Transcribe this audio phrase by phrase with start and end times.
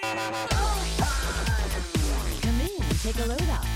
[0.00, 0.10] Come
[2.60, 3.73] in, take a load off.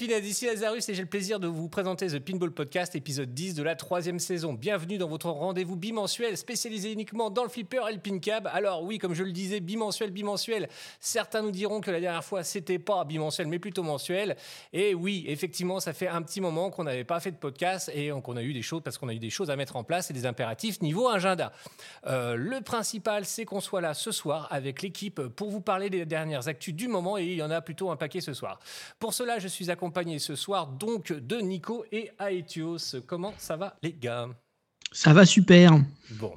[0.00, 3.54] Pinheads, ici Lazarus et j'ai le plaisir de vous présenter The Pinball Podcast, épisode 10
[3.54, 4.54] de la troisième saison.
[4.54, 8.48] Bienvenue dans votre rendez-vous bimensuel spécialisé uniquement dans le flipper et le pin cab.
[8.50, 10.70] Alors oui, comme je le disais, bimensuel, bimensuel.
[11.00, 14.36] Certains nous diront que la dernière fois c'était pas bimensuel mais plutôt mensuel.
[14.72, 18.10] Et oui, effectivement, ça fait un petit moment qu'on n'avait pas fait de podcast et
[18.24, 20.10] qu'on a eu des choses parce qu'on a eu des choses à mettre en place
[20.10, 21.52] et des impératifs niveau agenda.
[22.06, 26.06] Euh, le principal, c'est qu'on soit là ce soir avec l'équipe pour vous parler des
[26.06, 28.60] dernières actus du moment et il y en a plutôt un paquet ce soir.
[28.98, 33.00] Pour cela, je suis accompagné ce soir donc de Nico et Aetios.
[33.06, 34.28] Comment ça va les gars?
[34.92, 35.72] Ça va super.
[36.12, 36.32] Bon.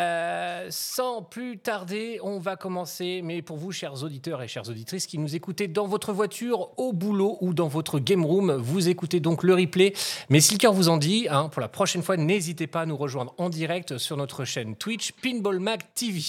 [0.00, 3.20] Euh, sans plus tarder, on va commencer.
[3.22, 6.94] Mais pour vous, chers auditeurs et chères auditrices qui nous écoutez dans votre voiture, au
[6.94, 9.92] boulot ou dans votre game room, vous écoutez donc le replay.
[10.30, 12.86] Mais si le cœur vous en dit, hein, pour la prochaine fois, n'hésitez pas à
[12.86, 16.20] nous rejoindre en direct sur notre chaîne Twitch Pinball Mag TV.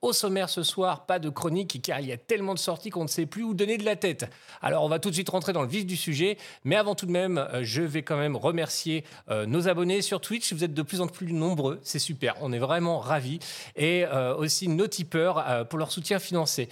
[0.00, 3.02] Au sommaire ce soir, pas de chronique car il y a tellement de sorties qu'on
[3.02, 4.30] ne sait plus où donner de la tête.
[4.62, 7.04] Alors on va tout de suite rentrer dans le vif du sujet, mais avant tout
[7.04, 10.52] de même, euh, je vais quand même remercier euh, nos abonnés sur Twitch.
[10.52, 13.40] Vous êtes de plus en plus nombreux, c'est super, on est vraiment ravis.
[13.74, 16.68] Et euh, aussi nos tipeurs pour leur soutien financier.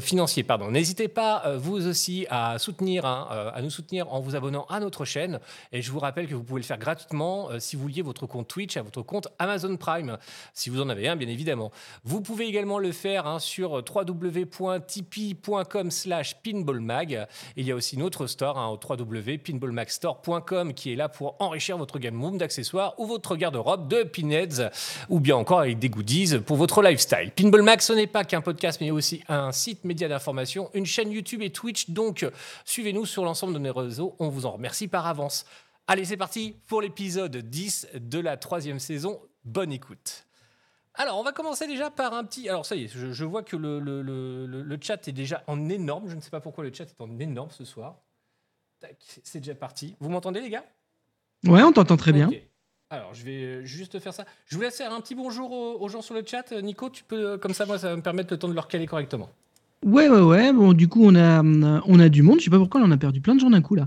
[0.00, 0.72] financier pardon.
[0.72, 5.04] N'hésitez pas vous aussi à soutenir, hein, à nous soutenir en vous abonnant à notre
[5.04, 5.38] chaîne.
[5.70, 8.48] Et je vous rappelle que vous pouvez le faire gratuitement si vous liez votre compte
[8.48, 10.18] Twitch à votre compte Amazon Prime,
[10.54, 11.70] si vous en avez un bien évidemment.
[12.02, 17.26] Vous pouvez également le faire hein, sur www.tipeee.com slash pinballmag.
[17.56, 22.22] Il y a aussi notre store hein, www.pinballmagstore.com qui est là pour enrichir votre game
[22.22, 24.70] room d'accessoires ou votre garde-robe de pinheads
[25.08, 27.30] ou bien encore avec des goodies pour votre lifestyle.
[27.34, 31.12] Pinball Mag, ce n'est pas qu'un podcast mais aussi un site média d'information, une chaîne
[31.12, 31.90] YouTube et Twitch.
[31.90, 32.26] Donc
[32.64, 34.16] suivez-nous sur l'ensemble de nos réseaux.
[34.18, 35.44] On vous en remercie par avance.
[35.86, 39.20] Allez, c'est parti pour l'épisode 10 de la troisième saison.
[39.44, 40.24] Bonne écoute.
[40.96, 42.48] Alors, on va commencer déjà par un petit.
[42.48, 45.68] Alors, ça y est, je, je vois que le, le- le- chat est déjà en
[45.68, 46.08] énorme.
[46.08, 47.96] Je ne sais pas pourquoi le chat est en énorme ce soir.
[48.80, 49.96] Tac, c'est déjà parti.
[50.00, 50.64] Vous m'entendez, les gars?
[51.46, 52.30] Ouais, on t'entend très bien.
[52.90, 54.24] Alors, je vais juste faire ça.
[54.46, 56.52] Je vous laisse faire un petit bonjour aux, aux gens sur le chat.
[56.52, 58.86] Nico, tu peux, comme ça, moi, ça va me permettre le temps de leur caler
[58.86, 59.30] correctement.
[59.84, 60.52] Ouais, ouais, ouais.
[60.54, 62.38] Bon, du coup, on a, a du monde.
[62.38, 63.86] Je sais pas pourquoi, on a perdu plein de gens d'un coup là.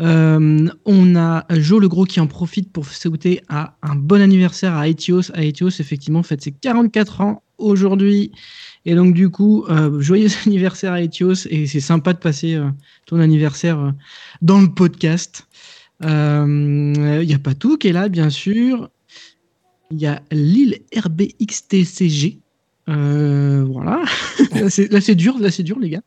[0.00, 4.74] Euh, on a Joe le Gros qui en profite pour souhaiter à un bon anniversaire
[4.74, 5.30] à Aetios.
[5.34, 8.32] Aetios, effectivement, fête ses 44 ans aujourd'hui.
[8.86, 11.46] Et donc, du coup, euh, joyeux anniversaire à Aetios.
[11.50, 12.70] Et c'est sympa de passer euh,
[13.04, 13.90] ton anniversaire euh,
[14.40, 15.46] dans le podcast.
[16.00, 18.88] Il y a Patou qui est là, bien sûr.
[19.90, 22.43] Il y a Lille RBXTCG.
[22.88, 24.02] Euh, voilà.
[24.90, 26.02] là, c'est dur, là, c'est dur, les gars.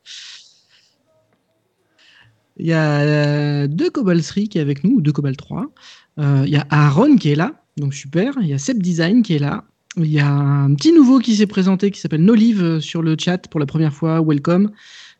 [2.57, 5.65] Il y a euh, deux Cobalt 3 qui est avec nous, ou deux Cobalt 3.
[6.19, 8.33] Euh, il y a Aaron qui est là, donc super.
[8.41, 9.63] Il y a Seb Design qui est là.
[9.95, 13.47] Il y a un petit nouveau qui s'est présenté qui s'appelle Nolive sur le chat
[13.47, 14.21] pour la première fois.
[14.21, 14.71] Welcome.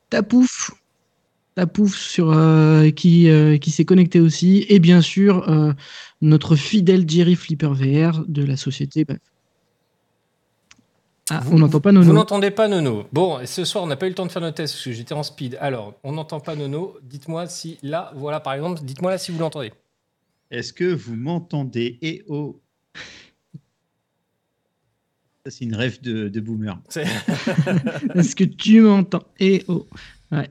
[0.10, 0.72] Tapouf.
[1.56, 4.66] Tapouf sur, euh, qui, euh, qui s'est connecté aussi.
[4.70, 5.46] Et bien sûr,
[6.22, 9.06] notre fidèle Jerry Flipper VR de la société.
[9.06, 9.20] Bref.
[11.30, 12.14] Ah, Vous- on n'entend pas Vous Nono.
[12.14, 13.06] n'entendez pas Nono.
[13.12, 14.92] Bon, ce soir, on n'a pas eu le temps de faire notre test parce que
[14.94, 15.58] j'étais en speed.
[15.60, 16.98] Alors, on n'entend pas Nono.
[17.04, 19.74] Dites-moi si là, voilà, par exemple, dites-moi là si vous l'entendez.
[20.52, 22.00] Est-ce que vous m'entendez?
[22.02, 22.62] Eh oh
[25.46, 26.80] Ça, c'est une rêve de, de boomer.
[28.16, 29.24] Est-ce que tu m'entends?
[29.40, 29.86] Eh oh.
[30.32, 30.50] Ouais,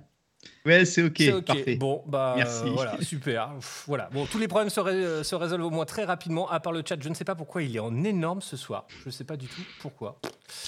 [0.84, 1.14] c'est OK.
[1.18, 1.44] c'est ok.
[1.44, 1.76] Parfait.
[1.76, 2.64] Bon, bah Merci.
[2.66, 3.50] euh, voilà, super.
[3.58, 4.08] Pff, voilà.
[4.12, 6.82] Bon, tous les problèmes se, ré- se résolvent au moins très rapidement, à part le
[6.86, 6.96] chat.
[7.00, 8.86] Je ne sais pas pourquoi il est en énorme ce soir.
[9.02, 10.18] Je ne sais pas du tout pourquoi.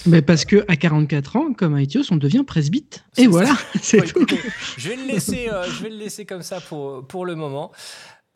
[0.07, 3.05] Mais parce que à 44 ans, comme Aetios, on devient presbyte.
[3.17, 4.19] Et voilà, c'est tout.
[4.23, 4.41] écoutez,
[4.77, 7.73] je vais le laisser, euh, je vais le laisser comme ça pour pour le moment.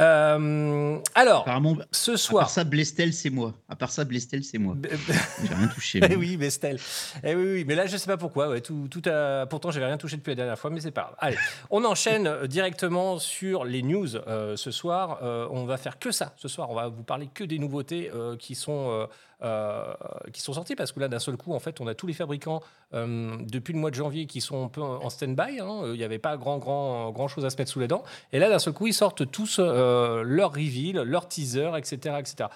[0.01, 2.43] Euh, alors, Apparemment, ce à soir.
[2.45, 3.53] part ça, Blestel, c'est moi.
[3.69, 4.75] À part ça, Blestel, c'est moi.
[5.45, 6.01] J'ai rien touché.
[6.11, 6.79] Eh oui, Bestel.
[7.23, 8.49] Eh oui, oui, mais là, je sais pas pourquoi.
[8.49, 9.47] Ouais, tout, tout a...
[9.47, 11.15] Pourtant, j'avais rien touché depuis la dernière fois, mais c'est pas grave.
[11.19, 11.37] Allez,
[11.71, 15.19] on enchaîne euh, directement sur les news euh, ce soir.
[15.23, 16.71] Euh, on va faire que ça ce soir.
[16.71, 19.07] On va vous parler que des nouveautés qui sont
[19.43, 19.93] euh,
[20.33, 22.13] qui sont sorties parce que là, d'un seul coup, en fait, on a tous les
[22.13, 22.63] fabricants
[22.95, 25.61] euh, depuis le mois de janvier qui sont un peu en stand-by.
[25.61, 25.83] hein.
[25.87, 28.05] Il n'y avait pas grand, grand, grand chose à se mettre sous les dents.
[28.33, 32.49] Et là, d'un seul coup, ils sortent tous euh, leur reveal, leur teaser, etc., etc.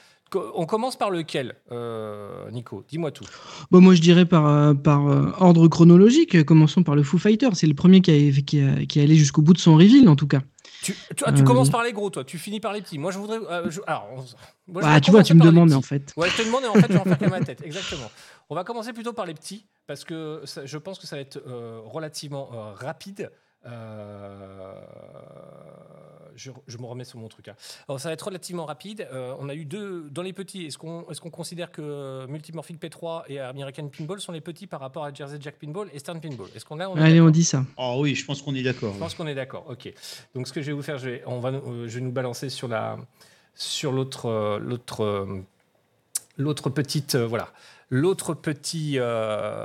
[0.57, 2.85] On commence par lequel, euh, Nico?
[2.89, 3.25] Dis-moi tout.
[3.71, 5.05] Bon, moi, je dirais par, par
[5.41, 6.45] ordre chronologique.
[6.45, 7.49] Commençons par le Foo Fighter.
[7.55, 10.17] C'est le premier qui, a, qui, qui est allé jusqu'au bout de son reveal, en
[10.17, 10.41] tout cas.
[10.87, 12.23] Tu, tu, ah, tu Euh, commences par les gros, toi.
[12.23, 12.97] Tu finis par les petits.
[12.99, 13.39] Moi, je voudrais.
[13.39, 16.13] euh, je- alors, on- moi, je Bah, tu vois, tu me demandes, en fait.
[16.17, 17.61] Ouais, je te demande et en fait, je vais en faire que ma tête.
[17.65, 18.09] Exactement.
[18.51, 21.23] On va commencer plutôt par les petits parce que ça- je pense que ça va
[21.23, 23.33] être euh, relativement euh, rapide.
[23.67, 24.73] Euh,
[26.37, 27.49] je, je me remets sur mon truc.
[27.49, 27.57] hein.
[27.89, 29.09] Alors, ça va être relativement rapide.
[29.13, 30.67] Euh, on a eu deux dans les petits.
[30.67, 34.81] Est-ce qu'on est qu'on considère que Multimorphic P3 et American Pinball sont les petits par
[34.81, 36.49] rapport à Jersey Jack Pinball et Stern Pinball?
[36.55, 37.65] Est-ce qu'on a on Allez, on dit ça.
[37.79, 38.93] Oh oui, je pense qu'on est d'accord.
[38.93, 39.65] je pense qu'on est d'accord.
[39.71, 39.91] Ok.
[40.35, 42.13] Donc ce que je vais vous faire, je vais, on va, euh, je vais nous
[42.13, 42.99] balancer sur la,
[43.55, 45.41] sur l'autre, euh, l'autre, euh,
[46.37, 47.49] l'autre petite, euh, voilà,
[47.89, 49.65] l'autre petit, euh,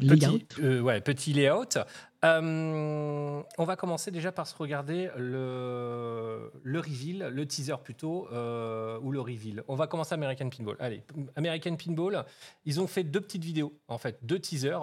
[0.00, 1.78] petit, euh, ouais, petit layout.
[2.24, 8.98] Euh, on va commencer déjà par se regarder le, le reveal, le teaser plutôt, euh,
[9.02, 9.62] ou le reveal.
[9.68, 10.76] On va commencer American Pinball.
[10.80, 11.02] Allez,
[11.36, 12.24] American Pinball,
[12.64, 14.82] ils ont fait deux petites vidéos, en fait, deux teasers.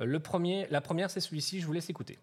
[0.00, 2.18] Euh, Le premier, la première, c'est celui-ci, je vous laisse écouter.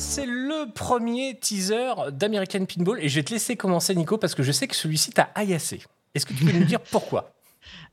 [0.00, 2.98] C'est le premier teaser d'American Pinball.
[3.00, 5.80] Et je vais te laisser commencer, Nico, parce que je sais que celui-ci t'a agacé.
[6.14, 7.34] Est-ce que tu peux nous dire pourquoi?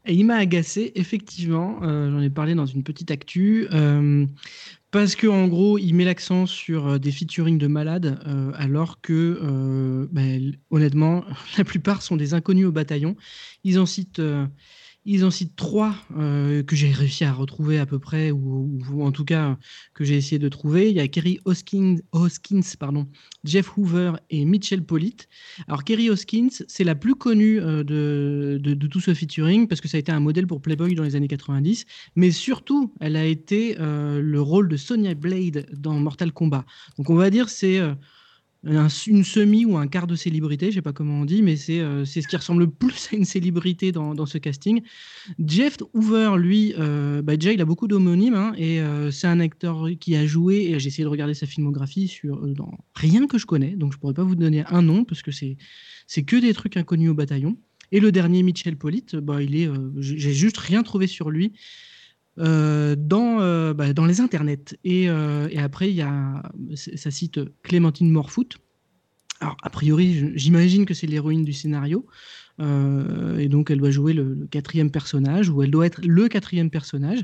[0.07, 1.80] Il m'a agacé, effectivement.
[1.83, 3.68] euh, J'en ai parlé dans une petite actu.
[3.74, 4.25] euh,
[4.89, 8.18] parce que en gros, il met l'accent sur euh, des featuring de malades,
[8.56, 11.25] alors que, ben, honnêtement,
[11.57, 13.15] la plupart sont des inconnus au bataillon.
[13.65, 14.21] Ils en citent,
[15.09, 19.13] ils en citent trois euh, que j'ai réussi à retrouver à peu près, ou, en
[19.13, 19.57] tout cas
[19.94, 20.89] que j'ai essayé de trouver.
[20.89, 21.95] Il y a Kerry Hoskins,
[23.45, 25.30] Jeff Hoover et Mitchell Pollitt.
[25.69, 29.88] Alors Kerry Hoskins, c'est la plus connue euh, de, de, tout ce featuring parce que
[29.88, 31.86] ça a été un modèle pour Playboy dans les années 90,
[32.18, 36.65] mais surtout, elle a été euh, le rôle de Sonya Blade dans Mortal Kombat.
[36.98, 37.80] Donc on va dire c'est
[38.65, 41.56] un- une semi ou un quart de célébrité, je sais pas comment on dit, mais
[41.56, 44.81] c'est euh, c'est ce qui ressemble le plus à une célébrité dans, dans ce casting.
[45.39, 49.39] Jeff Hoover, lui, euh, bah déjà il a beaucoup d'homonymes hein, et euh, c'est un
[49.39, 53.38] acteur qui a joué et j'ai essayé de regarder sa filmographie sur dans rien que
[53.38, 56.53] je connais, donc je pourrais pas vous donner un nom parce que c'est que des
[56.53, 57.57] trucs inconnus au bataillon.
[57.94, 59.69] Et le dernier, Mitchell Pollitt, bah, il est,
[60.00, 61.53] j'ai juste rien trouvé sur lui
[62.39, 64.78] euh, dans, euh, bah, dans les internets.
[64.84, 66.44] Et, euh, et après, il y a,
[66.75, 68.57] ça cite Clémentine Morfoot.
[69.39, 72.06] Alors, a priori, j'imagine que c'est l'héroïne du scénario.
[72.60, 77.24] Et donc, elle doit jouer le, quatrième personnage, ou elle doit être le quatrième personnage.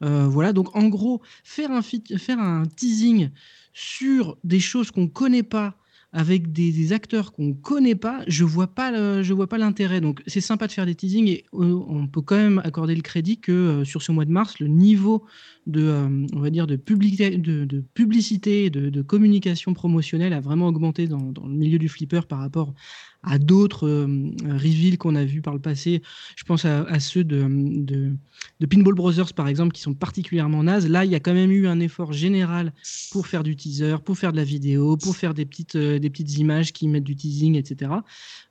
[0.00, 3.30] Voilà, donc en gros, faire un, faire un teasing
[3.72, 5.76] sur des choses qu'on ne connaît pas,
[6.12, 10.00] avec des, acteurs qu'on ne connaît pas, je je vois pas l'intérêt.
[10.00, 13.02] Donc c'est sympa de faire des teasings et euh, on peut quand même accorder le
[13.02, 15.24] crédit que euh, sur ce mois de mars, le niveau
[15.66, 21.06] de, euh, on va dire de, publicité, de, publicité, de, communication promotionnelle a vraiment augmenté
[21.06, 22.74] dans, le milieu du flipper par rapport
[23.22, 26.02] à d'autres euh, reveals qu'on a vus par le passé.
[26.36, 30.88] Je pense à, ceux de, de, Pinball Brothers, par exemple, qui sont particulièrement nazes.
[30.88, 32.72] Là, il y a quand même eu un effort général
[33.12, 36.10] pour faire du teaser, pour faire de la vidéo, pour faire des petites, euh, des
[36.10, 37.92] petites images qui mettent du teasing, etc.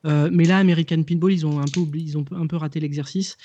[0.05, 2.79] Euh, mais là, American Pinball, ils ont un peu, oublié, ils ont un peu raté
[2.79, 3.37] l'exercice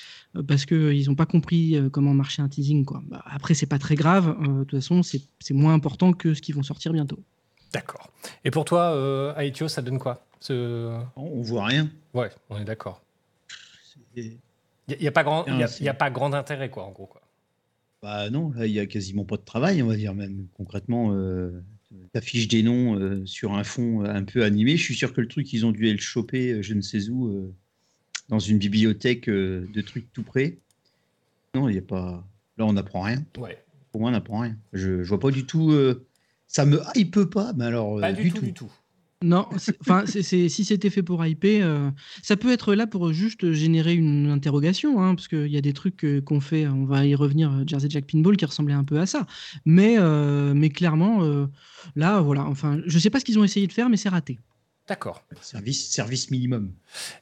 [0.47, 2.85] parce qu'ils n'ont pas compris comment marchait un teasing.
[2.85, 3.03] Quoi.
[3.09, 4.37] Bah, après, c'est pas très grave.
[4.41, 7.19] euh, de toute façon, c'est c'est moins important que ce qu'ils vont sortir bientôt.
[7.73, 8.09] D'accord.
[8.45, 11.89] Et pour toi, euh, Aetio, ça donne quoi Ce- On voit rien.
[12.13, 13.01] Ouais, on est d'accord.
[14.15, 14.37] Il
[15.01, 17.07] n'y a, pas grand- y a- y a pas grand intérêt, quoi, en gros.
[17.07, 17.21] Quoi.
[18.01, 20.47] Bah non, là, il y a quasiment pas de travail, on va dire même.
[20.55, 21.61] Concrètement, euh,
[22.13, 24.77] t'affiches des noms euh, sur un fond euh, un peu animé.
[24.77, 27.27] Je suis sûr que le truc, ils ont dû le choper, je ne sais où,
[27.27, 27.53] euh,
[28.29, 30.57] dans une bibliothèque euh, de trucs tout près.
[31.55, 32.23] Non, il y a pas.
[32.57, 33.23] Là, on n'apprend rien.
[33.37, 33.57] Ouais.
[33.91, 34.55] Pour moi, on n'apprend rien.
[34.73, 35.71] Je, je vois pas du tout.
[35.71, 36.05] euh,
[36.47, 37.97] Ça me hype pas, mais alors.
[37.97, 38.71] euh, Pas du, tout, du tout.
[39.23, 41.89] Non, c'est- enfin, si c'était fait pour hyper, euh,
[42.21, 45.73] ça peut être là pour juste générer une interrogation, hein, parce qu'il y a des
[45.73, 48.83] trucs euh, qu'on fait, on va y revenir, euh, Jersey Jack Pinball, qui ressemblait un
[48.83, 49.25] peu à ça.
[49.65, 51.47] Mais, euh, mais clairement, euh,
[51.95, 54.37] là, voilà, enfin, je sais pas ce qu'ils ont essayé de faire, mais c'est raté.
[54.87, 55.21] D'accord.
[55.41, 56.71] Service, service minimum.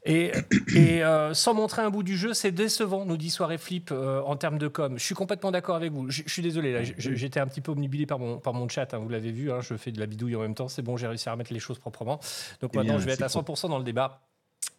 [0.05, 0.31] Et,
[0.75, 4.21] et euh, sans montrer un bout du jeu, c'est décevant, nous dit Soirée Flip, euh,
[4.21, 4.97] en termes de com.
[4.97, 6.09] Je suis complètement d'accord avec vous.
[6.11, 8.93] Je je suis désolé, là, j'étais un petit peu omnibulé par mon, par mon chat,
[8.93, 10.97] hein, vous l'avez vu, hein, je fais de la bidouille en même temps, c'est bon,
[10.97, 12.19] j'ai réussi à remettre les choses proprement.
[12.61, 14.21] Donc Eh maintenant, bien, je vais être à c'est 100% dans le débat.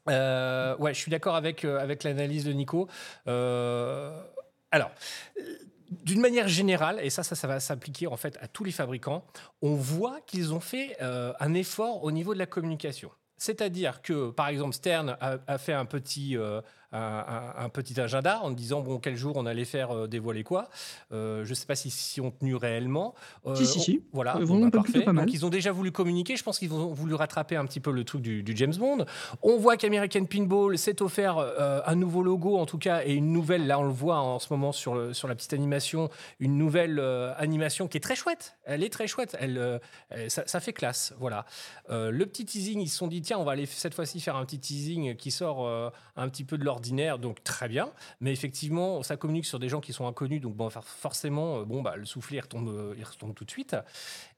[0.08, 2.88] Euh, ouais, je suis d'accord avec, avec l'analyse de Nico.
[3.26, 4.90] Alors,
[5.90, 9.24] d'une manière générale, et ça, ça, ça va s'appliquer en fait à tous les fabricants,
[9.62, 13.10] on voit qu'ils ont fait euh, un effort au niveau de la communication.
[13.38, 16.62] C'est-à-dire que, par exemple, Stern a, fait un petit, euh,
[16.96, 20.68] un, petit agenda en disant bon, quel jour on allait faire euh, dévoiler quoi.
[21.12, 23.14] Euh, je ne sais pas si, si on tenu réellement.
[23.46, 24.02] Euh, Si, si, on- si.
[24.12, 25.04] Voilà, bon, bah, pas- plutôt parfait.
[25.04, 25.26] pas mal.
[25.26, 26.36] Donc, ils ont déjà voulu communiquer.
[26.36, 29.04] Je pense qu'ils ont voulu rattraper un petit peu le truc du, du James Bond.
[29.42, 33.32] On voit qu'American Pinball s'est offert euh, un nouveau logo, en tout cas, et une
[33.32, 36.08] nouvelle, là on le voit en ce moment sur, le- sur la petite animation,
[36.40, 37.00] une nouvelle
[37.36, 38.56] animation qui est très chouette.
[38.64, 39.36] Elle est très chouette.
[39.40, 39.80] Elle,
[40.28, 41.14] ça, ça fait classe.
[41.18, 41.44] Voilà.
[41.90, 44.44] Le petit teasing, ils se sont dit, tiens, on va aller cette fois-ci faire un
[44.44, 45.66] petit teasing qui sort
[46.16, 46.64] un petit peu de
[47.18, 47.90] donc très bien.
[48.20, 51.64] Mais effectivement, ça communique sur des gens qui sont inconnus, donc bon, for- forcément, euh,
[51.64, 53.76] bon, bah, le soufflet, retombe, euh, il retombe tout de suite.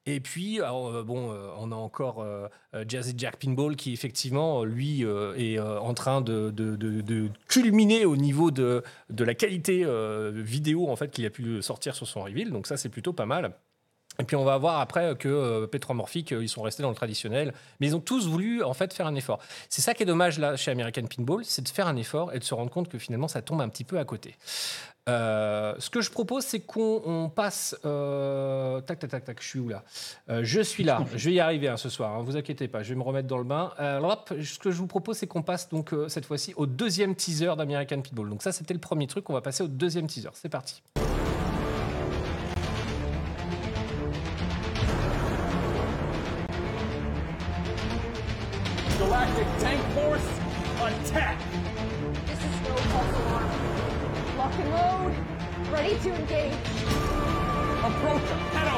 [0.07, 2.49] Et puis, euh, bon, on a encore euh,
[2.87, 8.83] Jazzy Jack Pinball qui, effectivement, lui, est en train de, de- culminer au niveau de,
[9.11, 9.85] la qualité
[10.33, 12.51] vidéo, en fait, qu'il a pu sortir sur son reveal.
[12.51, 13.53] Donc ça, c'est plutôt pas mal.
[14.21, 16.97] Et puis on va voir après que euh, Petromorphic, euh, ils sont restés dans le
[16.97, 19.39] traditionnel, mais ils ont tous voulu en fait faire un effort.
[19.69, 22.41] C'est ça qui est dommage là chez American Pinball, c'est de faire un effort et
[22.41, 24.35] de se rendre compte que finalement ça tombe un petit peu à côté.
[25.09, 27.77] Euh, ce que je propose, c'est qu'on on passe.
[27.85, 29.85] euh, tac, tac, tac, tac, je suis où là?
[30.29, 32.89] Je suis là, je vais y arriver hein, ce soir, hein, vous inquiétez pas, je
[32.89, 33.73] vais me remettre dans le bain.
[33.79, 37.15] Alors, hop, ce que je vous propose, c'est qu'on passe donc cette fois-ci au deuxième
[37.15, 38.29] teaser d'American Pinball.
[38.29, 40.31] Donc, ça, c'était le premier truc, on va passer au deuxième teaser.
[40.35, 40.83] C'est parti.
[51.09, 51.39] Attack!
[52.27, 53.49] This is no false alarm.
[54.37, 55.15] Lock and load.
[55.73, 56.53] Ready to engage.
[57.83, 58.69] Approach her head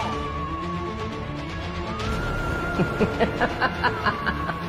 [4.46, 4.56] on!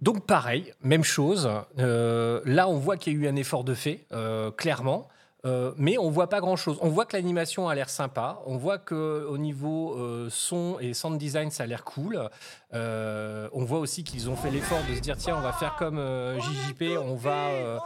[0.00, 1.48] Donc pareil, même chose.
[1.78, 5.08] Euh, là, on voit qu'il y a eu un effort de fait, euh, clairement.
[5.46, 6.76] Euh, mais on voit pas grand chose.
[6.82, 8.40] On voit que l'animation a l'air sympa.
[8.44, 12.28] On voit que au niveau euh, son et sound design, ça a l'air cool.
[12.74, 15.76] Euh, on voit aussi qu'ils ont fait l'effort de se dire tiens, on va faire
[15.76, 15.98] comme
[16.38, 16.98] JJP.
[17.02, 17.78] On va.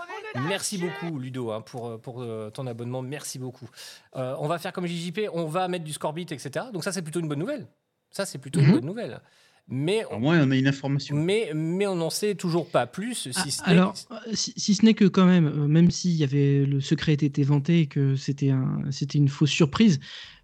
[0.49, 3.03] merci beaucoup Ludo hein, pour pour ton abonnement.
[3.03, 3.69] Merci beaucoup.
[4.15, 5.29] On va faire comme JJP.
[5.33, 6.67] On va mettre du scorbit, etc.
[6.73, 7.69] Donc ça, c'est plutôt une bonne nouvelle.
[8.11, 8.73] Ça, c'est plutôt une Mhm.
[8.75, 9.21] bonne nouvelle.
[9.69, 11.17] Mais Au moins, on a une information.
[11.17, 14.53] mais, mais on n'en sait toujours pas plus, si Ah, ce n'est- alors, euh, si,
[14.59, 17.81] si ce n'est que quand même, euh, même s'il y avait le secret était vanté
[17.81, 20.01] et que c'était un, c'était une fausse surprise,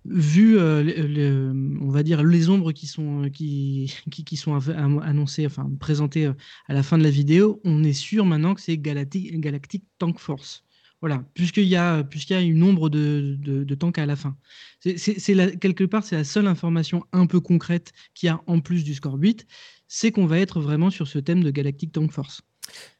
[0.06, 4.54] vu, euh, le- le- on va dire, les ombres qui sont, qui, qui, qui sont
[4.78, 6.30] annoncées, enfin présentées
[6.66, 10.18] à la fin de la vidéo, on est sûr maintenant que c'est Galactic, Galactic Tank
[10.18, 10.64] Force.
[11.00, 14.16] Voilà, puisqu'il y a, puisqu'il y a une ombre de, de, de tank à la
[14.16, 14.36] fin.
[14.80, 18.84] C'est, quelque part, c'est la seule information un peu concrète qu'il y a en plus
[18.84, 19.46] du score 8,
[19.88, 22.42] c'est qu'on va être vraiment sur ce thème de Galactic Tank Force.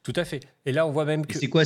[0.03, 0.41] Tout à fait.
[0.65, 1.37] Et là, on voit même que.
[1.37, 1.63] C'est quoi.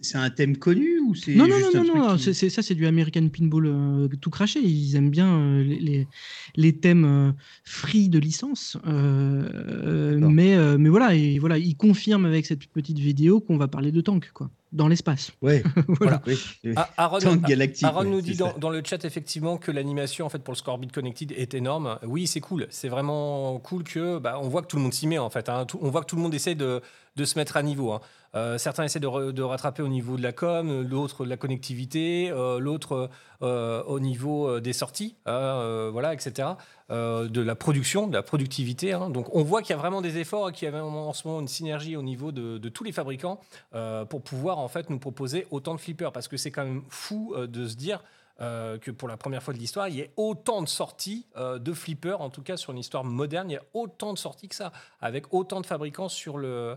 [0.00, 2.32] C'est un thème connu ou c'est Non, non, juste non, non, truc non, qui- c'est,
[2.32, 4.60] c'est- ça c'est du American Pinball euh, tout craché.
[4.60, 6.06] Ils aiment bien euh, les,
[6.54, 7.32] les, thèmes euh,
[7.64, 8.78] free de licence.
[8.86, 13.68] euh, mais, euh, mais voilà, et, voilà, ils confirment avec cette petite vidéo qu'on va
[13.68, 15.32] parler de tank, quoi, dans l'espace.
[15.42, 16.22] Ouais, Voilà.
[16.26, 16.38] oui.
[16.64, 16.72] oui.
[16.76, 17.84] Ah, Aaron, Tank galactique.
[17.86, 20.58] Aaron ouais, nous dit dans, dans le chat effectivement que l'animation en fait pour le
[20.58, 21.98] Scorbit Connected est énorme.
[22.06, 22.66] Oui, c'est cool.
[22.70, 25.48] C'est vraiment cool que bah, on voit que tout le monde s'y met en fait.
[25.48, 25.64] hein.
[25.66, 26.80] Tout- on voit que tout le monde essaie de,
[27.16, 27.92] de se mettre à niveau.
[27.92, 28.00] hein.
[28.36, 32.58] Euh, certains essaient de, rattraper au niveau de la com, l'autre de la connectivité, euh,
[32.58, 33.08] l'autre
[33.42, 36.48] euh, au niveau euh, des sorties, hein, euh, voilà, etc.
[36.90, 38.92] euh, de la production, de la productivité.
[38.92, 39.08] hein.
[39.08, 41.40] Donc on voit qu'il y a vraiment des efforts qu'il y a en ce moment
[41.40, 43.40] une synergie au niveau de, tous les fabricants
[43.74, 46.82] euh, pour pouvoir en fait nous proposer autant de flippers parce que c'est quand même
[46.90, 48.02] fou euh, de se dire
[48.42, 51.58] euh, que pour la première fois de l'histoire, il y ait autant de sorties euh,
[51.58, 54.48] de flippers, en tout cas sur une histoire moderne, il y a autant de sorties
[54.48, 56.76] que ça, avec autant de fabricants sur le, euh,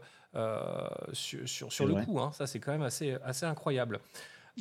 [1.14, 2.06] sur, sur, le vrai.
[2.06, 2.20] coup.
[2.20, 2.32] hein.
[2.34, 4.00] Ça, c'est quand même assez, assez incroyable.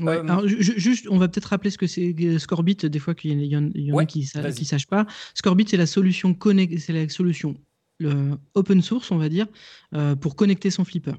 [0.00, 3.42] Ouais, Euh, alors, juste, on va peut-être rappeler ce que c'est Scorbit, des fois qu'il
[3.44, 5.06] y en, y Ouais, a qui ne sachent pas.
[5.34, 6.36] Scorbit, c'est la solution,
[6.78, 7.56] c'est la solution
[8.00, 9.46] le open source, on va dire,
[9.94, 11.14] euh, pour connecter son flipper.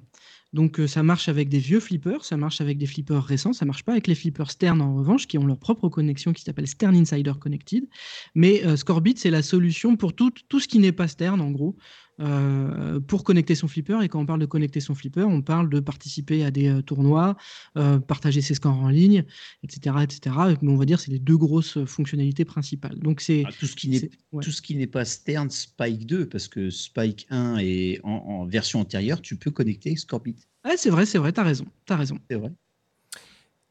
[0.54, 3.66] Donc euh, ça marche avec des vieux flippers, ça marche avec des flippers récents, ça
[3.66, 6.68] marche pas avec les flippers Stern en revanche, qui ont leur propre connexion qui s'appelle
[6.68, 7.84] Stern Insider Connected.
[8.34, 11.52] Mais euh, Scorbit, c'est la solution pour tout, tout ce qui n'est pas Stern en
[11.52, 11.76] gros.
[12.20, 14.02] Euh, pour connecter son flipper.
[14.04, 16.82] Et quand on parle de connecter son flipper, on parle de participer à des euh,
[16.82, 17.38] tournois,
[17.78, 19.24] euh, partager ses scores en ligne,
[19.64, 20.36] etc., etc.
[20.62, 23.00] Mais on va dire c'est les deux grosses fonctionnalités principales.
[23.00, 24.44] Donc c'est Ah, tout ce qui n'est c'est- ouais.
[24.44, 28.46] tout ce qui n'est pas Stern Spike 2 parce que Spike 1 est en, en
[28.46, 30.36] version antérieure, tu peux connecter Scorbit.
[30.64, 32.18] Ah, c'est vrai, c'est vrai, t'as raison, t'as raison.
[32.30, 32.52] C'est vrai.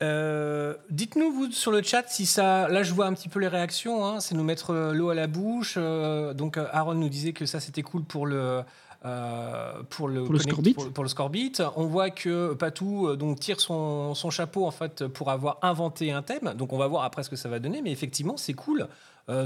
[0.02, 2.68] Euh, Dites-nous, vous, sur le chat, si ça.
[2.68, 4.04] Là, je vois un petit peu les réactions.
[4.06, 5.74] hein, c'est nous mettre euh, l'eau à la bouche.
[5.76, 8.62] euh, donc, Aaron nous disait que ça, c'était cool pour le.
[9.04, 11.62] euh, pour le, Pour le pour, pour beat.
[11.76, 16.22] On voit que Patou donc, tire son, son chapeau en fait, pour avoir inventé un
[16.22, 16.54] thème.
[16.56, 17.82] Donc on va voir après ce que ça va donner.
[17.82, 18.88] Mais effectivement, c'est cool.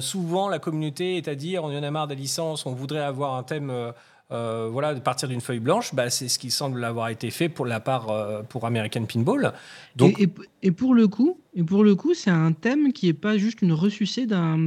[0.00, 3.00] Souvent, la communauté est à dire on y en a marre des licences, on voudrait
[3.02, 3.92] avoir un thème.
[4.33, 7.49] Euh, voilà, de partir d'une feuille blanche, bah, c'est ce qui semble avoir été fait
[7.51, 9.53] pour la part euh, pour American Pinball.
[9.95, 10.27] Donc,
[10.62, 13.61] et, pour le coup, et pour le coup, c'est un thème qui est pas juste
[13.61, 14.59] une ressucée d'un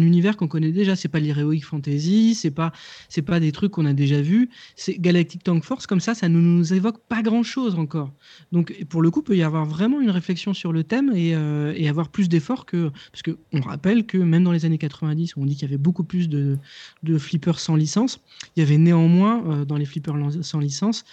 [0.00, 0.96] univers qu'on connaît déjà.
[0.96, 2.72] C'est pas l'Heroic Fantasy, c'est pas
[3.10, 4.48] c'est pas des trucs qu'on a déjà vus.
[4.76, 8.10] C'est Galactic Tank Force comme ça, ça ne nous évoque pas grand chose encore.
[8.50, 11.74] Donc pour le coup, peut y avoir vraiment une réflexion sur le thème et, euh,
[11.76, 15.34] et avoir plus d'efforts que parce que on rappelle que même dans les années 90,
[15.36, 16.56] on dit qu'il y avait beaucoup plus de,
[17.02, 18.20] de flippers sans licence.
[18.56, 21.04] Il y avait néanmoins euh, dans les flippers sans licence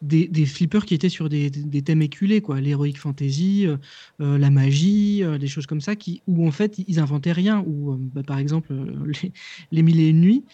[0.00, 3.76] des, flippers qui étaient sur des, thèmes éculés, quoi, l'heroic fantasy, euh,
[4.20, 7.60] euh, la magie, des choses comme ça, qui, où en fait ils inventaient rien.
[7.60, 8.74] Ou bah, par exemple
[9.22, 9.32] les,
[9.70, 10.44] les mille et une nuits,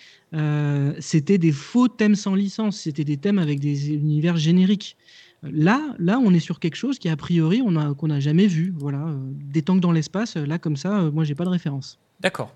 [1.01, 4.97] c'était des faux thèmes sans licence, c'était des thèmes avec des univers génériques.
[5.43, 8.49] Là, là, on est sur quelque chose qui a priori on a qu'on n'a jamais
[8.49, 8.75] vu.
[8.77, 10.37] Voilà, des tanks dans l'espace.
[10.37, 11.99] Là, comme ça, moi, j'ai pas de référence.
[12.21, 12.55] D'accord.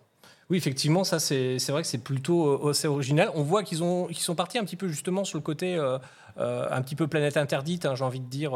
[0.50, 3.30] Oui, effectivement, ça c'est vrai que c'est plutôt euh, assez original.
[3.34, 5.98] On voit qu'ils qu'ils sont partis un petit peu justement sur le côté euh,
[6.38, 8.54] euh, un petit peu planète interdite, hein, j'ai envie de dire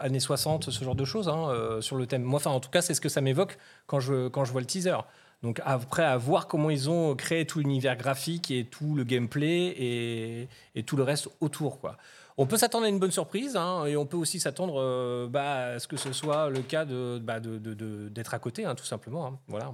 [0.00, 2.22] années 60, ce genre de choses hein, sur le thème.
[2.22, 4.60] Moi, enfin, en tout cas, c'est ce que ça m'évoque quand je quand je vois
[4.60, 4.96] le teaser.
[5.42, 9.74] Donc après, à voir comment ils ont créé tout l'univers graphique et tout le gameplay
[9.76, 11.96] et, et tout le reste autour, quoi.
[12.38, 15.78] On peut s'attendre à une bonne surprise hein, et on peut aussi s'attendre bah, à
[15.78, 19.38] ce que ce soit le cas bah, de- d'être à côté, tout simplement.
[19.48, 19.72] Voilà.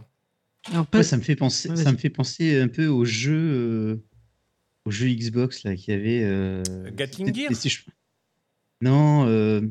[0.72, 3.04] Alors, pas- Ouais, ça me fait penser, Ouais, ça me fait penser un peu au
[3.04, 3.96] jeu, euh,
[4.84, 6.22] au jeu Xbox là qui avait.
[6.24, 7.50] euh, Gatling Gear
[8.82, 9.62] Non, euh,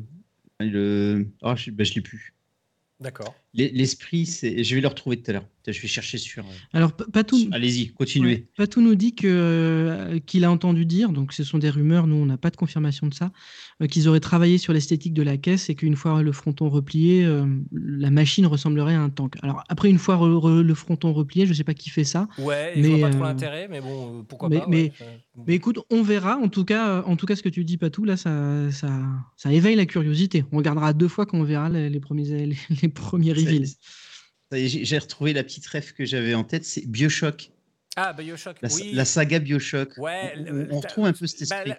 [0.60, 1.26] le.
[1.42, 2.34] Ah, je, bah, je l'ai plus.
[3.00, 3.34] D'accord.
[3.54, 4.62] L'es- L'esprit, c'est.
[4.62, 5.46] Je vais le retrouver tout à l'heure.
[5.66, 6.44] Je vais chercher sur.
[6.44, 7.36] euh, alors tout.
[7.52, 8.30] Allez-y, continuez.
[8.32, 8.46] Ouais.
[8.56, 12.16] Patou nous dit que, euh, qu'il a entendu dire, donc ce sont des rumeurs, nous
[12.16, 13.32] on n'a pas de confirmation de ça,
[13.82, 17.22] euh, qu'ils auraient travaillé sur l'esthétique de la caisse et qu'une fois le fronton replié,
[17.24, 19.34] euh, la machine ressemblerait à un tank.
[19.42, 22.04] Alors après, une fois re- re- le fronton replié, je ne sais pas qui fait
[22.04, 24.66] ça, Ouais, et je Mais, vois pas trop euh, l'intérêt, mais bon, pourquoi mais- pas.
[24.68, 25.20] mais- ouais.
[25.46, 26.36] Mais écoute, on verra.
[26.38, 28.90] En tout cas, en tout cas ce que tu dis, Patou, là, ça, ça,
[29.36, 30.44] ça éveille la curiosité.
[30.50, 33.34] On regardera deux fois quand on verra les, les premiers, les, les premiers
[34.52, 37.50] J'ai retrouvé la petite rêve que j'avais en tête, c'est Bioshock,
[37.96, 38.92] Ah, Bioshock, la, oui.
[38.92, 39.92] la saga Bioshock.
[39.98, 40.34] Ouais,
[40.70, 41.70] on, retrouve un peu cet Bah, esprit.
[41.70, 41.78] là,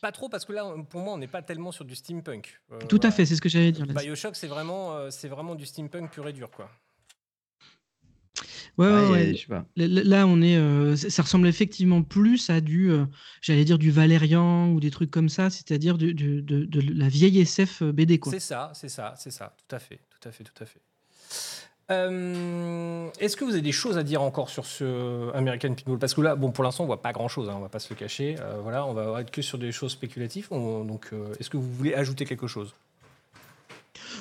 [0.00, 2.60] pas trop, parce que là, pour moi, on n'est pas tellement sur du steampunk.
[2.72, 3.84] Euh, Tout à fait, c'est ce que j'allais dire.
[3.86, 3.92] là.
[3.92, 6.70] Bioshock, c'est vraiment, euh, c'est vraiment du steampunk pur et dur, quoi.
[8.78, 9.64] Ouais, ouais, je sais pas.
[9.76, 13.06] Là- on est, euh, ça ressemble effectivement plus à du, euh,
[13.40, 17.82] j'allais dire du Valérian ou des trucs comme ça, c'est-à-dire de, de la vieille SF
[17.82, 18.32] BD quoi.
[18.32, 19.56] C'est ça, c'est ça, c'est ça.
[19.66, 20.80] Tout à fait, tout à fait, tout à fait.
[21.90, 25.98] Euh, Est-ce que vous avez des choses à dire encore sur ce American Pinball?
[25.98, 27.88] Parce que là, bon, pour l'instant, on voit pas grand-chose, hein, on va pas se
[27.90, 28.36] le cacher.
[28.40, 30.48] Euh, voilà, on va être que sur des choses spéculatives.
[30.50, 32.74] On- donc, euh, est-ce que vous voulez ajouter quelque chose?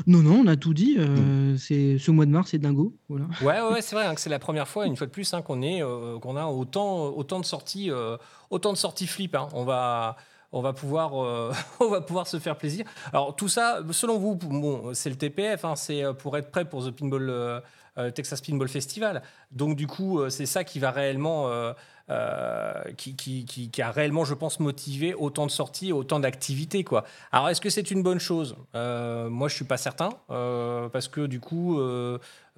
[0.08, 0.96] Non, non, on a tout dit.
[1.00, 2.94] euh, C'est ce mois de mars, c'est dingo.
[3.10, 3.26] Voilà.
[3.42, 5.34] Ouais, ouais, ouais, c'est vrai hein, que c'est la première fois, une fois de plus,
[5.34, 5.82] hein, qu'on est,
[6.22, 7.90] qu'on a autant, autant de sorties,
[8.52, 9.34] autant de sorties flip.
[9.36, 9.48] hein.
[9.54, 10.18] On va,
[10.56, 12.86] on va pouvoir, euh, on va pouvoir se faire plaisir.
[13.14, 16.66] Alors tout ça, selon vous, bon, c'est le TPF, hein, c'est euh, pour être prêt
[16.66, 17.60] pour the Pinball, euh,
[18.14, 19.22] Texas Pinball Festival.
[19.52, 21.74] Donc du coup, c'est ça qui va réellement, euh,
[22.98, 27.06] qui, qui, qui, qui a réellement, je pense, motivé autant de sorties, autant d'activités, quoi.
[27.32, 28.56] Alors, est-ce que c'est une bonne chose?
[28.74, 31.80] Moi, je suis pas certain, parce que du coup,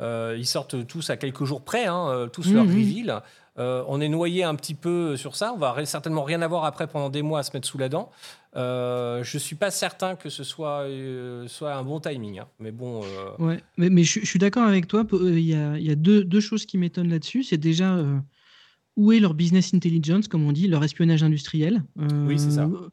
[0.02, 2.72] ils sortent tous à quelques jours près, hein, tous leur Mhm.
[2.72, 3.22] reveal.
[3.60, 5.52] Euh, on est noyé un petit peu sur ça.
[5.54, 8.12] On va certainement rien avoir après pendant des mois à se mettre sous la dent.
[8.56, 12.40] Euh, je suis pas certain que ce soit, euh, soit un bon timing.
[12.40, 12.48] hein.
[12.60, 15.04] Mais bon, euh, Ouais, mais, mais je, je suis d'accord avec toi.
[15.12, 17.44] Il y a, il y a deux, deux choses qui m'étonnent là-dessus.
[17.44, 17.98] C'est déjà
[18.98, 21.84] où est leur business intelligence, comme on dit, leur espionnage industriel.
[22.26, 22.64] Oui, c'est ça.
[22.64, 22.90] Euh,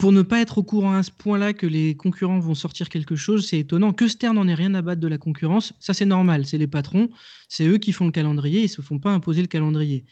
[0.00, 3.14] Pour ne pas être au courant à ce point-là que les concurrents vont sortir quelque
[3.14, 3.92] chose, c'est étonnant.
[3.92, 6.44] Que Stern n'en ait rien à battre de la concurrence, ça c'est normal.
[6.44, 7.08] C'est les patrons,
[7.48, 10.04] c'est eux qui font le calendrier, ils se font pas imposer le calendrier.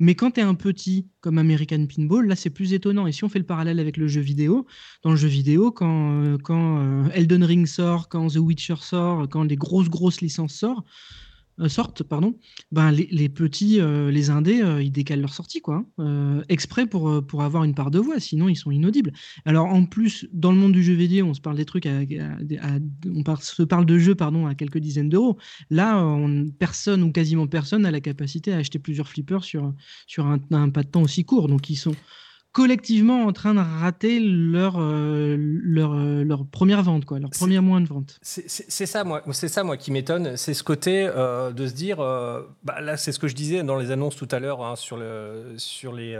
[0.00, 3.06] Mais quand tu es un petit comme American Pinball, là c'est plus étonnant.
[3.06, 4.66] Et si on fait le parallèle avec le jeu vidéo,
[5.04, 9.28] dans le jeu vidéo, quand, euh, quand euh, Elden Ring sort, quand The Witcher sort,
[9.28, 10.86] quand les grosses grosses licences sortent,
[11.60, 12.38] euh, sortent, pardon,
[12.72, 17.22] ben les, petits, euh, les indés, euh, ils décalent leur sortie, quoi, hein, exprès pour,
[17.42, 19.12] avoir une part de voix, sinon ils sont inaudibles.
[19.44, 23.38] Alors en plus, dans le monde du jeu vidéo, on se parle des trucs, on
[23.38, 25.38] se parle de jeux pardon, à quelques dizaines d'euros.
[25.70, 29.72] Là, on- personne ou quasiment personne n'a la capacité à acheter plusieurs flippers sur,
[30.06, 31.48] sur un, un pas de temps aussi court.
[31.48, 31.94] Donc ils sont
[32.54, 37.58] collectivement en train de rater leur, euh, leur, euh, leur première vente, quoi, leur premier
[37.58, 38.18] mois de vente.
[38.22, 40.36] C'est ça, moi, c'est ça, moi, qui m'étonne.
[40.36, 43.62] C'est ce côté euh, de se dire, euh, bah, là, c'est ce que je disais
[43.64, 46.16] dans les annonces tout à l'heure hein, sur, le, sur les,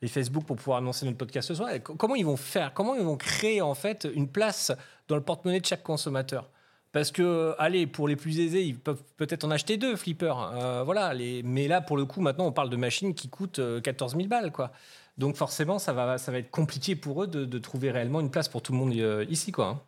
[0.00, 1.70] les Facebook pour pouvoir annoncer notre podcast ce soir.
[1.70, 4.72] Et comment ils vont faire Comment ils vont créer en fait une place
[5.08, 6.48] dans le porte-monnaie de chaque consommateur?
[6.92, 10.38] Parce que, allez, pour les plus aisés, ils peuvent peut-être en acheter deux flippers.
[10.54, 11.42] euh, voilà, les...
[11.42, 14.28] Mais là, pour le coup, maintenant, on parle de machines qui coûtent euh, 14 000
[14.28, 14.50] balles.
[14.50, 14.72] Quoi.
[15.18, 18.30] Donc forcément, ça va, ça va être compliqué pour eux de, de trouver réellement une
[18.30, 19.50] place pour tout le monde euh, ici.
[19.52, 19.80] Quoi, hein.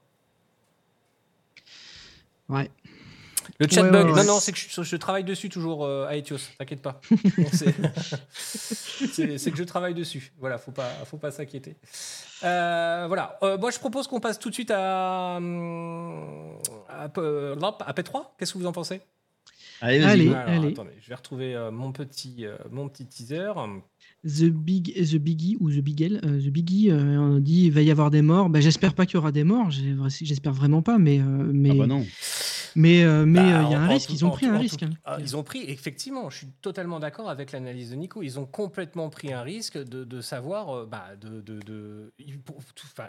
[2.48, 2.70] Ouais.
[3.58, 6.38] Le chat Ouais, non, non, c'est que je, je travaille dessus toujours euh, à Etios,
[6.58, 7.00] t'inquiète pas.
[7.52, 7.72] C'est-
[9.50, 10.32] que je travaille dessus.
[10.38, 11.76] Voilà, faut pas, faut pas s'inquiéter.
[12.44, 17.08] Euh, voilà, Euh, moi je propose qu'on passe tout de suite à, hum, à, à
[17.08, 18.30] P3.
[18.38, 19.00] Qu'est-ce que vous en pensez?
[19.80, 20.10] Allez, vas-y.
[20.10, 20.28] Allez.
[20.30, 20.68] Alors, allez.
[20.72, 23.52] attendez, je vais retrouver euh, mon, petit, euh, mon petit teaser.
[24.26, 27.82] The Big, The Biggie ou The Bigel, euh, The Biggie, euh, on dit il va
[27.82, 28.48] y avoir des morts.
[28.50, 29.70] Ben, j'espère pas qu'il y aura des morts.
[29.70, 32.04] j'ai- J'espère vraiment pas, mais euh, mais Ah bah non.
[32.78, 34.08] Mais euh, mais Bah, euh, il y a un risque.
[34.08, 34.78] tout- Ils ont pris tout- un risque.
[34.78, 34.90] tout- hein.
[35.04, 38.22] ah, ils ont pris, effectivement, je suis totalement d'accord avec l'analyse de Nico.
[38.22, 42.40] Ils ont complètement pris un risque de, de savoir, euh, bah, de, de, de- ils,
[42.40, 42.60] pour-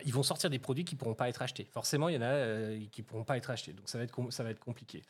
[0.07, 1.67] vont sortir des produits qui pourront pas être achetés.
[1.71, 4.15] Forcément, il y en a euh, qui pourront pas être achetés, donc ça va être,
[4.31, 5.03] ça va être compliqué.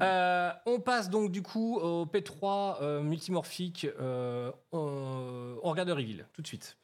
[0.00, 3.86] Euh, on passe donc du coup au P3 euh, multimorphique.
[4.00, 6.76] on, on regarde Reveal tout de suite.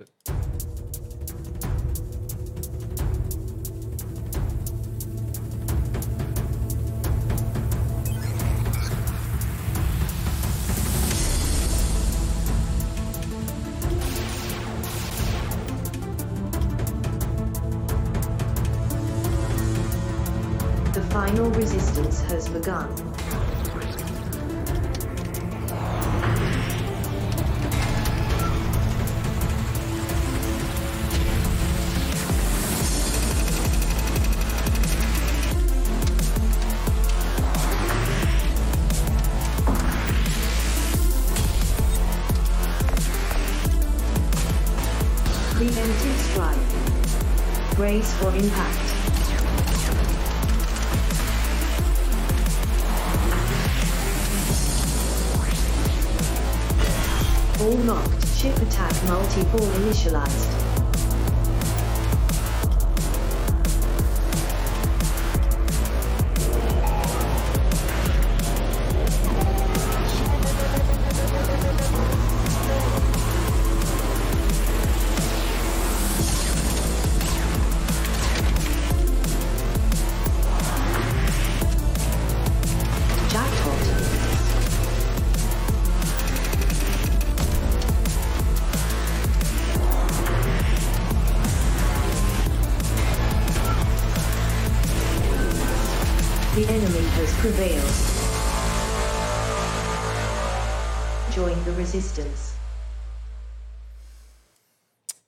[101.83, 102.55] Resistance.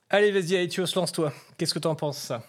[0.09, 1.33] Allez, vas-y, Aetios, lance-toi.
[1.57, 2.47] Qu'est-ce que tu en penses ça?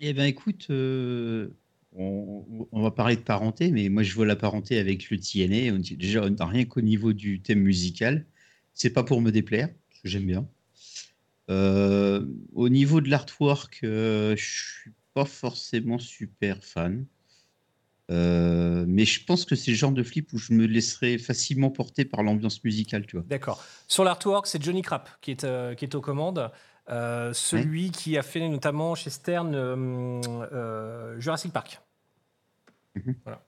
[0.00, 1.50] Eh ben écoute, euh,
[1.92, 5.72] on, on va parler de parenté, mais moi je vois la parenté avec le TNA.
[5.72, 8.26] On dit, déjà, on n'a rien qu'au niveau du thème musical.
[8.72, 9.68] C'est pas pour me déplaire,
[10.02, 10.48] j'aime bien.
[11.48, 17.06] Euh, au niveau de l'artwork, euh, je suis pas forcément super fan.
[18.10, 21.70] Euh, mais je pense que c'est le genre de flip où je me laisserais facilement
[21.70, 23.24] porter par l'ambiance musicale, tu vois.
[23.26, 23.62] D'accord.
[23.88, 26.50] Sur l'artwork, c'est Johnny Crapp qui est, euh, qui est aux commandes.
[26.90, 29.52] Euh, celui qui a fait notamment chez Stern
[31.18, 31.80] Jurassic Park.
[32.94, 33.14] Mhm.
[33.24, 33.42] Voilà.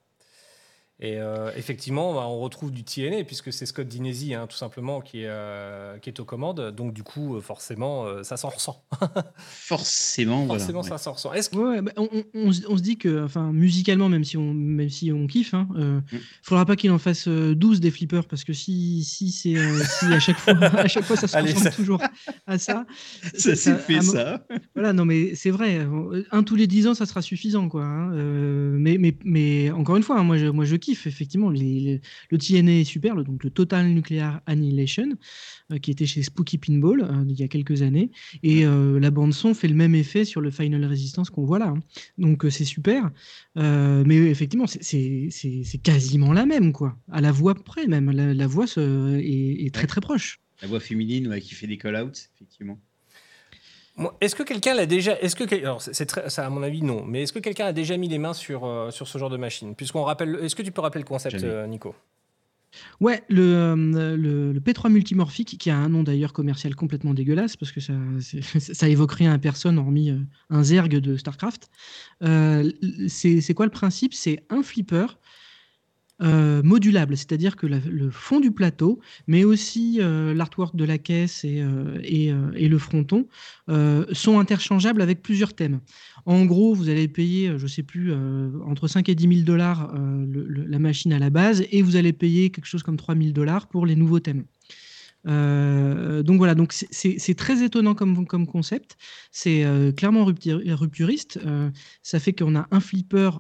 [0.99, 5.03] Et euh, effectivement, bah, on retrouve du TNA puisque c'est Scott Dinesi, hein, tout simplement,
[5.03, 6.71] qui est, euh, qui est aux commandes.
[6.75, 8.83] Donc, du coup, euh, forcément, euh, ça s'en ressent.
[9.47, 11.33] Forcément, forcément, ça s'en ressent.
[11.33, 14.37] Est-ce que- Ouais, ouais, bah, on, on- on se dit que, enfin, musicalement, même si
[14.37, 16.17] on, même si on kiffe, hein, euh, Mm.
[16.43, 19.83] faudra pas qu'il en fasse euh, 12 des flippers parce que si, si c'est, euh,
[19.85, 20.55] si à chaque fois,
[20.87, 22.03] à chaque fois, ça se Allez, ressemble ça- toujours
[22.47, 22.87] à ça.
[23.37, 24.47] Ça s'est fait à ça.
[24.75, 25.87] Voilà, non, mais c'est vrai.
[26.31, 27.85] Un tous les 10 ans, ça sera suffisant, quoi.
[27.85, 30.86] hein, euh, mais, mais, mais encore une fois, hein, moi, je, moi, je kiffe.
[30.87, 31.51] Kiffe, effectivement.
[31.51, 35.09] Les- les- le TNA est super, le, donc le Total Nuclear Annihilation,
[35.73, 38.11] euh, qui était chez Spooky Pinball euh, il y a quelques années.
[38.43, 41.69] Et euh, la bande-son fait le même effet sur le Final Resistance qu'on voit là.
[41.77, 41.81] hein.
[42.19, 43.11] Donc euh, c'est super.
[43.57, 45.29] Mais effectivement, c'est-
[45.83, 46.97] quasiment la même, quoi.
[47.11, 48.11] À la voix près, même.
[48.11, 50.41] La, la voix est, est très très proche.
[50.63, 52.81] La voix féminine ouais, qui fait des call-outs, effectivement.
[54.21, 57.23] Est-ce que quelqu'un l'a déjà Est-ce que alors c'est ça à mon avis non, mais
[57.23, 59.75] est-ce que quelqu'un a déjà mis les mains sur euh, sur ce genre de machine?
[59.75, 61.95] Puisqu'on rappelle, est-ce que tu peux rappeler le concept, euh, Nico?
[63.01, 67.57] Ouais, le, euh, le, le P3 multimorphique, qui a un nom d'ailleurs commercial complètement dégueulasse,
[67.57, 67.95] parce que ça,
[68.59, 70.13] ça évoque rien à personne hormis
[70.51, 71.71] un zerg de StarCraft.
[72.23, 72.71] Euh,
[73.09, 74.13] c'est c'est quoi le principe?
[74.13, 75.07] C'est un flipper
[76.23, 81.45] euh, modulable, c'est-à-dire que le fond du plateau, mais aussi euh, l'artwork de la caisse
[81.45, 83.27] et, euh, le fronton,
[84.13, 85.81] sont interchangeables avec plusieurs thèmes.
[86.25, 88.15] En gros, vous allez payer, je sais plus,
[88.67, 92.51] entre 5 et 10 000 dollars la machine à la base, et vous allez payer
[92.51, 94.45] quelque chose comme 3 000 dollars pour les nouveaux thèmes.
[95.25, 98.97] Donc voilà, donc c'est- très étonnant comme, concept.
[99.33, 99.65] C'est
[99.97, 101.41] clairement rupturiste.
[102.03, 103.31] Ça fait qu'on a un flipper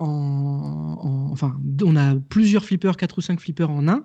[0.00, 4.04] en, en- enfin, on a plusieurs flippers, quatre ou cinq flippers en un.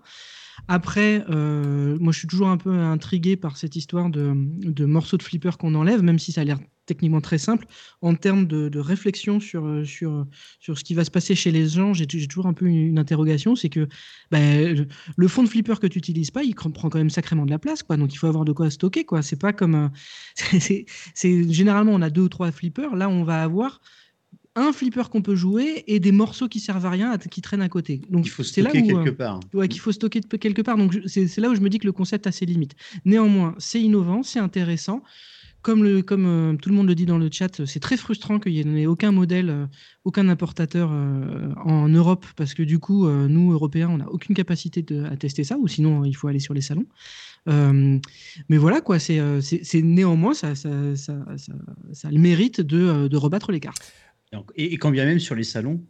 [0.68, 4.32] Après, euh, moi je suis toujours un peu intrigué par cette histoire de,
[4.86, 7.66] morceaux de flipper qu'on enlève, même si ça a l'air techniquement très simple.
[8.02, 10.26] En termes de, réflexion sur, sur,
[10.60, 13.56] sur ce qui va se passer chez les gens, j'ai toujours un peu une, interrogation,
[13.56, 13.88] c'est que
[14.32, 17.52] ben, le- fond de flipper que tu n'utilises pas, il prend quand même sacrément de
[17.52, 17.98] la place, quoi.
[17.98, 19.22] Donc il faut avoir de quoi stocker, quoi.
[19.22, 19.90] C'est pas comme, euh,
[21.16, 23.82] c'est- généralement on a deux ou trois flippers, là on va avoir
[24.56, 27.62] un flipper qu'on peut jouer et des morceaux qui servent à rien à- qui traînent
[27.62, 28.02] à côté.
[28.10, 29.40] Donc Il faut là stocker où, euh, quelque part.
[29.54, 30.78] Ouais, qu'il faut stocker quelque part.
[30.78, 32.76] Donc, c'est là où je me dis que le concept a ses limites.
[33.04, 35.04] Néanmoins, c'est innovant, c'est intéressant.
[35.62, 38.40] Comme, le, comme euh, tout le monde le dit dans le chat, c'est très frustrant
[38.40, 39.66] qu'il n'y ait aucun modèle, euh,
[40.04, 45.06] aucun importateur en Europe, parce que du coup, nous, Européens, on n'a aucune capacité de,
[45.06, 46.86] à tester ça, ou sinon, il faut aller sur les salons.
[47.50, 47.98] Euh,
[48.50, 49.20] mais voilà, quoi, c'est
[49.82, 51.54] néanmoins, ça, ça, ça, ça-
[51.94, 53.92] ça a le mérite de, de rebattre les cartes.
[54.56, 55.86] Et quand bien même sur les salons,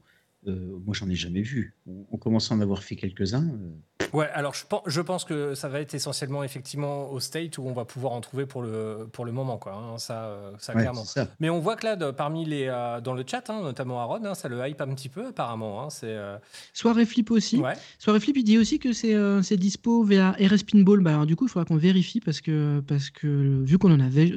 [0.48, 1.76] euh, moi j'en ai jamais vu.
[1.88, 3.44] On, on commence à en avoir fait quelques-uns.
[3.48, 7.58] euh, Ouais, alors je pense, je pense que ça va être essentiellement effectivement au state
[7.58, 9.74] où on va pouvoir en trouver pour le pour le moment quoi.
[9.74, 11.04] hein, ça, euh, ça ouais, clairement.
[11.04, 11.28] ça.
[11.40, 14.24] Mais on voit que là, de- parmi les euh, dans le chat, hein, notamment Aaron,
[14.24, 15.82] hein, ça le hype un petit peu apparemment.
[15.84, 16.38] hein, c'est euh,
[16.74, 17.58] Soirée Flip aussi.
[17.58, 17.74] ouais.
[18.00, 21.02] Soirée Flip, il dit aussi que c'est euh, c'est dispo via RS Pinball.
[21.02, 24.00] Bah, alors, du coup, il faudra qu'on vérifie parce que, parce que vu qu'on en
[24.00, 24.34] avait.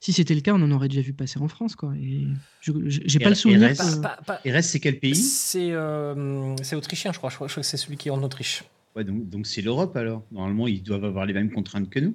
[0.00, 1.76] Si c'était le cas, on en aurait déjà vu passer en France.
[1.76, 1.92] Quoi.
[2.00, 2.26] Et
[2.60, 3.70] j'ai pas le souvenir.
[3.72, 3.76] RS.
[3.96, 5.14] que- Pas- pas- RS, c'est quel pays?
[5.42, 7.30] C'est euh, c'est autrichien, je crois.
[7.30, 8.64] Je crois, que c'est celui qui est en Autriche.
[8.96, 10.22] ouais, Donc c'est l'Europe alors.
[10.30, 12.14] Normalement, ils doivent avoir les mêmes contraintes que nous.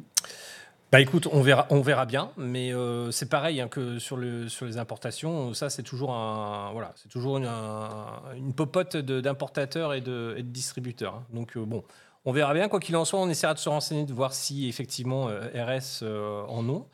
[0.89, 4.47] Bah écoute, on verra, on verra bien, mais euh, c'est pareil hein, que sur, le,
[4.47, 5.53] sur les importations.
[5.53, 10.43] Ça, c'est toujours un, voilà, c'est toujours une, un- une popote d'importateurs et de, et
[10.43, 11.15] de distributeurs.
[11.15, 11.23] hein.
[11.33, 11.83] Donc euh, bon,
[12.27, 12.67] on verra bien.
[12.67, 16.01] Quoi qu'il en soit, on essaiera de se renseigner, de voir si effectivement euh, RS
[16.03, 16.85] euh, en ont.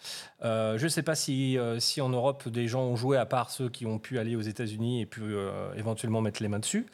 [0.46, 3.50] Euh, je ne sais pas si, si en Europe des gens ont joué à part
[3.50, 5.36] ceux qui ont pu aller aux États-Unis et pu
[5.76, 6.86] éventuellement mettre les mains dessus.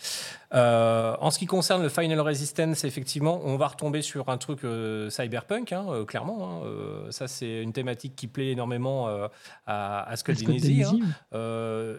[0.51, 4.59] En ce qui concerne le Final Resistance, effectivement, on va retomber sur un truc
[5.09, 6.61] cyberpunk, hein, clairement.
[6.63, 7.09] hein.
[7.09, 9.09] Ça, c'est une thématique qui plaît énormément
[9.65, 11.97] à, à Scott Dinizy, hein.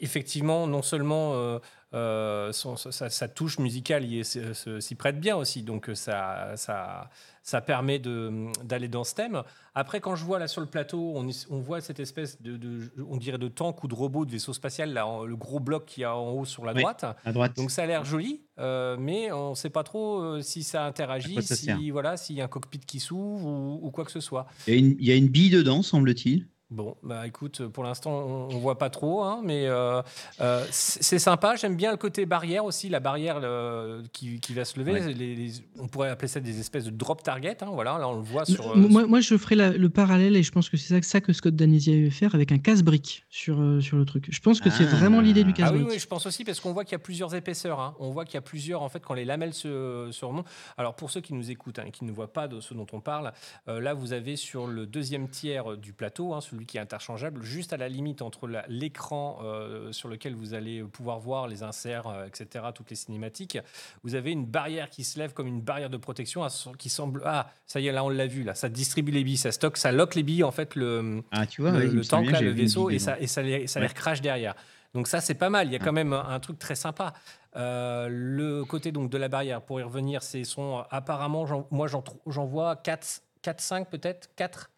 [0.00, 1.58] Effectivement, non seulement
[1.94, 7.10] euh, euh, son- sa, sa touche musicale s'y prête bien aussi, donc euh, ça, ça,
[7.42, 9.42] ça permet de- d'aller dans ce thème.
[9.74, 12.90] Après, quand je vois là sur le plateau, on, on voit cette espèce de, de-
[13.08, 15.86] on dirait de tank ou de robot, de vaisseau spatial, là, en- le gros bloc
[15.86, 16.80] qu'il y a en haut sur la Oui.
[16.80, 17.04] droite.
[17.24, 17.56] À droite.
[17.56, 20.84] Donc ça a l'air joli, euh, mais on ne sait pas trop euh, si ça
[20.86, 24.10] interagit, ça si voilà, s'il y a un cockpit qui s'ouvre ou, ou quoi que
[24.12, 24.46] ce soit.
[24.66, 26.46] il, y a une, il y a une bille dedans, semble-t-il.
[26.72, 30.00] Bon, bah écoute, pour l'instant, on, on voit pas trop, hein, mais euh,
[30.40, 31.54] euh, c'est sympa.
[31.54, 34.92] J'aime bien le côté barrière aussi, la barrière le- qui, qui va se lever.
[34.92, 35.12] Ouais.
[35.12, 37.58] Les- les- on pourrait appeler ça des espèces de drop target.
[37.62, 38.70] hein, voilà, là on le voit sur.
[38.72, 41.20] euh, moi, moi, je ferai la- le parallèle et je pense que c'est ça, ça
[41.20, 44.28] que Scott Danizy avait faire avec un casse-brique sur, euh, sur le truc.
[44.30, 44.96] Je pense que c'est Ah.
[44.96, 45.88] vraiment l'idée du Ah oui, casse-brique.
[45.90, 47.80] oui, je pense aussi parce qu'on voit qu'il y a plusieurs épaisseurs.
[47.80, 47.94] hein.
[48.00, 50.48] On voit qu'il y a plusieurs, en fait, quand les lamelles se, se remontent.
[50.78, 52.86] Alors, pour ceux qui nous écoutent hein, et qui ne voient pas de ce dont
[52.94, 53.32] on parle,
[53.68, 57.42] euh, là, vous avez sur le deuxième tiers du plateau, hein, celui qui est interchangeable,
[57.42, 62.06] juste à la limite entre l'écran euh, sur lequel vous allez pouvoir voir les inserts,
[62.06, 63.58] euh, etc., toutes les cinématiques,
[64.02, 67.22] vous avez une barrière qui se lève comme une barrière de protection à- qui semble.
[67.24, 68.54] Ah, ça y est, là, on l'a vu, là.
[68.54, 71.62] Ça distribue les billes, ça stocke, ça lock les billes, en fait, le Ah, tu
[71.62, 74.20] vois, le, le tank, là, le vaisseau, et ça, et ça, les, ça les recrache
[74.20, 74.54] derrière.
[74.94, 75.68] Donc ça, c'est pas mal.
[75.68, 77.14] Il y a quand même un, truc très sympa.
[77.56, 82.44] Euh, le côté donc de la barrière, pour y revenir, c'est sont apparemment, moi j'en
[82.44, 84.70] vois 4, 4, 5 peut-être, 4,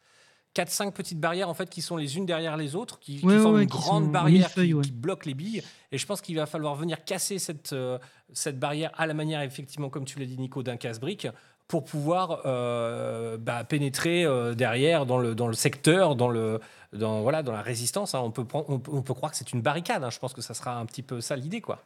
[0.54, 3.38] 4-5 petites barrières en fait qui sont les unes derrière les autres, qui, qui Ouais,
[3.38, 5.62] forment ouais, une qui grande barrière qui, bloque les billes.
[5.92, 7.98] Et je pense qu'il va falloir venir casser cette, euh,
[8.32, 11.26] cette barrière à la manière, effectivement, comme tu l'as dit, Nico, d'un casse-brique
[11.66, 16.60] pour pouvoir euh, bah, pénétrer euh, derrière dans le, dans le secteur, dans, le,
[16.92, 18.14] dans, voilà, dans la résistance.
[18.14, 18.20] hein.
[18.22, 20.04] On, peut prendre- on, peut- on peut croire que c'est une barricade.
[20.04, 20.10] hein.
[20.10, 21.60] Je pense que ça sera un petit peu ça l'idée.
[21.62, 21.82] quoi.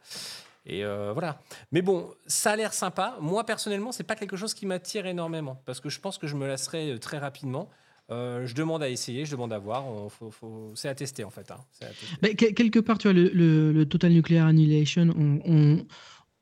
[0.65, 1.39] Et euh, voilà.
[1.71, 3.15] Mais bon, ça a l'air sympa.
[3.21, 6.35] Moi, personnellement, c'est pas quelque chose qui m'attire énormément parce que je pense que je
[6.35, 7.69] me lasserai très rapidement.
[8.11, 9.85] Euh, je demande à essayer, je demande à voir.
[10.09, 11.51] Faut- faut- C'est à tester en fait.
[11.51, 11.57] hein.
[11.81, 11.85] À
[12.29, 12.53] tester.
[12.53, 15.85] Quelque part, tu vois, le, le- le Total Nuclear Annihilation, on, on,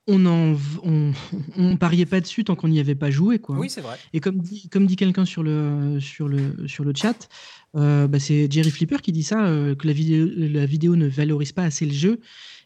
[0.07, 1.11] on, en v- on,
[1.57, 3.39] on pariait pas dessus tant qu'on n'y avait pas joué.
[3.39, 3.57] Quoi.
[3.57, 3.97] Oui, c'est vrai.
[4.13, 7.27] Et comme dit, comme dit quelqu'un sur le, sur, le, sur le chat,
[7.75, 11.07] euh, bah, c'est Jerry Flipper qui dit ça, euh, que la vidéo, la vidéo ne
[11.07, 12.21] valorise pas assez le jeu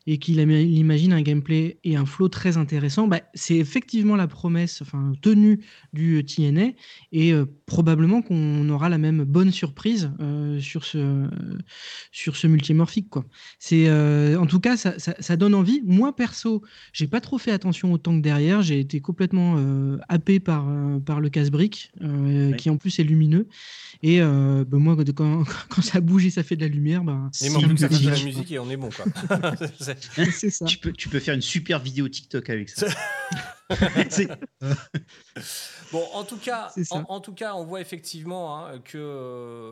[0.07, 3.07] et qu'il imagine un gameplay et un flow très intéressant.
[3.07, 5.59] Bah, c'est effectivement la promesse enfin, tenue
[5.93, 6.71] du TNA
[7.11, 11.27] et euh, probablement qu'on aura la même bonne surprise euh, sur, ce,
[12.11, 13.09] sur ce multimorphique.
[13.09, 13.25] Quoi.
[13.59, 15.81] C'est, euh, en tout cas, ça, ça- ça donne envie.
[15.85, 16.61] Moi, perso,
[16.93, 18.61] j'ai pas trop fait attention au tank derrière.
[18.61, 22.57] J'ai été complètement euh, happé par, euh, par le casse-brique, euh, Ouais.
[22.57, 23.47] qui en plus est lumineux.
[24.03, 27.29] Et euh, bah, moi, quand, quand- ça bouge et ça fait de la lumière, bah,
[27.41, 29.05] de la musique et on est bon quoi.
[29.99, 30.65] C'est- C'est ça.
[30.65, 32.87] Tu peux, tu peux faire une super vidéo TikTok avec ça.
[35.91, 39.71] Bon, en tout cas, en, en tout cas, on voit effectivement hein, que, euh,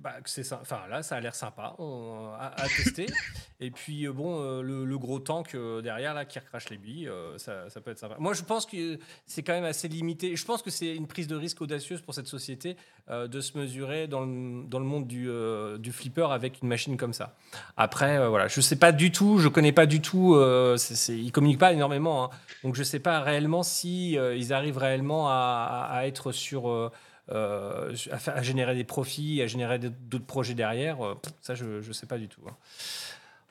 [0.00, 0.58] bah, que c'est ça.
[0.62, 3.06] Enfin, là, ça a l'air sympa on- à, à tester.
[3.60, 6.76] Et puis, euh, bon, euh, le, le gros tank euh, derrière là qui recrache les
[6.76, 8.16] billes, euh, ça, ça peut être sympa.
[8.18, 10.36] Moi, je pense que c'est quand même assez limité.
[10.36, 12.76] Je pense que c'est une prise de risque audacieuse pour cette société
[13.10, 16.68] euh, de se mesurer dans le, dans le monde du, euh, du flipper avec une
[16.68, 17.36] machine comme ça.
[17.76, 20.34] Après, euh, voilà, je sais pas du tout, je connais pas du tout.
[20.34, 22.30] Euh, c'est- c'est- ils communiquent pas énormément, hein.
[22.64, 26.90] donc je sais pas réellement si ils arrivent réellement à, à- être sur,
[27.32, 30.98] à, générer des profits, à générer d'autres projets derrière.
[31.40, 32.40] Ça, je je sais pas du tout.
[32.48, 32.54] hein.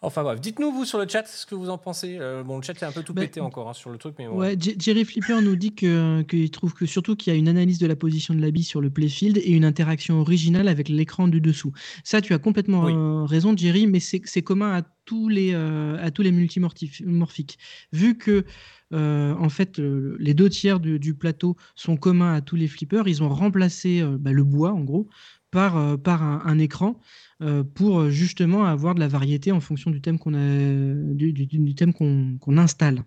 [0.01, 2.17] Enfin bref, dites-nous vous sur le chat ce que vous en pensez.
[2.19, 4.15] Euh, bon, le chat est un peu tout Bah, pété encore hein, sur le truc,
[4.19, 4.37] mais bon.
[4.37, 7.79] Ouais, Jerry Flipper nous dit que- qu'il trouve que surtout qu'il y a une analyse
[7.79, 11.27] de la position de la bille sur le playfield et une interaction originale avec l'écran
[11.27, 11.71] du dessous.
[12.03, 12.93] Ça, tu as complètement Oui.
[12.95, 17.57] euh, raison, Jerry, mais c'est commun à tous les, euh, à tous les multimorphiques.
[17.91, 18.45] Vu que
[18.93, 22.67] euh, en fait, le- les deux tiers du, du plateau sont communs à tous les
[22.67, 25.09] flippers, ils ont remplacé euh, bah, le bois, en gros,
[25.49, 26.99] par, par un, un écran
[27.41, 31.45] euh, pour euh, justement avoir de la variété en fonction du thème qu'on du, du-
[31.45, 33.03] du thème qu'on installe.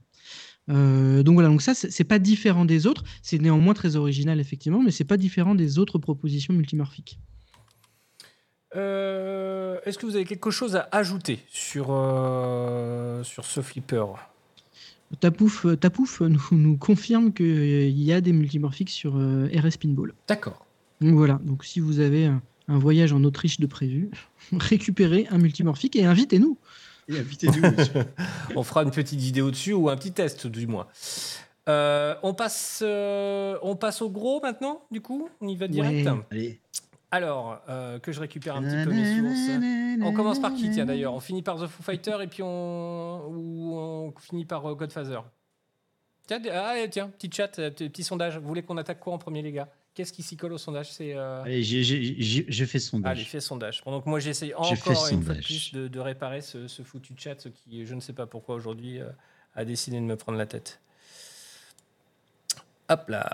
[0.71, 4.83] Euh, donc voilà, donc ça c'est pas différent des autres, c'est néanmoins très original effectivement,
[4.83, 7.19] mais c'est pas différent des autres propositions multimorphiques.
[8.77, 14.05] Euh, Est-ce que vous avez quelque chose à ajouter sur, euh, sur ce flipper?
[15.21, 20.13] Tapouf, Tapouf nous, nous confirme qu'il y a des multimorphiques sur RS Pinball.
[20.29, 20.67] D'accord.
[21.01, 22.31] Donc voilà, donc si vous avez
[22.69, 24.11] un, voyage en Autriche de prévu,
[24.53, 26.59] récupérez un multimorphique et invitez-nous.
[27.09, 28.05] Et invitez-nous, monsieur.
[28.57, 30.87] On fera une petite vidéo dessus ou un petit test du moins.
[31.69, 35.29] Euh, on, passe, euh, on passe au gros maintenant, du coup?
[35.43, 36.09] On y va direct?
[36.09, 36.25] Ouais.
[36.31, 36.61] Allez.
[37.11, 40.03] Alors, euh, que je récupère un petit peu mes sources.
[40.03, 41.13] On commence par qui, tiens d'ailleurs?
[41.13, 45.21] On finit par The Foo Fighter et puis on, ou on finit par Godfather
[46.27, 48.39] Tiens, ah, tiens, petit chat, petit, petit sondage.
[48.39, 49.69] Vous voulez qu'on attaque quoi en premier, les gars?
[49.99, 50.93] Qu'est-ce qui s'y colle au sondage?
[50.93, 51.17] C'est.
[51.17, 53.29] euh, Allez, j'ai- fait Allez, sondage.
[53.29, 53.83] fais sondage.
[53.83, 57.41] Que moi, j'essaye encore une fois de plus de, de réparer ce, ce foutu chat,
[57.41, 59.09] ce qui, je ne sais pas pourquoi aujourd'hui, euh,
[59.57, 60.81] a décidé de me prendre la tête.
[62.89, 63.29] Hop là.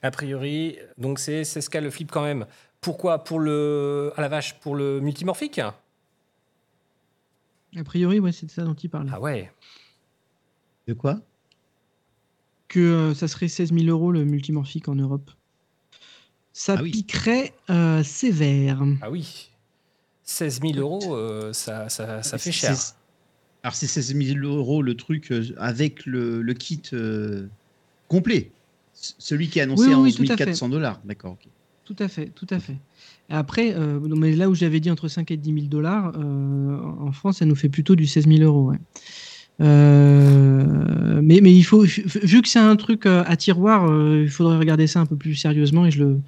[0.00, 2.46] A priori, donc c'est c'est ce qu'a le flip quand même.
[2.80, 3.24] Pourquoi?
[3.24, 4.14] Pour le.
[4.16, 5.58] À la vache, pour le multimorphique?
[5.58, 5.74] A
[7.84, 9.10] priori, ouais, c'est de ça dont il parle.
[9.12, 9.52] Ah ouais.
[10.86, 11.20] De quoi?
[12.68, 15.30] Que euh, ça serait 16 000 euros le multimorphique en Europe.
[16.52, 16.90] Ça Ah oui.
[16.90, 18.82] piquerait euh, sévère.
[19.00, 19.50] Ah oui.
[20.24, 22.76] 16 000 euros, euh, ça, ça, ça fait cher.
[23.62, 27.46] Alors, c'est 16 000 euros le truc avec le, le kit euh,
[28.08, 28.50] complet.
[28.92, 30.44] C- Celui qui est annoncé Oui, oui, à oui, 11 tout à fait.
[30.44, 31.00] 400 dollars.
[31.04, 31.48] D'accord, ok.
[31.86, 32.76] Tout à fait, tout à fait.
[33.30, 36.12] Et après, euh, non, mais là où j'avais dit entre 5 et 10 000 dollars,
[36.16, 38.70] euh, en France, ça nous fait plutôt du 16 000 euros.
[38.70, 38.78] ouais.
[39.60, 44.30] Euh, mais, mais il faut, vu que c'est un truc euh, à tiroir, euh, il
[44.30, 46.20] faudrait regarder ça un peu plus sérieusement et je le,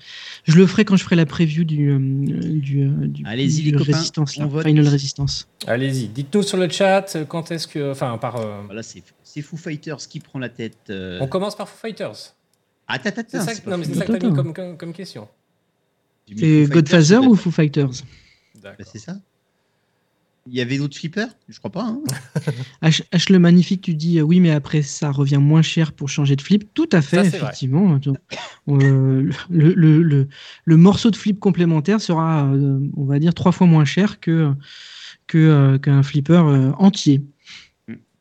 [0.44, 3.92] je le ferai quand je ferai la preview du, du, du, Allez-y, du les copains,
[3.92, 4.66] Résistance, là, on vote.
[4.66, 5.48] Final Resistance.
[5.66, 7.92] Allez-y, dites-nous sur le chat quand est-ce que.
[7.92, 8.36] Enfin, par.
[8.36, 10.76] euh, Voilà, c'est c'est Foo Fighters qui prend la tête.
[10.90, 11.18] euh.
[11.20, 12.34] On commence par Foo Fighters.
[12.88, 13.98] Attends, C'est ça, c'est que- non, mais c'est fini.
[14.00, 15.28] ça que t'as mis comme, comme, comme question.
[16.36, 17.90] C'est Godfather ou Foo Fighters?
[18.62, 18.72] Bah.
[18.84, 19.16] C'est ça
[20.47, 21.28] Il y avait d'autres flippers?
[21.49, 21.84] Je crois pas.
[21.84, 22.01] hein.
[22.82, 26.09] H, H le magnifique, tu dis euh, oui, mais après ça revient moins cher pour
[26.09, 26.72] changer de flip.
[26.74, 27.97] Tout à fait, Ça, effectivement.
[27.99, 28.16] Donc,
[28.68, 30.28] euh, le, le- le-
[30.64, 34.55] le morceau de flip complémentaire sera, euh, on va dire, trois fois moins cher que
[35.34, 37.22] euh, qu'un flipper euh, entier.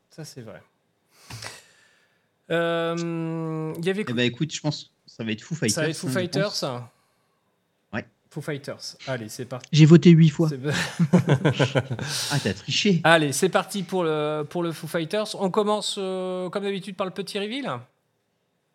[0.10, 0.62] Ça, c'est vrai.
[2.52, 5.74] Euh, Il y avait Eh ben écoute, je pense que ça va être Foo Fighters.
[5.76, 6.64] ça va être Foo hein, Fighters.
[8.30, 8.96] Foo Fighters.
[9.08, 9.68] Allez, c'est parti.
[9.72, 10.50] J'ai voté huit fois.
[12.32, 13.02] Ah, t'as triché.
[13.04, 15.36] Allez, c'est parti pour le, pour le Foo Fighters.
[15.40, 17.70] On commence euh, comme d'habitude par le petit reveal.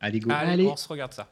[0.01, 0.31] Allez, go.
[0.33, 0.67] Allez, Allez.
[0.67, 1.29] on se regarde ça.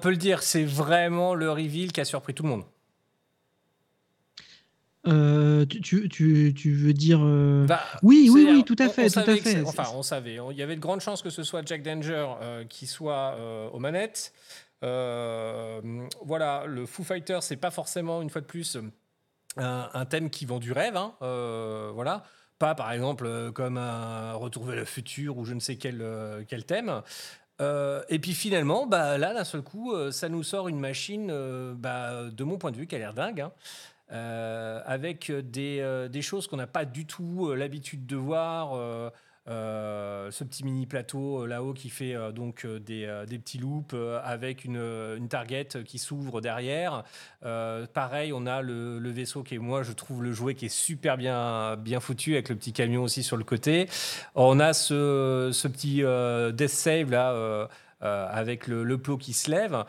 [0.00, 2.64] Peut le dire, c'est vraiment le reveal qui a surpris tout le monde.
[5.06, 8.90] Euh, tu, tu, tu, tu veux dire euh, Bah, Oui, oui, oui, tout à on-
[8.90, 9.62] fait, on tout à fait.
[9.64, 10.36] Enfin, on savait.
[10.50, 13.36] Il y avait de grandes chances que ce soit Jack Danger euh, qui soit
[13.72, 14.32] aux manettes.
[14.82, 18.76] Voilà, le Foo Fighter, c'est pas forcément, une fois de plus,
[19.56, 20.96] un, un thème qui vend du rêve.
[20.96, 21.14] hein,
[21.94, 22.24] voilà.
[22.58, 26.04] Pas, par exemple, comme un Retour vers le futur ou je ne sais quel,
[26.46, 27.00] quel thème.
[27.60, 31.28] Euh, et puis finalement, bah, là, d'un seul coup, euh, ça nous sort une machine,
[31.30, 33.40] euh, bah, de mon point de vue, qui a l'air dingue.
[33.40, 33.52] hein.
[34.86, 39.12] Avec des, choses qu'on n'a pas du tout l'habitude de voir.
[39.50, 44.64] Euh, ce petit mini plateau euh, là-haut qui fait euh, donc des, petits loops avec
[44.64, 47.04] une, target qui s'ouvre derrière.
[47.42, 51.16] Pareil, on a le, vaisseau qui est, moi, je trouve le jouet qui est super
[51.16, 53.88] bien, bien foutu avec le petit camion aussi sur le côté.
[54.34, 56.02] On a ce, petit
[56.54, 57.68] death save là.
[58.00, 59.84] avec le, plot qui se lève,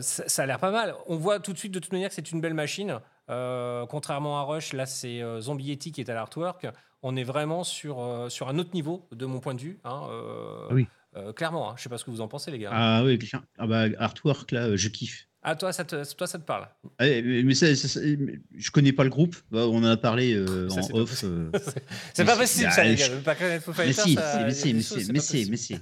[0.00, 0.94] ça, a l'air pas mal.
[1.06, 3.00] On voit tout de suite de toute manière que c'est une belle machine.
[3.28, 6.66] Contrairement à Rush, là c'est Zombie Yeti qui est à l'artwork.
[7.02, 9.78] On est vraiment sur, euh, sur un autre niveau de mon point de vue.
[9.84, 10.86] hein, euh, Ah oui.
[11.16, 11.74] euh, clairement, hein.
[11.76, 12.70] je sais pas ce que vous en pensez les gars.
[12.72, 13.18] Ah oui.
[13.58, 15.28] Ah bah, artwork, là, je kiffe.
[15.48, 16.68] Ah toi ça te, toi ça te parle
[16.98, 19.36] Ah, mais mais ça, ça- ça- je connais pas le groupe.
[19.52, 21.24] Bah, on en a parlé en off.
[22.14, 23.20] C'est pas possible ah, ça les je- gars.
[23.24, 25.50] pas connaître Mais si, mais si, mais si, c'est mais pas si, possible.
[25.52, 25.76] mais si.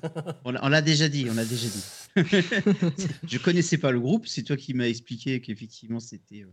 [0.44, 1.84] On l'a- déjà dit, on l'a déjà dit.
[3.26, 6.44] je connaissais pas le groupe, c'est toi qui m'as expliqué qu'effectivement c'était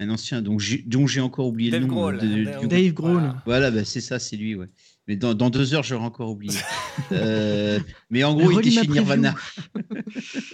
[0.00, 1.94] un ancien dont j'ai dont j'ai encore oublié Dave le nom.
[1.94, 2.68] Grohl, euh, de- du Dave.
[2.68, 3.12] Dave Grohl.
[3.12, 3.42] Voilà.
[3.46, 4.68] Voilà, bah, c'est ça, c'est lui, ouais.
[5.06, 6.56] Mais dans, dans deux heures, j'aurai encore oublié.
[7.12, 7.78] Euh,
[8.10, 8.86] mais en gros, il était chez.
[8.88, 9.34] Nirvana.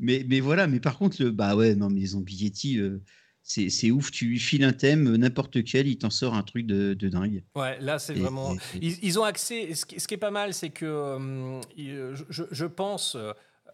[0.00, 2.04] mais, mais voilà, mais par contre, le, bah ouais, non, mais
[2.78, 3.00] euh,
[3.42, 4.10] c'est c'est ouf.
[4.10, 7.08] Tu lui files un thème, euh, n'importe quel, il t'en sort un truc de, de
[7.08, 7.44] dingue.
[7.54, 8.54] Ouais, là c'est Et- vraiment.
[8.54, 9.74] et- et- Ils, ils ont accès.
[9.74, 11.60] Ce qui, ce qui est pas mal, c'est que euh,
[12.30, 13.16] je, je pense.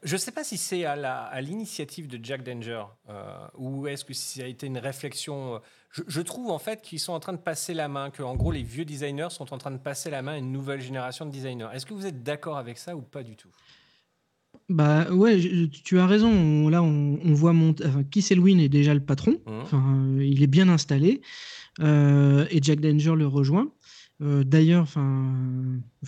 [0.04, 4.42] Je sais pas si c'est à l'initiative de Jack Danger euh, ou est-ce que ça
[4.42, 5.54] a été une réflexion.
[5.54, 5.58] euh,
[5.90, 8.36] Je, je trouve en fait qu'ils sont en train de passer la main, que en
[8.36, 11.24] gros les vieux designers sont en train de passer la main à une nouvelle génération
[11.24, 11.68] de designers.
[11.72, 13.48] Est-ce que vous êtes d'accord avec ça ou pas du tout?
[14.68, 16.30] Bah ouais, je- tu as raison.
[16.30, 19.36] On- là, on, on voit mon, enfin, Keith Elwin est déjà le patron.
[19.46, 19.82] Enfin,
[20.16, 21.22] euh, il est bien installé
[21.80, 23.70] euh, et Jack Danger le rejoint.
[24.20, 25.34] D'ailleurs, enfin,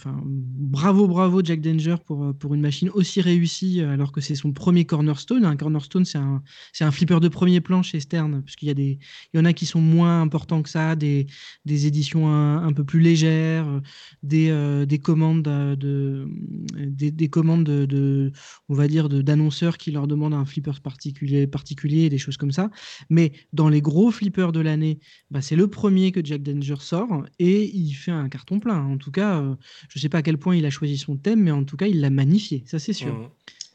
[0.05, 4.35] bravo, bravo Jack Danger pour, euh, pour une machine aussi réussie euh, alors que c'est
[4.35, 5.45] son premier cornerstone.
[5.45, 6.43] Un cornerstone, c'est un,
[6.73, 8.99] c'est un flipper de premier plan chez Stern, parce qu'il y a des,
[9.33, 11.27] il y en a qui sont moins importants que ça, des,
[11.65, 13.81] des éditions un, peu plus légères, euh,
[14.23, 16.29] des, des commandes de,
[16.77, 18.33] des, des commandes de,
[18.69, 22.53] on va dire, de- d'annonceurs qui leur demandent un flipper particulier, particulier, des choses comme
[22.53, 22.71] ça.
[23.11, 24.99] Mais dans les gros flippers de l'année,
[25.31, 28.83] bah, c'est le premier que Jack Danger sort et il fait un carton plein.
[28.85, 29.43] En tout cas,
[29.89, 31.77] je ne sais pas à quel point il a choisi son thème, mais en tout
[31.77, 33.15] cas, il l'a magnifié, ça c'est sûr.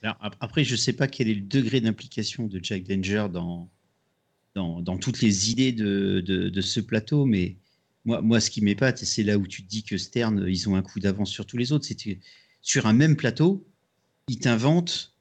[0.03, 3.69] Alors, ap- après, je sais pas quel est le degré d'implication de Jack Danger dans,
[4.55, 7.57] dans, dans toutes les idées de, de, de ce plateau, mais
[8.05, 10.67] moi, moi, ce qui m'épate, et c'est là où tu te dis que Stern, ils
[10.69, 12.19] ont un coup d'avance sur tous les autres, c'est que
[12.61, 13.65] sur un même plateau,
[14.27, 15.13] ils t'inventent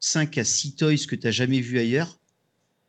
[0.00, 2.18] 5 à 6 toys que tu n'as jamais vu ailleurs.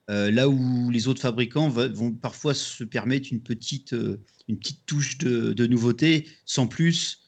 [0.10, 4.58] Euh, là où les autres fabricants va- vont parfois se permettre une petite, euh, une
[4.58, 7.22] petite touche de, de nouveauté sans plus,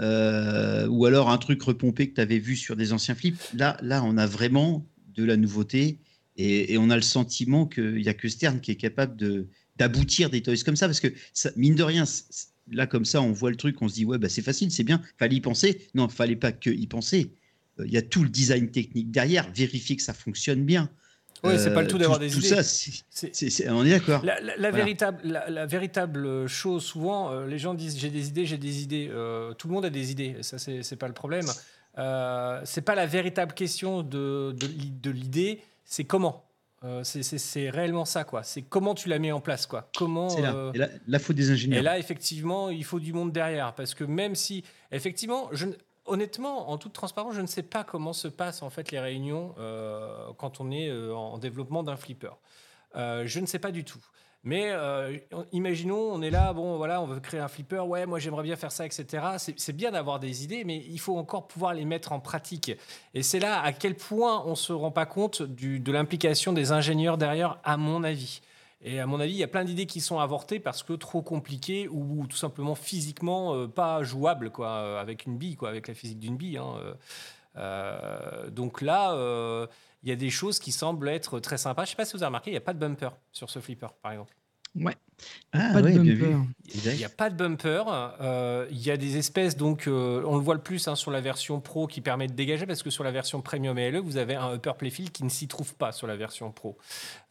[0.00, 3.40] euh, ou alors un truc repompé que tu avais vu sur des anciens flips.
[3.54, 6.00] Là, là, on a vraiment de la nouveauté
[6.36, 10.42] et, on a le sentiment qu'il n'y a que Stern qui est capable d'aboutir des
[10.42, 11.12] toys comme ça parce que
[11.56, 12.04] mine de rien,
[12.70, 14.82] là comme ça, on voit le truc, on se dit ouais bah c'est facile, c'est
[14.82, 15.88] bien, fallait y penser.
[15.94, 17.34] Non, fallait pas que y penser.
[17.78, 20.90] Euh, Il y a tout le design technique derrière, vérifier que ça fonctionne bien.
[21.42, 22.48] Ouais, c'est pas le Euh, tout d'avoir des tout idées.
[22.48, 24.24] ça, c'est- on est d'accord.
[24.24, 24.70] La, la- la Voilà.
[24.84, 28.82] véritable, la, la véritable chose, souvent, euh, les gens disent j'ai des idées, j'ai des
[28.82, 29.08] idées.
[29.12, 31.46] Euh, tout le monde a des idées, ça, c'est c'est pas le problème.
[31.98, 36.44] Euh, c'est pas la véritable question de, de, l'i- de l'idée, c'est comment.
[36.82, 38.42] Euh, c'est- réellement ça, quoi.
[38.42, 39.88] C'est comment tu la mets en place, quoi.
[39.96, 40.28] Comment.
[40.28, 40.54] C'est là.
[40.54, 41.80] euh, Et là, là, faut des ingénieurs.
[41.80, 43.74] et là, effectivement, il faut du monde derrière.
[43.74, 45.72] Parce que même si, effectivement, je, ne-
[46.06, 49.54] honnêtement, en toute transparence, je ne sais pas comment se passent en fait les réunions
[49.58, 52.32] euh, quand on est euh, en développement d'un flipper.
[52.96, 54.00] Euh, je ne sais pas du tout.
[54.46, 54.72] Mais
[55.52, 58.56] imaginons, on est là, bon, voilà, on veut créer un flipper, ouais, moi j'aimerais bien
[58.56, 59.24] faire ça, etc.
[59.38, 62.70] C'est bien d'avoir des idées, mais il faut encore pouvoir les mettre en pratique.
[63.14, 67.16] Et c'est là à quel point on se rend pas compte de l'implication des ingénieurs
[67.16, 68.42] derrière, à mon avis.
[68.86, 71.22] Et à mon avis, il y a plein d'idées qui sont avortées parce que trop
[71.22, 75.70] compliquées ou, ou tout simplement physiquement euh, pas jouables, quoi, euh, avec une bille, quoi,
[75.70, 76.58] avec la physique d'une bille.
[76.58, 76.74] hein,
[77.56, 78.50] euh.
[78.50, 79.14] Donc là,
[80.02, 81.86] il y a des choses qui semblent être très sympas.
[81.86, 83.58] Je sais pas si vous avez remarqué, il n'y a pas de bumper sur ce
[83.58, 84.34] flipper, par exemple.
[84.76, 84.96] Ouais.
[85.52, 86.36] Ah, pas ouais, bumper.
[86.74, 87.84] Il n'y a pas de bumper.
[88.20, 91.12] euh, Il y a des espèces, donc, euh, on le voit le plus hein, sur
[91.12, 94.00] la version Pro qui permet de dégager, parce que sur la version Premium et LE,
[94.00, 96.76] vous avez un upper playfield qui ne s'y trouve pas sur la version Pro.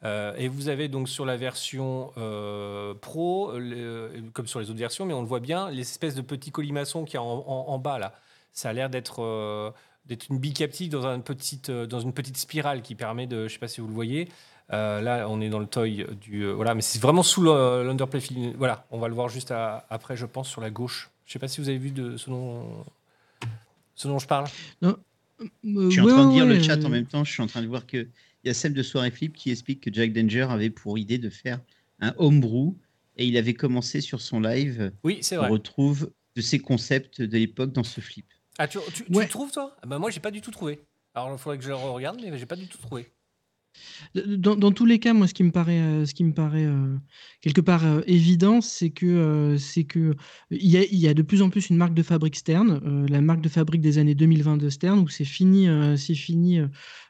[0.05, 4.79] Euh, et vous avez donc sur la version euh, Pro, le- comme sur les autres
[4.79, 7.43] versions, mais on le voit bien, les espèces de petits colimaçons qu'il y a en,
[7.45, 8.13] en- en bas là.
[8.53, 9.71] Ça a l'air d'être euh,
[10.05, 13.53] d'être une bille captive dans, un petite, dans une petite spirale qui permet de, je
[13.53, 14.27] sais pas si vous le voyez.
[14.72, 16.43] Euh, là, on est dans le toy du.
[16.45, 18.22] euh, voilà, mais c'est vraiment sous le- l'underplay.
[18.57, 21.11] Voilà, on va le voir juste à- après, je pense, sur la gauche.
[21.26, 22.86] Je sais pas si vous avez vu de ce dont,
[23.95, 24.45] ce dont je parle.
[24.84, 24.95] Euh,
[25.39, 27.24] Je suis en train de ouais, lire le chat euh, en même temps.
[27.24, 27.97] Je suis en train de voir que
[28.43, 31.18] il y a celle de Soirée Flip qui explique que Jack Danger avait pour idée
[31.18, 31.59] de faire
[31.99, 32.74] un homebrew
[33.18, 34.91] et il avait commencé sur son live.
[35.03, 35.49] Oui, c'est On vrai.
[35.49, 38.26] retrouve de ses concepts de l'époque dans ce flip.
[38.57, 39.76] Ah, tu, tu, le trouves, toi?
[39.82, 40.82] Ah bah, Moi, j'ai pas du tout trouvé.
[41.14, 43.11] Alors, il faudrait que je le regarde, mais j'ai pas du tout trouvé.
[44.15, 46.97] Dans, tous les cas, moi, ce qui me paraît, euh, euh,
[47.41, 49.88] quelque part euh, évident, c'est que c'est
[50.51, 53.49] il y, a, de plus en plus une marque de fabrique Stern, la marque de
[53.49, 55.67] fabrique des années 2020 de Stern, où c'est fini,
[55.97, 56.59] c'est fini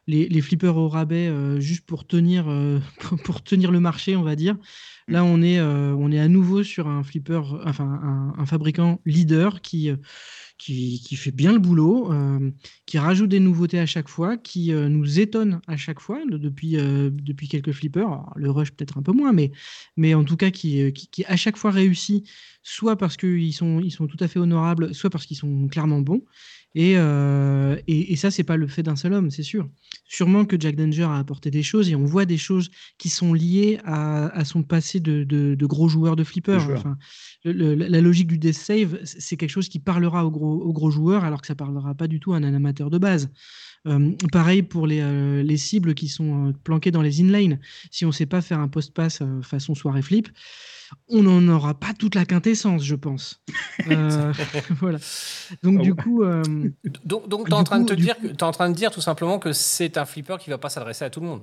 [0.08, 2.46] les, les flippers au rabais juste pour tenir,
[3.24, 4.58] pour, tenir le marché, on va dire.
[5.08, 9.92] Là, on est, on est à nouveau sur un flipper, enfin un, fabricant leader qui
[10.58, 12.52] qui, fait bien le boulot, euh,
[12.86, 16.38] qui rajoute des nouveautés à chaque fois, qui euh, nous étonne à chaque fois de-
[16.38, 18.32] depuis, euh, depuis quelques flippers.
[18.36, 19.52] Le rush peut-être un peu moins, mais,
[19.98, 22.28] mais en tout cas qui, qui, qui à chaque fois réussit,
[22.64, 26.02] soit parce qu'ils sont, ils sont tout à fait honorables, soit parce qu'ils sont clairement
[26.02, 26.24] bons.
[26.76, 29.70] Et, euh, et, et ça, c'est pas le fait d'un seul homme, c'est sûr.
[30.06, 33.34] Sûrement que Jack Danger a apporté des choses et on voit des choses qui sont
[33.34, 36.60] liées à, à son passé de, de, de gros joueur de flipper.
[36.60, 36.80] Joueur.
[36.80, 36.98] Enfin,
[37.46, 40.74] le- le- la logique du death save, c'est quelque chose qui parlera aux gros, aux
[40.74, 43.30] gros joueurs alors que ça parlera pas du tout à un amateur de base.
[43.86, 47.60] Euh, pareil pour les, euh, les cibles qui sont euh, planquées dans les inlanes.
[47.92, 50.30] Si on sait pas faire un post-pass façon soirée flip,
[51.10, 53.42] on n'en aura pas toute la quintessence, je pense.
[53.90, 54.32] Euh,
[54.80, 55.00] voilà.
[55.64, 56.44] Donc Ah du coup, euh,
[57.06, 59.52] Donc, tu es en train de te dire, en train de dire tout simplement que
[59.52, 61.42] c'est un flipper qui va pas s'adresser à tout le monde.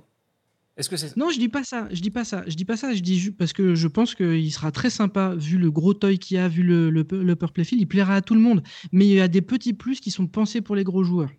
[0.76, 1.88] Est-ce que c'est Non, je dis pas ça.
[1.90, 2.44] Je dis pas ça.
[2.46, 2.94] Je dis pas ça.
[2.94, 6.36] Je dis parce que je pense qu'il sera très sympa vu le gros toy qu'il
[6.36, 8.62] y a, vu le, le, le Purple Field, il plaira à tout le monde.
[8.92, 11.30] Mais il y a des petits plus qui sont pensés pour les gros joueurs.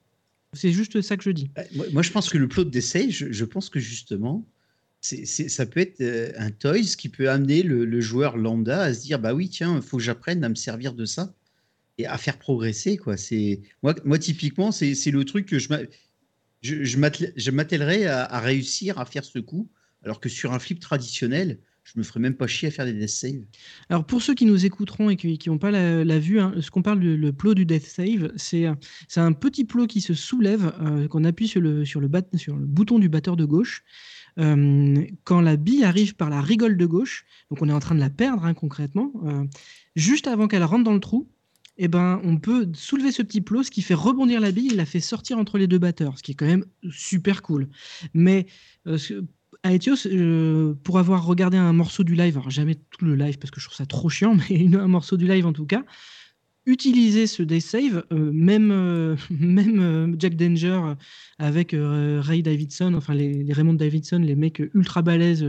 [0.53, 1.49] C'est juste ça que je dis.
[1.57, 4.45] Ouais, Moi, moi, je pense que le plot d'essai, je, je pense que justement,
[5.02, 9.02] c'est- ça peut être euh, un toys qui peut amener le, joueur lambda à se
[9.02, 11.34] dire bah oui, tiens, faut que j'apprenne à me servir de ça
[11.97, 12.97] et à faire progresser.
[12.97, 13.18] Quoi.
[13.18, 15.70] C'est, moi, moi, typiquement, c'est, le truc que je,
[16.62, 19.70] je, je, m'attel- je m'attellerais à, réussir à faire ce coup,
[20.04, 22.93] alors que sur un flip traditionnel, je me ferais même pas chier à faire des
[22.93, 23.43] death saves.
[23.89, 26.84] Alors pour ceux qui nous écouteront et qui n'ont pas la, vue, hein, ce qu'on
[26.84, 31.08] parle du le plot du Death Save, c'est un petit plot qui se soulève, euh,
[31.08, 33.84] qu'on appuie sur le, sur le bouton du batteur de gauche.
[34.40, 37.96] Euh, quand la bille arrive par la rigole de gauche, donc on est en train
[37.96, 39.44] de la perdre hein, concrètement, euh,
[39.96, 41.30] juste avant qu'elle rentre dans le trou,
[41.78, 44.76] eh ben, on peut soulever ce petit plot, ce qui fait rebondir la bille et
[44.76, 47.70] la fait sortir entre les deux batteurs, ce qui est quand même super cool.
[48.14, 48.46] Mais
[49.64, 53.38] à Etios, euh, pour avoir regardé un morceau du live, alors jamais tout le live
[53.38, 55.84] parce que je trouve ça trop chiant, mais un morceau du live en tout cas,
[56.66, 60.80] utiliser ce day save, euh, même, euh, même euh, Jack Danger
[61.39, 65.45] avec Ray Davidson, enfin les, les Raymond Davidson, les mecs ultra balèzes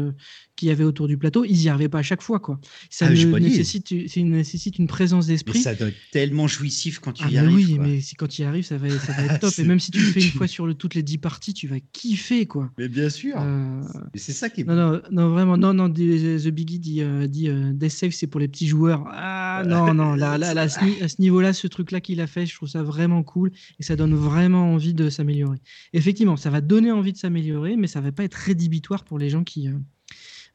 [0.62, 2.38] qu'il y avait autour du plateau, ils y arrivaient pas à chaque fois.
[2.38, 2.60] Quoi.
[2.88, 5.58] Ça, Ah, ne- nécessite, une- nécessite une présence d'esprit.
[5.60, 7.52] ça doit être tellement jouissif quand tu Ah y arrives.
[7.56, 7.84] oui, quoi.
[7.84, 9.52] mais si, quand il arrive, ça va, ça va être top.
[9.58, 11.66] Et même si tu le fais une fois sur le- toutes les 10 parties, tu
[11.66, 12.46] vas kiffer.
[12.46, 12.70] quoi.
[12.78, 13.34] Mais bien sûr.
[13.38, 13.80] Euh,
[14.14, 17.48] C'est ça qui est non, non, non, vraiment, non, non, The Biggie dit, euh, dit
[17.48, 19.04] euh, Death Save, c'est pour les petits joueurs.
[19.08, 22.20] Ah non, non, là, là, là, à ce, ni- à ce niveau-là, ce truc-là qu'il
[22.20, 23.50] a fait, je trouve ça vraiment cool
[23.80, 25.58] et ça donne vraiment envie de s'améliorer.
[25.92, 29.30] Effectivement, ça va donner envie de s'améliorer, mais ça va pas être rédhibitoire pour les
[29.30, 29.72] gens qui euh,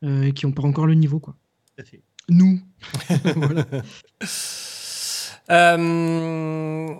[0.03, 1.35] euh, qui ont pas encore le niveau, quoi.
[1.75, 2.01] Tout à fait.
[2.29, 2.59] Nous.
[3.35, 3.65] Voilà.
[5.49, 6.93] Euh,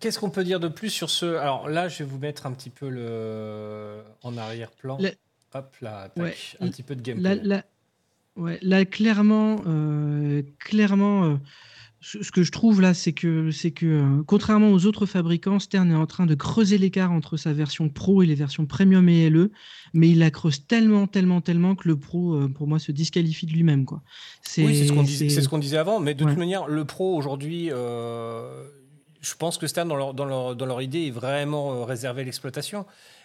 [0.00, 2.52] Qu'est-ce qu'on peut dire de plus sur ce Alors là, je vais vous mettre un
[2.52, 4.98] petit peu le en arrière-plan.
[5.00, 5.10] La-
[5.54, 6.34] Hop là, tac, Ouais.
[6.60, 7.34] un petit peu de gameplay.
[7.42, 7.62] là,
[8.36, 11.36] ouais, là, clairement, euh, clairement, euh,
[12.02, 15.90] ce, que je trouve là, c'est que, c'est que euh, contrairement aux autres fabricants, Stern
[15.90, 19.30] est en train de creuser l'écart entre sa version Pro et les versions Premium et
[19.30, 19.52] LE,
[19.94, 23.46] mais il la creuse tellement, tellement, tellement que le Pro, euh, pour moi, se disqualifie
[23.46, 23.84] de lui-même.
[23.86, 24.02] Quoi.
[24.58, 26.30] Oui, c'est ce qu'on disait, c'est- c'est ce qu'on disait avant, mais de Ouais.
[26.30, 28.64] toute manière, le pro aujourd'hui, euh,
[29.20, 32.24] je pense que Stern, dans leur, dans leur, dans leur idée, est vraiment réservé à
[32.24, 32.84] l'exploitation.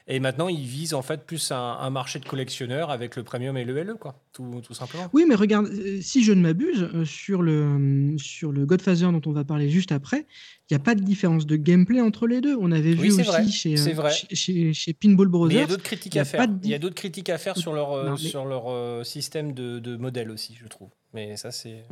[0.09, 3.57] Et maintenant, ils visent en fait plus un, un marché de collectionneurs avec le premium
[3.57, 5.09] et le LE, quoi, tout, tout simplement.
[5.11, 9.21] Oui, mais regarde, euh, si je ne m'abuse, euh, sur le, sur le Godfather dont
[9.25, 10.25] on va parler juste après,
[10.69, 12.55] il n'y a pas de différence de gameplay entre les deux.
[12.57, 14.11] On avait vu aussi vrai, chez, c'est euh, vrai.
[14.13, 15.67] chez, chez- chez Pinball Mais il y a Brothers.
[15.67, 16.47] d'autres critiques à faire.
[16.63, 19.79] Il y a d'autres critiques à faire sur leur, Non, mais- sur leur système de,
[19.79, 20.89] de modèle aussi, je trouve.
[21.13, 21.83] Mais ça, c'est.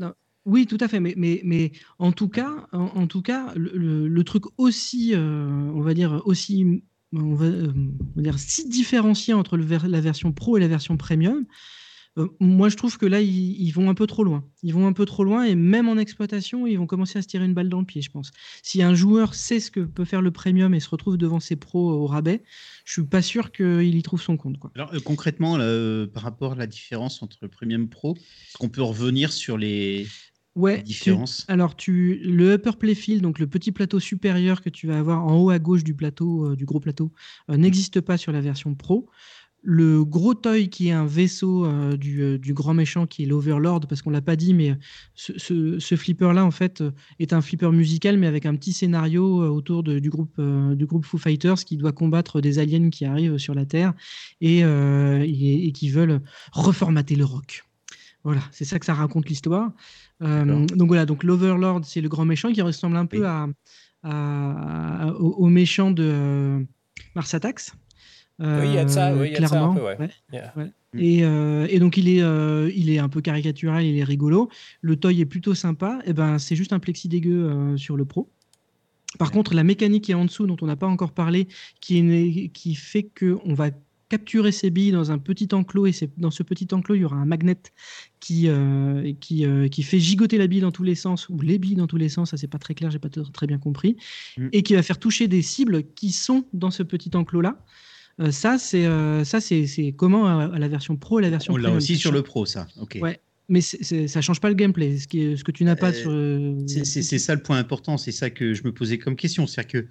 [0.45, 0.99] Oui, tout à fait.
[0.99, 5.11] Mais, mais, mais en tout cas, en, en tout cas, le, le- le truc aussi,
[5.15, 6.83] euh, on va dire aussi,
[7.17, 10.97] on va, euh, on va dire si différencié entre la version Pro et la version
[10.97, 11.45] Premium.
[12.17, 14.45] euh, moi, je trouve que là, ils, vont un peu trop loin.
[14.63, 17.27] Ils vont un peu trop loin et même en exploitation, ils vont commencer à se
[17.27, 18.31] tirer une balle dans le pied, je pense.
[18.63, 21.57] Si un joueur sait ce que peut faire le Premium et se retrouve devant ses
[21.57, 22.43] pros au rabais,
[22.85, 24.55] je suis pas sûr qu'il y trouve son compte.
[24.75, 25.57] Alors euh, concrètement,
[26.13, 30.07] par rapport à la différence entre Premium Pro, est-ce qu'on peut revenir sur les,
[30.55, 34.87] Ouais, tu- différences Alors, tu, le upper playfield, donc le petit plateau supérieur que tu
[34.87, 37.11] vas avoir en haut à gauche du plateau, euh, du gros plateau,
[37.49, 39.09] euh, n'existe pas sur la version Pro.
[39.67, 43.81] Le gros toy qui est un vaisseau euh, du, du grand méchant qui est l'Overlord,
[43.89, 44.77] parce qu'on l'a pas dit, mais
[45.15, 46.83] ce, ce- ce flipper-là, en fait,
[47.19, 51.03] est un flipper musical, mais avec un petit scénario autour de- du, groupe, du groupe
[51.03, 53.93] Foo Fighters qui doit combattre des aliens qui arrivent sur la Terre
[54.39, 56.21] et, et- et qui veulent
[56.53, 57.63] reformater le rock.
[58.25, 59.71] Voilà, c'est ça que ça raconte l'histoire.
[60.21, 63.25] Euh, donc voilà, donc l'Overlord, c'est le grand méchant qui ressemble un peu Oui.
[63.25, 63.47] à,
[64.03, 66.59] à- à- au, au méchant de euh,
[67.15, 67.71] Mars Attacks.
[68.39, 69.81] Oui, il y a de ça, oui, il y a de ça un clairement, peu,
[69.85, 69.97] ouais.
[69.97, 70.09] ouais.
[70.33, 70.53] Yeah.
[70.57, 70.71] Ouais.
[70.97, 71.19] Et,
[71.75, 74.49] et donc il est, euh, il est un peu caricatural, il est rigolo.
[74.81, 75.99] Le toy est plutôt sympa.
[76.05, 78.29] Et ben c'est juste un plexi dégueu sur le pro.
[79.19, 81.47] Par contre, la mécanique qui est en dessous, dont on n'a pas encore parlé,
[81.79, 83.69] qui, est qui fait que on va
[84.15, 87.17] capturer ces billes dans un petit enclos et dans ce petit enclos il y aura
[87.17, 87.57] un magnet
[88.19, 91.57] qui euh, qui, euh, qui fait gigoter la bille dans tous les sens ou les
[91.57, 93.97] billes dans tous les sens ça c'est pas très clair j'ai pas très bien compris
[94.37, 94.47] Mm.
[94.53, 97.53] et qui va faire toucher des cibles qui sont dans ce petit enclos là
[98.31, 101.63] ça c'est euh, ça c'est comment à, la version pro et la version On l'a
[101.63, 101.77] premium.
[101.77, 102.65] aussi sur le Pro, ça.
[102.79, 102.97] Ok.
[103.01, 103.19] Ouais.
[103.49, 105.93] mais ça change pas le gameplay ce, qui est- ce que tu n'as pas Euh,
[106.01, 109.45] sur euh, c'est ça le point important, c'est ça que je me posais comme question.
[109.47, 109.87] C'est-à-dire que,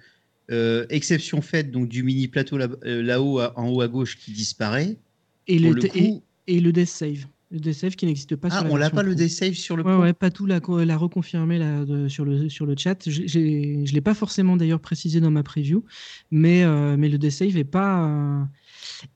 [0.51, 4.31] euh, exception faite donc du mini plateau là- euh, là-haut, en haut à gauche qui
[4.31, 4.97] disparaît,
[5.47, 5.73] et le,
[6.47, 9.15] et, le death save le save qui n'existe pas ah, sur on l'a pas le
[9.15, 9.27] pro.
[9.27, 12.65] save sur le Ouais, Pro ouais, l'a co- l'a reconfirmé là, de- sur, le, sur
[12.65, 12.97] le chat.
[13.07, 15.83] J'ai- j'ai- Je ne l'ai pas forcément d'ailleurs précisé dans ma preview,
[16.31, 18.43] mais, euh, mais le save est pas, euh,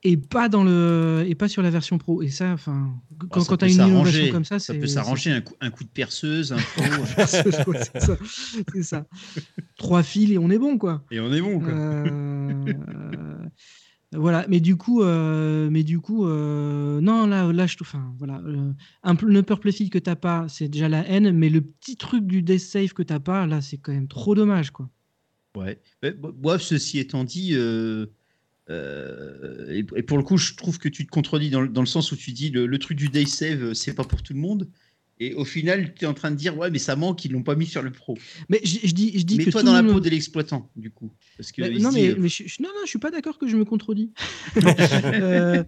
[0.04, 2.22] est pas, dans le, est pas sur la version pro.
[2.22, 2.94] Et ça, enfin,
[3.30, 5.56] quand, ça quand tu as une innovation comme ça, Ça c'est peut s'arranger un coup,
[5.60, 8.18] un coup de perceuse, un Pro, ouais, c'est ça.
[8.74, 9.06] c'est ça.
[9.78, 11.04] Trois fils et on est bon, quoi.
[11.12, 11.60] et on est bon.
[11.60, 11.70] Quoi.
[11.74, 12.64] Euh,
[14.12, 18.42] voilà, mais du coup, euh, mais du coup, euh, non, là, là, je enfin, voilà,
[18.46, 21.96] euh, un le purple field que t'as pas, c'est déjà la haine, mais le petit
[21.96, 24.90] truc du death save que t'as pas, là, c'est quand même trop dommage, quoi.
[25.56, 25.80] Ouais.
[26.02, 28.08] Mais, moi, ceci étant dit, euh,
[29.70, 32.12] et, pour le coup, je trouve que tu te contredis dans, le- dans le sens
[32.12, 34.70] où tu dis le, truc du day save, c'est pas pour tout le monde.
[35.22, 37.44] Et au final, tu es en train de dire, ouais, mais ça manque, ils l'ont
[37.44, 38.18] pas mis sur le pro.
[38.48, 40.92] Mais je, je dis, je dis Mais que toi dans la peau de l'exploitant, du
[40.92, 41.12] coup.
[41.38, 43.58] Parce que non, mais, euh, mais je, non, non, je suis pas d'accord que je
[43.58, 44.12] me contredis.
[45.04, 45.64] Euh,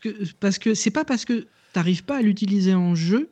[0.00, 0.08] que,
[0.40, 3.30] parce que c'est pas parce que t'arrives pas à l'utiliser en jeu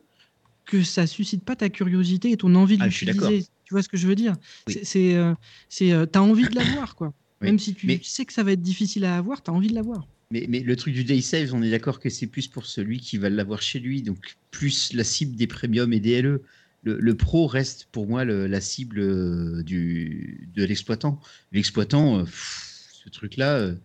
[0.65, 3.45] que ça suscite pas ta curiosité et ton envie de Ah, l'utiliser.
[3.65, 4.35] Tu vois ce que je veux dire?
[4.67, 4.73] Oui.
[4.83, 5.33] C'est- C'est, euh,
[5.81, 7.13] euh, t'as envie de l'avoir, quoi.
[7.41, 7.47] Oui.
[7.47, 9.75] Même si tu Mais- sais que ça va être difficile à avoir, t'as envie de
[9.75, 10.07] l'avoir.
[10.31, 13.17] Mais, le truc du day save, on est d'accord que c'est plus pour celui qui
[13.17, 16.43] va l'avoir chez lui, donc plus la cible des premiums et des LE.
[16.83, 21.19] le, le pro reste pour moi la cible euh, du, de l'exploitant.
[21.51, 23.75] L'exploitant, euh, ce truc-là, euh,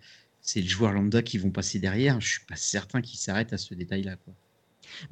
[0.42, 2.20] c'est le joueur lambda qui vont passer derrière.
[2.20, 4.18] Je suis pas certain qu'il s'arrête à ce détail-là.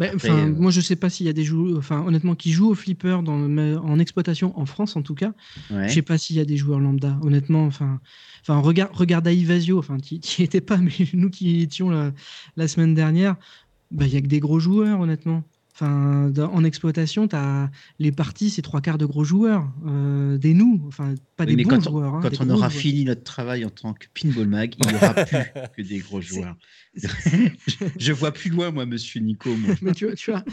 [0.01, 2.71] Après, euh, moi, je sais pas s'il y a des joueurs, enfin, honnêtement, qui jouent
[2.71, 5.33] au flipper dans, en exploitation en France, en tout cas.
[5.71, 5.89] Ouais.
[5.89, 7.65] Je sais pas s'il y a des joueurs lambda, honnêtement.
[7.67, 8.01] Enfin,
[8.43, 11.91] enfin regarde, regarde à Ivasio, enfin, tu n'y étais pas, mais nous qui y étions
[11.91, 12.13] la,
[12.57, 13.37] la semaine dernière,
[13.91, 15.45] bah, il y a que des gros joueurs, honnêtement.
[15.75, 20.53] Enfin, dans- en exploitation, as les parties, c'est trois quarts de gros joueurs, euh, des
[20.53, 22.15] nous, enfin, pas Oui, des bons quand, on- joueurs.
[22.17, 22.83] hein, quand on gros aura joueurs.
[22.83, 25.25] fini notre travail en tant que pinball mag, il n'y aura plus
[25.77, 26.57] que des gros joueurs.
[26.95, 27.09] je,
[27.99, 29.57] je vois plus loin, moi, monsieur Nico.
[29.57, 29.75] moi.
[29.83, 30.45] mais tu, tu as,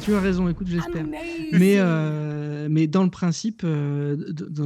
[0.00, 1.04] tu as raison, écoute, j'espère.
[1.52, 4.16] Mais, euh, mais dans le principe, euh,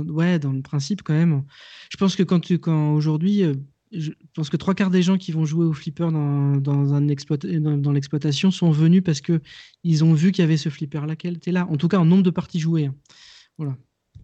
[0.06, 1.42] ouais, dans le principe quand même,
[1.90, 3.54] je pense que quand, tu- quand aujourd'hui, euh,
[3.98, 7.08] je pense que trois quarts des gens qui vont jouer au flipper dans, dans, un
[7.08, 9.40] exploita- dans, l'exploitation sont venus parce que
[9.84, 11.66] ils ont vu qu'il y avait ce flipper là était là.
[11.70, 12.86] En tout cas, en nombre de parties jouées.
[12.86, 12.94] hein.
[13.58, 13.76] Voilà.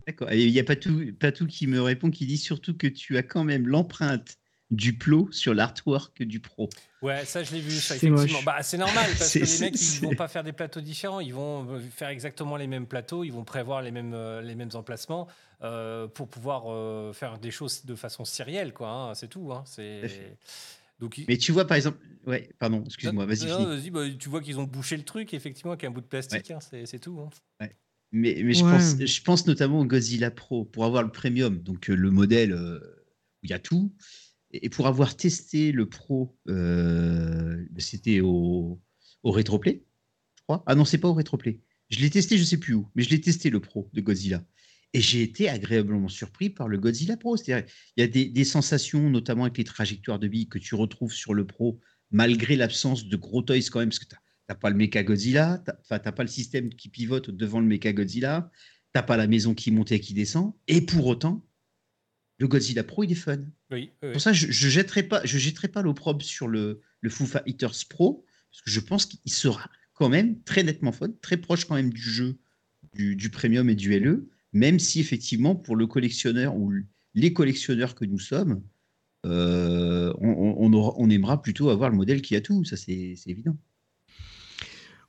[0.07, 0.33] D'accord.
[0.33, 3.45] Il y a Patou, Patou qui me répond, qui dit surtout que tu as quand
[3.45, 4.39] même l'empreinte
[4.73, 6.69] du plot sur l'artwork du pro.
[7.03, 8.43] Ouais, ça je l'ai vu, ça, C'est effectivement.
[8.43, 11.21] Bah, c'est normal parce C'est- que les mecs ils vont pas faire des plateaux différents,
[11.21, 14.55] ils vont euh, faire exactement les mêmes plateaux, ils vont prévoir les mêmes, euh, les
[14.55, 15.29] mêmes emplacements
[15.63, 18.89] euh, pour pouvoir euh, faire des choses de façon sérielle, quoi.
[18.89, 19.53] hein, c'est tout.
[19.53, 20.37] Hein, c'est
[21.01, 21.21] donc.
[21.29, 23.47] Mais tu vois, par exemple, ouais, pardon, excuse-moi, vas-y.
[23.47, 26.51] Vas-y, bah, tu vois qu'ils ont bouché le truc, effectivement, avec un bout de plastique,
[26.51, 27.21] hein, c'est c'est tout.
[27.21, 27.31] hein.
[28.15, 28.71] Mais, mais je, Ouais.
[28.73, 32.53] pense, je pense notamment au Godzilla Pro pour avoir le premium, donc euh, le modèle
[32.53, 32.79] euh,
[33.43, 33.91] où il y a tout.
[34.53, 38.81] Et pour avoir testé le Pro, euh, c'était au,
[39.23, 39.85] au Retroplay,
[40.37, 40.63] je crois.
[40.67, 41.61] Ah non, c'est pas au Retroplay.
[41.89, 44.45] Je l'ai testé, je sais plus où, mais je l'ai testé le Pro de Godzilla.
[44.95, 47.37] Et j'ai été agréablement surpris par le Godzilla Pro.
[47.37, 50.75] C'est-à-dire, il y a des, des sensations, notamment avec les trajectoires de billes que tu
[50.75, 51.81] retrouves sur le Pro,
[52.11, 54.17] malgré l'absence de gros toys quand même, parce que tu
[54.49, 57.93] n'as pas le Mecha Godzilla, tu n'as pas le système qui pivote devant le Mecha
[57.93, 61.43] Godzilla, tu n'as pas la maison qui monte et qui descend, et pour autant,
[62.43, 63.39] le Godzilla Pro, il est fun.
[63.39, 64.13] Oui, oui, oui.
[64.13, 67.87] Pour ça, je ne jetterai pas, je jetterai pas l'opprobre sur le, le Foo Fighters
[67.89, 71.77] Pro, parce que je pense qu'il sera quand même très nettement fun, très proche quand
[71.77, 72.39] même du jeu,
[72.95, 76.73] du, du premium et du LE, même si effectivement, pour le collectionneur ou
[77.15, 78.61] les collectionneurs que nous sommes,
[79.25, 82.77] euh, on, on- on aura- on aimera plutôt avoir le modèle qui a tout, ça
[82.77, 83.57] c'est évident.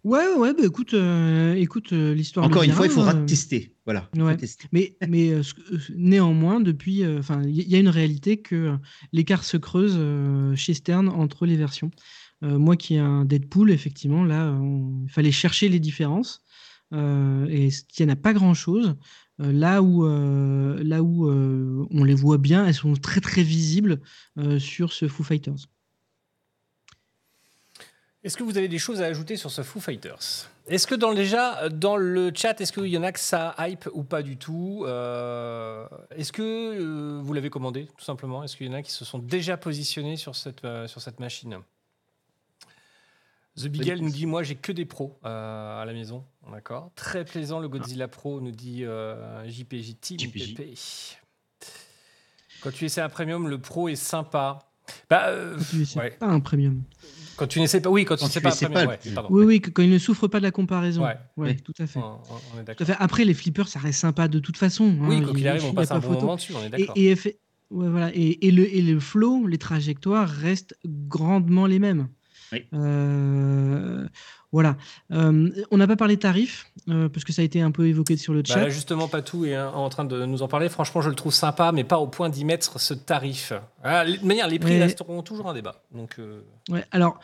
[0.04, 2.46] Ouais, ouais, bah écoute, euh, écoute, euh, l'histoire.
[2.46, 3.26] Encore une fois, il faudra hein.
[3.26, 3.74] tester.
[3.86, 4.36] Voilà, Ouais.
[4.36, 4.68] tester.
[4.74, 5.42] Mais, mais euh,
[5.72, 8.78] euh, néanmoins, depuis, euh, enfin, il y a une réalité que euh,
[9.14, 11.92] l'écart se creuse euh, chez Stern entre les versions.
[12.44, 14.54] Euh, moi qui ai un Deadpool, effectivement, là,
[15.06, 16.42] il fallait chercher les différences.
[16.94, 18.96] Euh, et il n'y en a pas grand-chose.
[19.42, 23.42] Euh, là où, euh, là où euh, on les voit bien, elles sont très très
[23.42, 24.02] visibles
[24.38, 25.70] euh, sur ce Foo Fighters.
[28.24, 30.48] Est-ce que vous avez des choses à ajouter sur ce Foo Fighters?
[30.68, 33.90] Est-ce que dans, déjà, dans le chat, est-ce qu'il y en a que ça hype
[33.94, 38.42] ou pas du tout Euh, Est-ce que euh, vous l'avez commandé, tout simplement?
[38.44, 41.20] Est-ce qu'il y en a qui se sont déjà positionnés sur cette, euh, sur cette
[41.20, 41.60] machine?
[43.58, 46.24] The Bigel nous dit Moi, j'ai que des pros euh, à la maison.
[46.50, 46.92] D'accord?
[46.96, 50.56] Très plaisant, le Godzilla Pro, nous dit euh, JPJ Team JPJ.
[50.56, 50.62] PP.
[52.62, 54.60] Quand tu essaies un premium, le pro est sympa.
[55.10, 56.12] Bah, euh, Quand tu essaies ouais.
[56.12, 56.84] pas un premium.
[57.38, 59.00] Quand tu n'essaies pas, oui, quand, Quand tu n'essaies tu pas essaies premium, pas ouais,
[59.30, 59.30] le-.
[59.32, 61.04] Oui, oui, quand il ne souffre pas de la comparaison.
[61.04, 61.18] Ouais.
[61.38, 61.56] Ouais, Oui.
[61.58, 62.00] tout à fait.
[62.00, 62.88] On, on- on est Tout à d'accord.
[62.88, 62.96] fait.
[63.00, 64.96] Après, les flippers, ça reste sympa de toute façon.
[65.02, 66.22] Oui, hein, qu'il il- arrive, on passe pas un bon photo.
[66.22, 66.94] moment dessus, on est Et, d'accord.
[66.98, 68.12] et, ouais, voilà.
[68.14, 72.08] et, et le, et le flow, les trajectoires restent grandement les mêmes.
[72.52, 72.64] Oui.
[72.74, 74.08] Euh,
[74.54, 74.78] voilà.
[75.12, 78.16] Euh, on n'a pas parlé tarifs, euh, parce que ça a été un peu évoqué
[78.16, 78.62] sur le Bah, chat.
[78.62, 80.70] là, justement, Patou est hein, en train de nous en parler.
[80.70, 83.52] Franchement, je le trouve sympa, mais pas au point d'y mettre ce tarif.
[83.84, 84.84] Ah, de toute manière, les prix Ouais.
[84.84, 85.84] resteront toujours un débat.
[85.94, 86.40] Donc, euh,
[86.70, 87.20] Ouais, alors,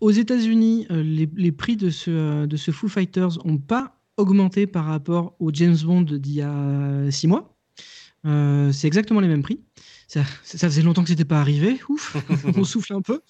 [0.00, 4.84] aux États-Unis, les, les prix de ce, de ce Foo Fighters n'ont pas augmenté par
[4.86, 7.54] rapport au James Bond d'il y a six mois.
[8.24, 9.60] C'est exactement les mêmes prix.
[10.06, 11.78] Ça, ça faisait longtemps que c'était pas arrivé.
[11.90, 12.16] Ouf,
[12.56, 13.20] on souffle un peu.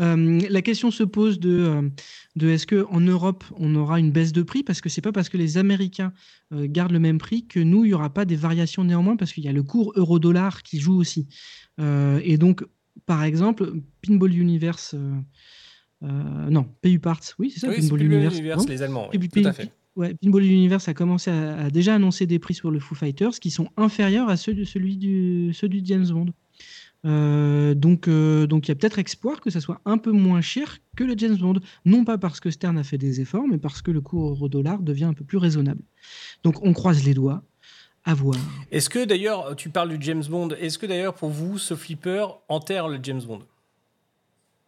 [0.00, 1.82] Euh, la question se pose de, euh,
[2.36, 4.62] de est-ce que en Europe on aura une baisse de prix?
[4.62, 6.12] Parce que c'est pas parce que les Américains
[6.52, 9.32] euh, gardent le même prix que nous il y aura pas des variations néanmoins parce
[9.32, 11.28] qu'il y a le cours euro-dollar qui joue aussi.
[11.80, 12.64] Euh, et donc
[13.06, 13.72] par exemple
[14.06, 14.94] Pinball Universe,
[16.02, 18.38] non PU Parts, oui c'est ça oui, Pinball Universe.
[18.38, 19.08] Universe, les Allemands.
[19.12, 19.70] oui, tout à fait.
[19.96, 23.38] ouais, Pinball Universe a commencé à, à déjà annoncer des prix sur le Foo Fighters
[23.40, 26.32] qui sont inférieurs à ceux de celui du, ceux du James Bond.
[27.06, 30.40] Euh, donc, euh, donc il y a peut-être espoir que ça soit un peu moins
[30.40, 33.58] cher que le James Bond, non pas parce que Stern a fait des efforts, mais
[33.58, 35.82] parce que le cours euro-dollar devient un peu plus raisonnable.
[36.42, 37.42] Donc on croise les doigts,
[38.04, 38.38] à voir.
[38.70, 42.26] Est-ce que d'ailleurs, tu parles du James Bond, est-ce que d'ailleurs pour vous, ce flipper
[42.48, 43.42] enterre le James Bond?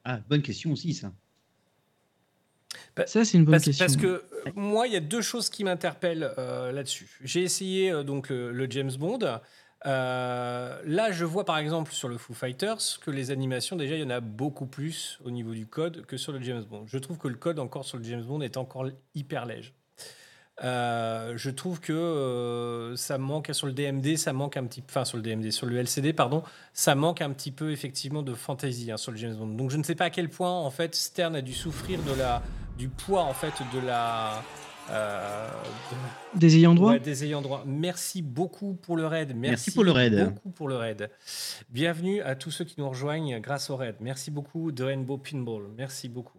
[0.05, 1.13] Ah, bonne question aussi, ça.
[3.07, 3.87] Ça, c'est une bonne Parce, question.
[3.87, 7.19] parce que euh, moi, il y a deux choses qui m'interpellent euh, là-dessus.
[7.23, 9.19] J'ai essayé euh, donc le, le James Bond.
[9.87, 14.01] Euh, là, je vois par exemple sur le Foo Fighters que les animations, déjà, il
[14.01, 16.85] y en a beaucoup plus au niveau du code que sur le James Bond.
[16.87, 19.75] Je trouve que le code encore sur le James Bond est encore hyper léger.
[20.65, 25.05] Euh, je trouve que euh, ça manque sur le DMD, ça manque un petit, enfin
[25.05, 28.91] sur le DMD, sur le LCD, pardon, ça manque un petit peu effectivement de fantaisie
[28.91, 29.47] hein, sur le James Bond.
[29.47, 32.13] Donc je ne sais pas à quel point en fait Stern a dû souffrir de
[32.19, 32.43] la,
[32.77, 34.43] du poids en fait de la,
[34.91, 35.49] euh,
[36.35, 37.63] de- Des ayants droit Ouais, des ayants droit.
[37.67, 39.29] Merci beaucoup pour le raid.
[39.37, 40.25] Merci, Merci pour le raid.
[40.35, 41.11] beaucoup pour le raid.
[41.71, 43.97] Bienvenue à tous ceux qui nous rejoignent grâce au raid.
[44.01, 45.65] Merci beaucoup de Rainbow Pinball.
[45.77, 46.39] Merci beaucoup.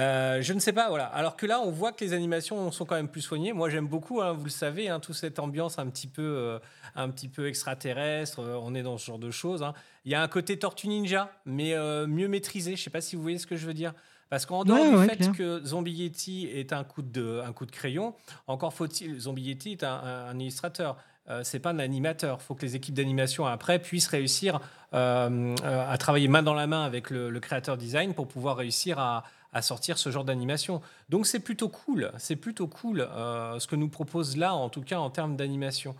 [0.00, 1.04] Euh, je ne sais pas, voilà.
[1.04, 3.52] Alors que là, on voit que les animations sont quand même plus soignées.
[3.52, 6.58] Moi, j'aime beaucoup, hein, vous le savez, hein, toute cette ambiance un petit peu, euh,
[6.94, 8.40] un petit peu extraterrestre.
[8.40, 9.62] euh, on est dans ce genre de choses.
[9.62, 9.74] hein.
[10.06, 12.70] Il y a un côté Tortue Ninja, mais euh, mieux maîtrisé.
[12.74, 13.92] Je ne sais pas si vous voyez ce que je veux dire.
[14.32, 15.32] Parce qu'en dehors Ouais, du ouais, fait clair.
[15.32, 18.14] que Zombie Yeti est un coup de, un coup de crayon,
[18.46, 20.96] encore faut-il, Zombie Yeti est un, un- un illustrateur.
[21.28, 22.38] Euh, c'est pas un animateur.
[22.40, 24.58] Il faut que les équipes d'animation après puissent réussir
[24.94, 28.56] euh, euh, à travailler main dans la main avec le, le créateur design pour pouvoir
[28.56, 30.80] réussir à, à sortir ce genre d'animation.
[31.10, 32.10] Donc c'est plutôt cool.
[32.16, 35.94] C'est plutôt cool euh, ce que nous propose là, en tout cas en termes d'animation.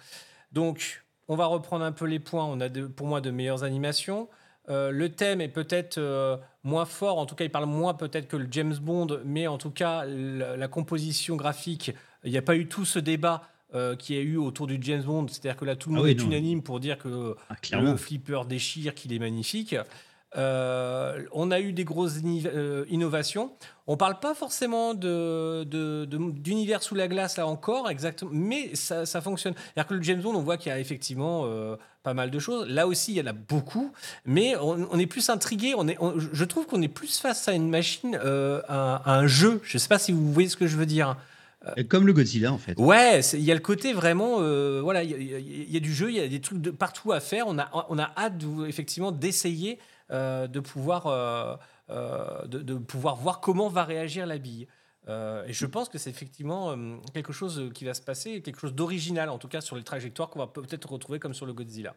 [0.53, 2.45] Donc on va reprendre un peu les points.
[2.47, 4.26] On a de- pour moi de meilleures animations.
[4.68, 8.28] Euh, le thème est peut-être euh, moins fort, en tout cas il parle moins peut-être
[8.28, 11.92] que le James Bond, mais en tout cas la, la composition graphique,
[12.22, 13.42] il n'y a pas eu tout ce débat
[13.74, 16.04] euh, qui a eu autour du James Bond, c'est-à-dire que là tout le Ah monde
[16.06, 16.26] oui, est non.
[16.26, 19.74] unanime pour dire que Ah, le flipper déchire, qu'il est magnifique.
[20.36, 23.52] Euh, on a eu des grosses euh, innovations.
[23.86, 28.74] On parle pas forcément de, de- de- d'univers sous la glace là encore, exactement, mais
[28.74, 29.54] ça, ça fonctionne.
[29.56, 32.38] C'est-à-dire que le James Bond, on voit qu'il y a effectivement euh, pas mal de
[32.38, 32.68] choses.
[32.68, 33.92] Là aussi, il y en a beaucoup,
[34.24, 35.74] mais on, on est plus intrigué.
[35.76, 39.18] On est, on- je trouve qu'on est plus face à une machine, euh, à, à
[39.18, 39.61] un jeu.
[39.64, 41.16] Je sais pas si vous voyez ce que je veux dire.
[41.78, 42.74] Euh, Comme le Godzilla, en fait.
[42.78, 46.11] Ouais, il y a le côté vraiment, euh, voilà, il y, a- y du jeu,
[46.11, 47.46] il y a des trucs de partout à faire.
[47.46, 49.78] On a, on a hâte de- effectivement d'essayer
[50.11, 51.55] euh, de pouvoir, euh,
[51.90, 54.66] euh, de, de pouvoir voir comment va réagir la bille.
[55.09, 58.61] Euh, et je pense que c'est effectivement euh, quelque chose qui va se passer, quelque
[58.61, 61.53] chose d'original en tout cas sur les trajectoires qu'on va peut-être retrouver comme sur le
[61.53, 61.96] Godzilla.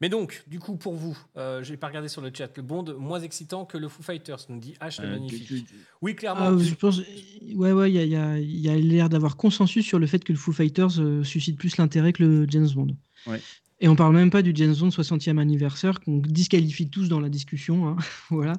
[0.00, 2.84] Mais donc, du coup, pour vous, euh, j'ai pas regardé sur le chat, le Bond
[3.00, 5.48] moins excitant que le Foo Fighters, nous dit H, le Euh, magnifique.
[5.48, 6.56] tu- tu- Oui, clairement.
[6.56, 9.36] Ah, je pense, ouais, ouais, il y a, y a- il y a l'air d'avoir
[9.36, 12.68] consensus sur le fait que le Foo Fighters euh, suscite plus l'intérêt que le James
[12.72, 12.96] Bond.
[13.26, 13.40] Ouais.
[13.80, 17.28] Et on parle même pas du James Bond 60e anniversaire qu'on disqualifie tous dans la
[17.28, 17.96] discussion, hein,
[18.30, 18.54] voilà,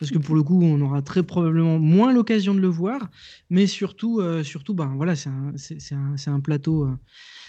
[0.00, 3.08] parce que pour le coup, on aura très probablement moins l'occasion de le voir,
[3.50, 6.96] mais surtout, euh, surtout, ben voilà, c'est un, plateau euh,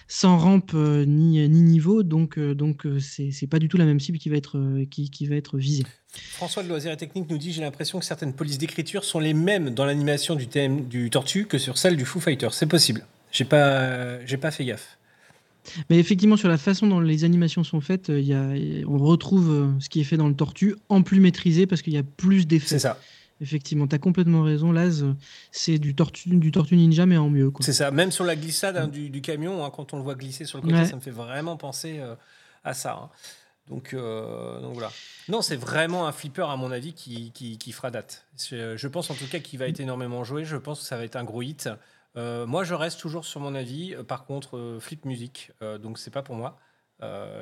[0.08, 4.20] sans rampe euh, ni, ni niveau, donc, donc c'est pas du tout la même cible
[4.20, 5.86] qui va être, qui, qui va être visée.
[6.10, 9.34] François de Loisirs et Technique nous dit J'ai l'impression que certaines polices d'écriture sont les
[9.34, 12.50] mêmes dans l'animation du thème du Tortue que sur celle du Foo Fighter.
[12.52, 13.06] C'est possible.
[13.32, 14.99] J'ai pas, j'ai pas fait gaffe.
[15.90, 18.50] Mais effectivement, sur la façon dont les animations sont faites, euh, il y a,
[18.88, 21.94] on retrouve euh, ce qui est fait dans le Tortue en plus maîtrisé parce qu'il
[21.94, 22.80] y a plus C'est d'effets.
[22.80, 23.00] ça.
[23.42, 25.06] Effectivement, tu as complètement raison, Laz.
[25.52, 27.52] C'est du tortue, du tortue Ninja, mais en mieux.
[27.62, 27.90] C'est ça.
[27.90, 30.58] Même sur la glissade hein, du, du camion, hein, quand on le voit glisser sur
[30.58, 30.86] le côté, Ouais.
[30.86, 32.16] ça me fait vraiment penser euh,
[32.66, 33.00] à ça.
[33.02, 33.10] hein.
[33.70, 34.92] Donc, euh, donc voilà.
[35.30, 38.26] Non, c'est vraiment un flipper, à mon avis, qui, qui, qui fera date.
[38.50, 40.44] Je, je pense en tout cas qu'il va être énormément joué.
[40.44, 41.70] Je pense que ça va être un gros hit.
[42.18, 43.94] Euh, moi, je reste toujours sur mon avis.
[43.96, 46.58] Euh, Par contre, euh, Flip Music, euh, donc c'est pas pour moi.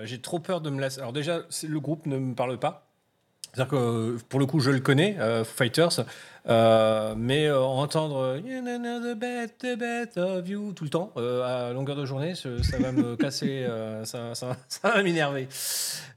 [0.03, 0.99] J'ai trop peur de me lasser.
[0.99, 2.87] Alors déjà, le groupe ne me parle pas.
[3.53, 6.05] C'est-à-dire que pour le coup, je le connais, Fighters,
[6.49, 11.11] euh, mais euh, entendre You know the best, the best of you tout le temps,
[11.17, 15.03] euh, à longueur de journée, ce- ça va me casser, euh, ça, ça- ça va
[15.03, 15.47] m'énerver.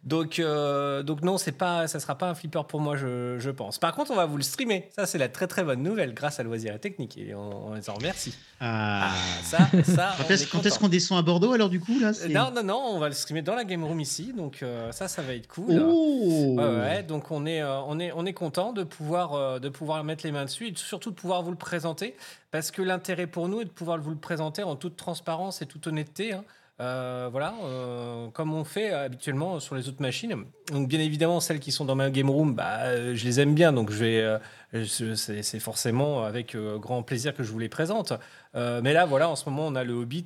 [0.04, 3.50] Donc, euh, donc non, c'est pas, ça sera pas un flipper pour moi, je, je
[3.50, 3.78] pense.
[3.78, 4.88] Par contre, on va vous le streamer.
[4.96, 7.74] Ça, c'est la très très bonne nouvelle, grâce à Loisirs et Technique, et on, on
[7.74, 8.34] les en remercie.
[8.60, 9.10] Ah.
[9.42, 10.44] Ça, ça, Quand est-ce
[10.76, 13.14] est qu'on descend à Bordeaux alors du coup là Non, non, non, on va le
[13.14, 15.82] streamer dans la game room ici, donc euh, ça, ça va être cool.
[15.84, 19.58] Oh Ouais, ouais, donc on est, euh, on est, on est content de pouvoir, euh,
[19.58, 22.16] de pouvoir mettre les mains dessus et surtout de pouvoir vous le présenter
[22.50, 25.66] parce que l'intérêt pour nous est de pouvoir vous le présenter en toute transparence et
[25.66, 26.32] toute honnêteté.
[26.32, 26.44] hein.
[26.80, 30.44] Euh, voilà, euh, comme on fait habituellement sur les autres machines.
[30.72, 33.54] Donc bien évidemment, celles qui sont dans ma game room, bah, euh, je les aime
[33.54, 34.38] bien, donc je
[34.72, 38.14] vais, c'est forcément avec grand plaisir que je vous les présente.
[38.54, 40.24] Mais là, voilà, en ce moment, on a le Hobbit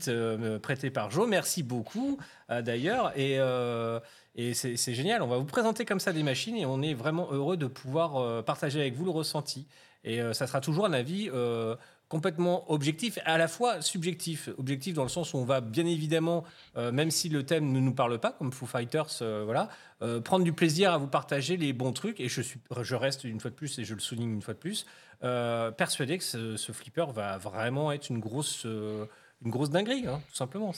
[0.63, 1.29] prêté par Joe.
[1.29, 2.19] Merci beaucoup,
[2.49, 3.13] d'ailleurs.
[3.19, 3.41] Et,
[4.37, 5.23] et c'est génial.
[5.23, 8.17] On va vous présenter comme ça des machines et on est vraiment heureux de pouvoir
[8.17, 9.67] euh, partager avec vous le ressenti.
[10.03, 11.77] Et euh, ça sera toujours un avis euh,
[12.09, 14.49] complètement objectif, à la fois subjectif.
[14.59, 16.45] Objectif dans le sens où on va bien évidemment,
[16.77, 19.69] même si le thème ne nous parle pas, comme Foo Fighters, voilà,
[20.23, 22.21] prendre du plaisir à vous partager les bons trucs.
[22.21, 24.55] Et je, suis, je reste une fois de plus, et je le souligne une fois
[24.55, 24.87] de plus,
[25.21, 28.65] persuadé que ce, flipper va vraiment être une grosse,
[29.45, 30.73] une grosse dinguerie, hein, tout simplement.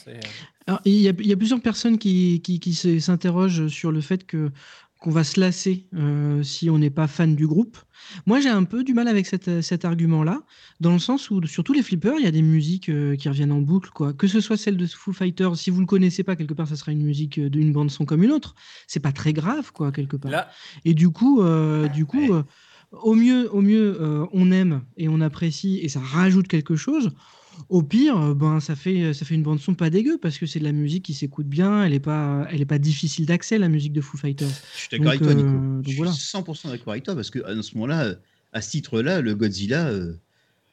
[0.66, 3.92] Alors, il, y a, il y a plusieurs personnes qui, qui, qui se- s'interrogent sur
[3.92, 4.50] le fait que
[4.98, 7.76] qu'on va se lasser euh, si on n'est pas fan du groupe.
[8.24, 10.40] Moi, j'ai un peu du mal avec cet, cet argument-là,
[10.80, 13.28] dans le sens où sur tous les flippers, il y a des musiques euh, qui
[13.28, 14.14] reviennent en boucle, quoi.
[14.14, 16.76] Que ce soit celle de Foo Fighters, si vous le connaissez pas quelque part, ça
[16.76, 18.54] sera une musique euh, d'une bande son comme une autre.
[18.86, 20.32] C'est pas très grave, quoi, quelque part.
[20.32, 20.50] Là,
[20.86, 22.42] Et du coup, euh, du coup, euh,
[22.90, 27.10] au mieux, au mieux, euh, on aime et on apprécie et ça rajoute quelque chose.
[27.68, 30.46] Au pire, euh, ben ça fait, ça fait une bande son pas dégueu parce que
[30.46, 31.84] c'est de la musique qui s'écoute bien.
[31.84, 34.64] Elle est pas, elle est pas difficile d'accès la musique de Foo Fighters.
[34.74, 35.56] Je suis d'accord avec toi, Nico.
[35.56, 36.12] euh, je suis voilà.
[36.12, 38.14] 100% d'accord avec toi parce que à ce moment-là, euh,
[38.52, 40.14] à ce titre-là, le Godzilla, euh,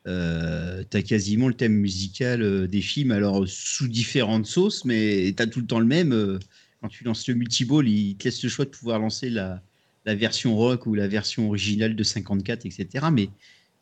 [0.07, 5.47] euh, t'as quasiment le thème musical euh, des films, alors sous différentes sauces, mais t'as
[5.47, 6.13] tout le temps le même.
[6.13, 6.39] euh,
[6.81, 9.63] quand tu lances le multiball, il te laisse le choix de pouvoir lancer la,
[10.05, 13.07] la version rock ou la version originale de 54, etc.
[13.11, 13.29] Mais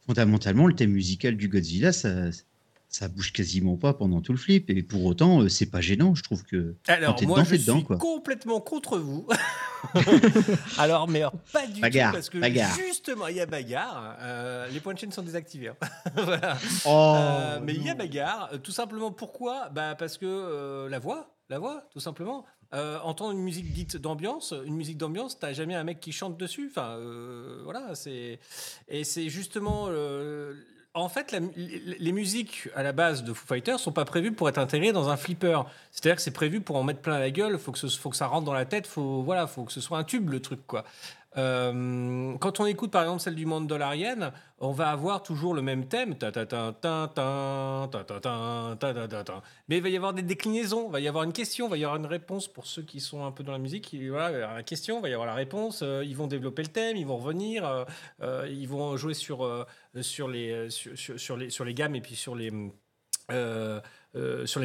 [0.06, 2.30] fondamentalement, le thème musical du Godzilla, ça,
[2.92, 4.70] ça bouge quasiment pas pendant tout le flip.
[4.70, 6.14] Et pour autant, euh, c'est pas gênant.
[6.14, 7.98] Je trouve que Alors, t'es moi, dedans, je dedans, suis quoi.
[7.98, 9.26] complètement contre vous.
[10.78, 12.76] alors, mais alors, pas du Bagarre, tout, parce que bagarre.
[12.76, 14.18] justement, il y a bagarre.
[14.22, 15.70] euh, les points de chaîne sont désactivés.
[15.70, 15.76] hein.
[16.16, 16.58] voilà.
[16.86, 18.50] Oh, Euh, mais il y a bagarre.
[18.62, 19.70] Tout simplement, pourquoi?
[19.70, 22.46] Bah, Parce que euh, la voix, la voix, tout simplement.
[22.74, 26.38] Euh, entendre une musique dite d'ambiance, une musique d'ambiance, t'as jamais un mec qui chante
[26.38, 26.70] dessus.
[26.72, 28.39] Enfin, euh, voilà, c'est
[28.88, 29.88] et c'est justement.
[29.89, 30.54] euh,
[30.94, 34.58] en fait, les musiques à la base de Foo Fighters sont pas prévues pour être
[34.58, 35.62] intégrées dans un flipper.
[35.92, 37.58] C'est-à-dire que c'est prévu pour en mettre plein la gueule.
[37.58, 38.88] Faut faut que ça rentre dans la tête.
[38.88, 40.84] Faut voilà, faut que ce soit un tube le truc quoi.
[41.34, 45.88] Quand on écoute par exemple celle du monde dollarienne, on va avoir toujours le même
[45.88, 46.15] thème.
[49.69, 51.77] Mais il va y avoir des déclinaisons, il va y avoir une question, il va
[51.77, 53.93] y avoir une réponse pour ceux qui sont un peu dans la musique.
[53.93, 55.84] Il va y avoir la question, il va y avoir la réponse.
[56.03, 57.86] Ils vont développer le thème, ils vont revenir,
[58.21, 59.47] ils vont jouer sur,
[60.27, 60.67] les,
[61.73, 62.51] gammes et puis sur les.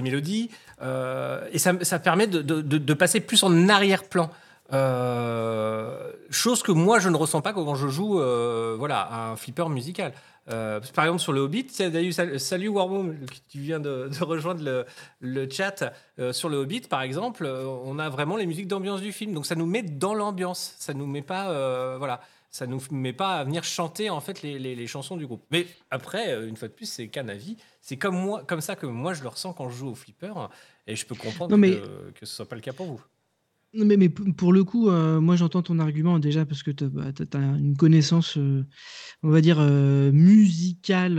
[0.02, 0.50] Mélodies,
[0.80, 4.30] et ça, permet de, passer plus en arrière-plan.
[4.72, 9.36] Euh, chose que moi je ne ressens pas quand je joue euh, voilà, à un
[9.36, 10.12] flipper musical.
[10.48, 13.16] Euh, par exemple sur le Hobbit, tiens, d'ailleurs, sal- salut Warmoom,
[13.48, 14.84] tu viens de, de rejoindre le,
[15.20, 15.92] le chat.
[16.32, 19.56] Sur le Hobbit, par exemple, on a vraiment les musiques d'ambiance du film, donc ça
[19.56, 20.74] nous met dans l'ambiance.
[20.78, 22.20] Ça nous met pas, voilà,
[22.52, 25.42] ça nous met pas à venir chanter en fait les, les- les chansons du groupe.
[25.50, 27.56] Mais après, une fois de plus, c'est qu'un avis.
[27.80, 30.32] C'est comme moi, comme ça que moi je le ressens quand je joue au flipper,
[30.86, 33.00] et je peux comprendre Non, mais- que, que ce soit pas le cas pour vous.
[33.78, 37.76] Mais, pour le coup, euh, moi j'entends ton argument déjà parce que tu as, une
[37.76, 38.64] connaissance, euh,
[39.22, 41.16] on va dire, euh, musicale,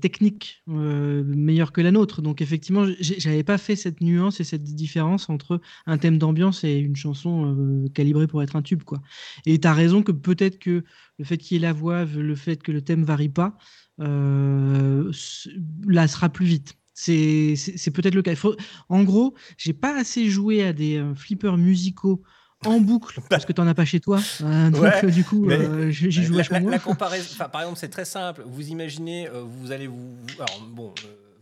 [0.00, 2.22] technique, meilleure que la nôtre.
[2.22, 6.74] Donc effectivement, j'avais pas fait cette nuance et cette différence entre un thème d'ambiance et
[6.78, 8.82] une chanson calibrée pour être un tube.
[8.82, 9.00] Quoi.
[9.46, 10.84] Et tu as raison que peut-être que
[11.18, 13.56] le fait qu'il y ait la voix, le fait que le thème varie pas,
[14.00, 15.48] euh, s-
[15.86, 16.74] lassera plus vite.
[16.98, 18.30] C'est peut-être le cas.
[18.32, 18.56] Il faut-
[18.88, 22.22] En gros, j'ai pas assez joué à des euh, flippers musicaux
[22.64, 24.18] en boucle parce que t'en as pas chez toi.
[24.42, 27.60] Euh, donc Ouais, euh, du coup, euh, j'y joue la, vachement la- la comparaison, par
[27.62, 28.42] exemple, c'est très simple.
[28.46, 29.28] Vous imaginez,
[29.60, 30.94] vous allez vous, alors bon,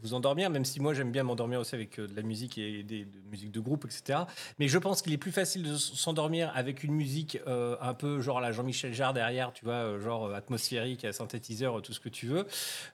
[0.04, 2.82] vous endormir, même si moi j'aime bien m'endormir aussi avec euh, de la musique et
[2.82, 4.20] des de musique de groupe, etc.
[4.58, 8.20] Mais je pense qu'il est plus facile de s'endormir avec une musique euh, un peu
[8.20, 12.08] genre la Jean-Michel Jarre derrière, tu vois, euh, genre atmosphérique, à synthétiseur, tout ce que
[12.08, 12.46] tu veux,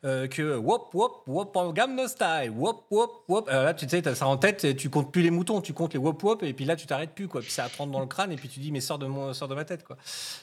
[0.02, 3.48] que wop wop wop en Gangnam Style, wop wop wop.
[3.48, 5.92] Là, tu sais, t'as ça en tête, et tu comptes plus les moutons, tu comptes
[5.92, 7.40] les wop wop, et puis là, tu t'arrêtes plus, quoi.
[7.40, 9.48] Puis ça rentre dans le crâne, et puis tu dis, mais sors de, mon, sors
[9.48, 9.96] de ma tête, quoi.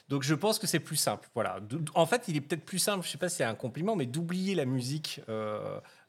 [0.09, 1.29] Donc je pense que c'est plus simple.
[1.33, 1.59] Voilà.
[1.95, 4.05] En fait, il est peut-être plus simple, je sais pas si c'est un compliment, mais
[4.05, 5.21] d'oublier la musique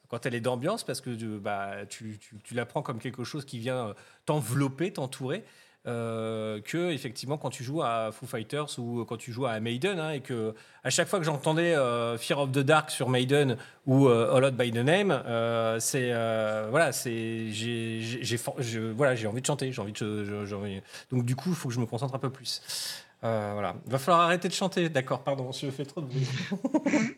[0.08, 3.44] quand elle est d'ambiance, parce que euh, bah, tu, tu, la prends comme quelque chose
[3.44, 3.94] qui vient euh,
[4.26, 5.44] t'envelopper, t'entourer.
[5.86, 9.98] euh, que effectivement quand tu joues à Foo Fighters ou quand tu joues à Maiden
[10.00, 10.52] hein, et que
[10.82, 13.56] à chaque fois que j'entendais euh, Fear of the Dark sur Maiden
[13.86, 16.10] ou euh, All Out by the Name euh, c'est
[16.70, 18.36] voilà c'est j'ai
[18.94, 20.82] voilà j'ai envie de chanter j'ai envie de envie-
[21.12, 22.60] donc du coup il faut que je me concentre un peu plus
[23.24, 23.76] euh, voilà.
[23.86, 24.88] Il va falloir arrêter de chanter.
[24.88, 26.26] D'accord, pardon, je fais trop de bruit.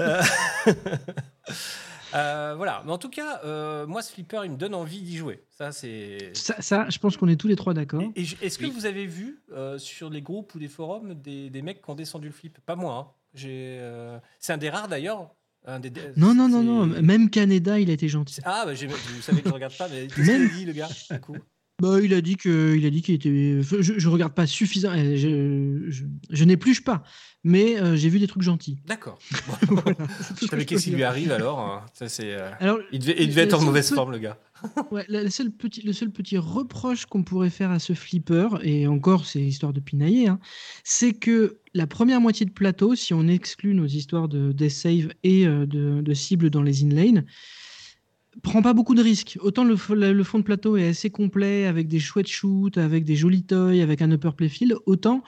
[0.00, 0.22] Euh,
[2.14, 2.82] euh, voilà.
[2.86, 5.44] Mais en tout cas, euh, moi, ce flipper, il me donne envie d'y jouer.
[5.50, 6.30] Ça, c'est.
[6.34, 8.00] Ça, ça, je pense qu'on est tous les trois d'accord.
[8.00, 11.14] Et- et j- Est-ce que vous avez vu euh, sur les groupes ou des forums
[11.14, 12.58] des, des mecs qui ont descendu le flip?
[12.64, 12.94] Pas moi.
[12.94, 13.12] hein.
[13.34, 13.76] J'ai.
[13.80, 15.28] euh, C'est un des rares d'ailleurs.
[15.66, 16.86] Un des- Non, non, non, non.
[16.86, 18.40] Même Canada, il a été gentil.
[18.44, 20.64] Ah, bah, j'ai- vous savez que je regarde pas, mais qu'est-ce Même- qu'il a dit,
[20.66, 21.36] le gars, du coup?
[21.82, 23.60] Bah, il a dit que, il a dit qu'il était.
[23.62, 24.90] Je, je regarde pas suffisant.
[24.92, 27.02] euh, Je, je, je n'épluche pas,
[27.42, 28.78] mais euh, j'ai vu des trucs gentils.
[28.86, 29.18] D'accord.
[29.68, 29.96] Voilà,
[30.52, 33.42] Mais qu'est-ce qui lui arrive alors hein Ça, c'est, euh, Alors, il, devait, il devait
[33.42, 34.38] être en mauvaise forme, le gars.
[34.90, 38.48] Ouais, la- la seule petit, le seul petit reproche qu'on pourrait faire à ce flipper,
[38.62, 40.38] et encore c'est histoire de pinailler, hein,
[40.84, 45.08] c'est que la première moitié de plateau, si on exclut nos histoires de death save
[45.22, 47.26] et euh, de, de cibles dans les inlanes,
[48.42, 49.38] prend pas beaucoup de risques.
[49.40, 49.94] Autant le, fond
[50.38, 54.10] de plateau est assez complet, avec des chouettes shoots, avec des jolis toys, avec un
[54.10, 55.22] upper playfield, autant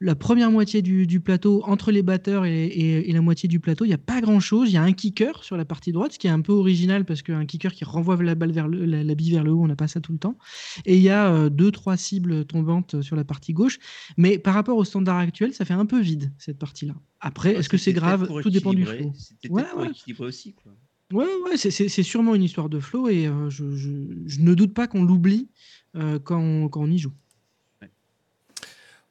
[0.00, 3.58] la première moitié du, du plateau, entre les batteurs et, et- et la moitié du
[3.58, 4.68] plateau, il n'y a pas grand-chose.
[4.70, 7.04] Il y a un kicker sur la partie droite, ce qui est un peu original
[7.04, 9.60] parce qu'un kicker qui renvoie la, balle vers le, la, la bille vers le haut,
[9.64, 10.38] on n'a pas ça tout le temps.
[10.86, 13.80] Et il y a euh, deux, trois cibles tombantes sur la partie gauche.
[14.16, 16.94] Mais par rapport au standard actuel, ça fait un peu vide, cette partie-là.
[17.18, 18.28] Après, est-ce que c'est grave?
[18.42, 19.12] Tout dépend du flow.
[19.16, 19.88] C'était Ouais, pour ouais.
[19.88, 20.54] équilibrer aussi.
[20.54, 20.76] Quoi.
[21.12, 23.88] Ouais, ouais, c'est- c'est c'est sûrement une histoire de flow et euh, je, je-
[24.26, 25.48] je ne doute pas qu'on l'oublie
[25.96, 27.12] euh, quand, on- quand on y joue.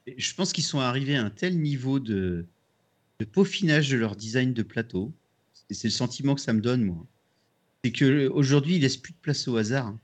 [0.05, 2.45] Et je pense qu'ils sont arrivés à un tel niveau de,
[3.19, 5.11] de peaufinage de leur design de plateau.
[5.69, 7.05] Et c'est le sentiment que ça me donne, moi.
[7.83, 9.87] C'est qu'aujourd'hui, ils laissent plus de place au hasard.
[9.87, 9.99] hein.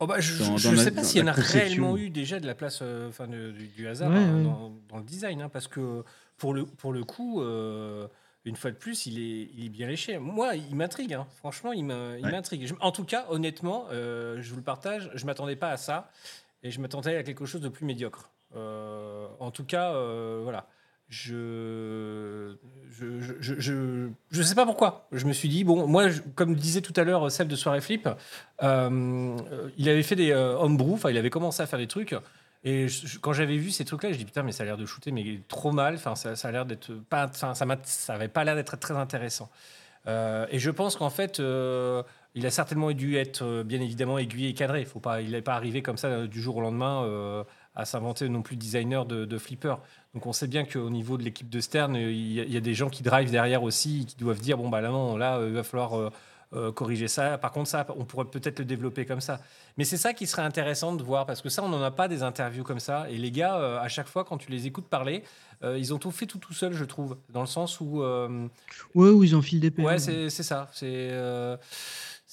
[0.00, 1.58] Oh bah, je ne sais pas s'il y en a conception.
[1.60, 4.42] réellement eu déjà de la place, euh, enfin de- du, du hasard Ouais, hein, ouais.
[4.44, 6.02] Dans, dans le design, hein, parce que
[6.38, 8.08] pour le, pour le coup, euh,
[8.44, 10.18] une fois de plus, il est, il est bien léché.
[10.18, 11.26] Moi, il m'intrigue, hein.
[11.38, 12.20] franchement, il Ouais.
[12.30, 12.68] m'intrigue.
[12.80, 16.10] En tout cas, honnêtement, euh, je vous le partage, je m'attendais pas à ça,
[16.62, 18.30] et je m'attendais à quelque chose de plus médiocre.
[18.56, 20.66] Euh, en tout cas, euh, voilà.
[21.08, 22.54] Je
[22.90, 25.06] je, je, je, je- je sais pas pourquoi.
[25.12, 27.80] Je me suis dit, bon, moi, je- comme disait tout à l'heure Seb de Soirée
[27.82, 28.08] Flip,
[28.60, 32.14] il avait fait des homebrew, enfin, il avait commencé à faire des trucs.
[32.64, 32.86] Et
[33.20, 35.40] quand j'avais vu ces trucs-là, je dis putain, mais ça a l'air de shooter, mais
[35.48, 35.94] trop mal.
[35.94, 39.50] Enfin, ça, ça a l'air d'être pas, ça ça avait pas l'air d'être très intéressant.
[40.06, 42.02] Euh, et je pense qu'en fait, euh,
[42.34, 44.84] il a certainement dû être euh, bien évidemment aiguillé et cadré.
[44.84, 47.44] Faut pas, il n'est pas arrivé comme ça du jour au lendemain
[47.74, 49.76] à s'inventer non plus designer de, flipper.
[50.14, 52.90] Donc on sait bien qu'au niveau de l'équipe de Stern, il y, a- des gens
[52.90, 56.12] qui drivent derrière aussi, qui doivent dire bon bah là là il va falloir
[56.54, 57.38] euh, corriger ça.
[57.38, 59.40] Par contre ça, on pourrait peut-être le développer comme ça.
[59.78, 62.08] Mais c'est ça qui serait intéressant de voir parce que ça on n'en a pas
[62.08, 63.08] des interviews comme ça.
[63.10, 65.22] Et les gars, euh, à chaque fois quand tu les écoutes parler,
[65.62, 69.10] euh, ils ont tout fait tout tout seuls, je trouve, dans le sens où Ouais,
[69.10, 69.84] où ils enfilent des paires.
[69.84, 70.68] Ouais, c'est c'est ça.
[70.72, 71.10] C'est.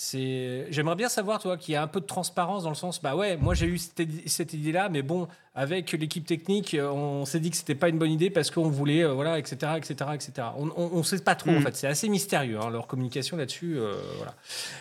[0.02, 3.02] C'est- J'aimerais bien savoir, toi, qu'il y a un peu de transparence dans le sens,
[3.02, 7.26] bah ouais, moi j'ai eu cette, idée- cette idée-là, mais bon, avec l'équipe technique, on
[7.26, 10.12] s'est dit que c'était pas une bonne idée parce qu'on voulait, euh, voilà, etc., etc.,
[10.14, 10.32] etc.
[10.58, 11.64] On, on, on sait pas trop, en Mm.
[11.64, 11.76] fait.
[11.76, 13.78] C'est assez mystérieux, hein, leur communication là-dessus.
[13.78, 14.36] euh, voilà.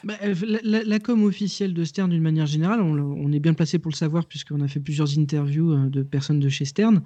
[0.04, 3.40] Bah, euh, la, la- la com officielle de Stern, d'une manière générale, on, on est
[3.40, 7.02] bien placé pour le savoir puisqu'on a fait plusieurs interviews de personnes de chez Stern.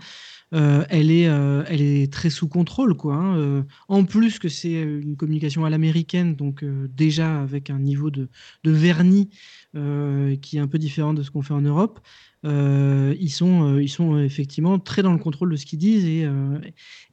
[0.55, 2.95] Euh, elle, est, euh, elle est très sous contrôle.
[2.95, 3.37] Quoi, hein.
[3.39, 8.29] Euh, en plus que c'est une communication à l'américaine, donc déjà avec un niveau de,
[8.65, 9.31] vernis
[9.73, 12.01] qui est un peu différent de ce qu'on fait en Europe.
[12.45, 16.29] ils, sont, ils sont effectivement très dans le contrôle de ce qu'ils disent et,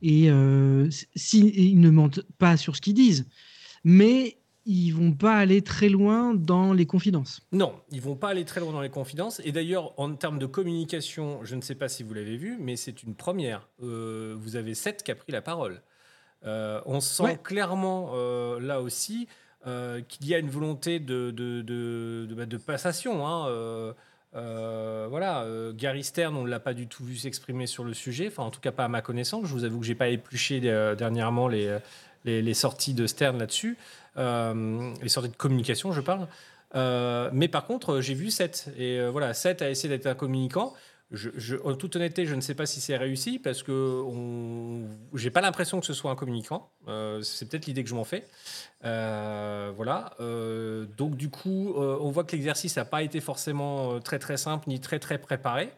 [0.02, 3.28] et euh, si, ils ne mentent pas sur ce qu'ils disent,
[3.84, 4.38] mais
[4.72, 7.42] ils vont pas aller très loin dans les confidences.
[7.52, 9.42] Non, ils vont pas aller très loin dans les confidences.
[9.44, 12.76] Et d'ailleurs, en termes de communication, je ne sais pas si vous l'avez vu, mais
[12.76, 13.68] c'est une première.
[13.84, 15.82] Euh, vous avez Seth qui a pris la parole.
[16.46, 17.40] Euh, on sent Ouais.
[17.44, 19.28] clairement euh, là aussi
[20.08, 23.28] qu'il y a une volonté de, de, de, de- bah, de passation.
[23.28, 23.48] hein.
[24.36, 27.94] Euh, voilà, euh, Gary Stern, on ne l'a pas du tout vu s'exprimer sur le
[27.96, 29.46] sujet, enfin en tout cas pas à ma connaissance.
[29.48, 31.78] Je vous avoue que j'ai pas épluché euh, dernièrement les,
[32.26, 33.76] les, les sorties de Stern là-dessus,
[34.20, 36.28] les sorties de communication, je parle.
[36.76, 38.70] Euh, mais par contre, euh, j'ai vu Seth.
[38.78, 40.74] Et euh, voilà, Seth a essayé d'être un communicant.
[41.64, 44.04] En toute honnêteté, je ne sais pas si c'est réussi parce que
[45.16, 46.70] j'ai pas l'impression que ce soit un communicant.
[46.88, 48.28] Euh, c'est peut-être l'idée que je m'en fais.
[48.86, 50.12] Euh, voilà.
[50.20, 54.20] Euh, donc du coup, euh, on voit que l'exercice n'a pas été forcément euh, très
[54.20, 55.72] très simple ni très très préparé.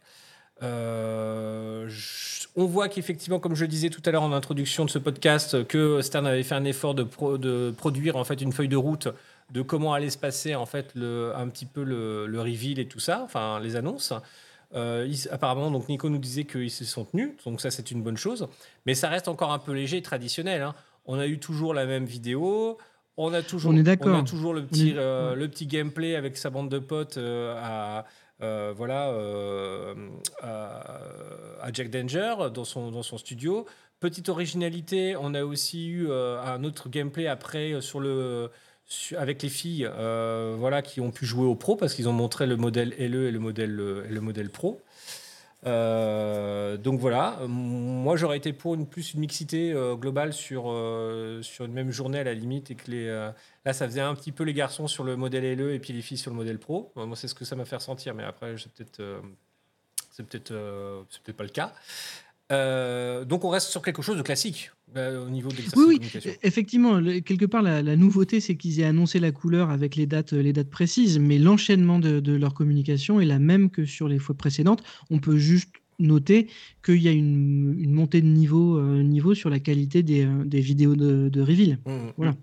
[0.62, 4.89] Euh, je- on voit qu'effectivement, comme je le disais tout à l'heure en introduction de
[4.89, 8.51] ce podcast, que Stern avait fait un effort de, pro- de produire en fait une
[8.51, 9.07] feuille de route
[9.51, 12.88] de comment allait se passer en fait le, un petit peu le, le reveal et
[12.88, 14.14] tout ça, enfin les annonces.
[14.74, 18.01] Euh, ils- apparemment, donc Nico nous disait qu'ils se sont tenus, donc ça c'est une
[18.03, 18.47] bonne chose.
[18.86, 20.62] Mais ça reste encore un peu léger et traditionnel.
[20.62, 20.76] hein.
[21.05, 22.78] On a eu toujours la même vidéo.
[23.18, 24.16] On a toujours, On est d'accord.
[24.16, 28.05] on a toujours le petit, euh, le petit gameplay avec sa bande de potes à,
[28.42, 29.94] euh, voilà, euh,
[30.42, 33.66] à, Jack Danger dans son, dans son studio.
[34.00, 38.49] Petite originalité, on a aussi eu euh, un autre gameplay après sur le,
[39.15, 39.88] avec les filles
[40.57, 43.32] voilà, qui ont pu jouer au pro parce qu'ils ont montré le modèle LE et
[43.32, 44.82] le modèle, et le modèle pro.
[45.68, 51.44] Euh, donc voilà, moi j'aurais été pour une plus une mixité euh, globale sur, euh,
[51.44, 53.08] sur une même journée à la limite et que les
[53.66, 56.02] là ça faisait un petit peu les garçons sur le modèle LE et puis les
[56.02, 56.92] filles sur le modèle Pro.
[56.96, 59.22] Moi c'est ce que ça m'a fait ressentir, mais après c'est peut-être
[60.18, 60.54] peut-être
[61.24, 61.74] peut-être pas le cas.
[63.26, 66.03] Donc on reste sur quelque chose de classique euh, au niveau de l'exercice Oui, de
[66.05, 69.69] oui, e- effectivement, le- quelque part, la, la nouveauté, c'est qu'ils aient annoncé la couleur
[69.69, 73.69] avec les dates, les dates précises, mais l'enchaînement de, de leur communication est la même
[73.69, 74.84] que sur les fois précédentes.
[75.09, 75.69] On peut juste
[75.99, 76.47] noter
[76.84, 80.43] qu'il y a une, une montée de niveau, euh, niveau sur la qualité des, euh,
[80.45, 81.77] des vidéos de, de reveal.
[81.85, 82.35] Mm, Voilà.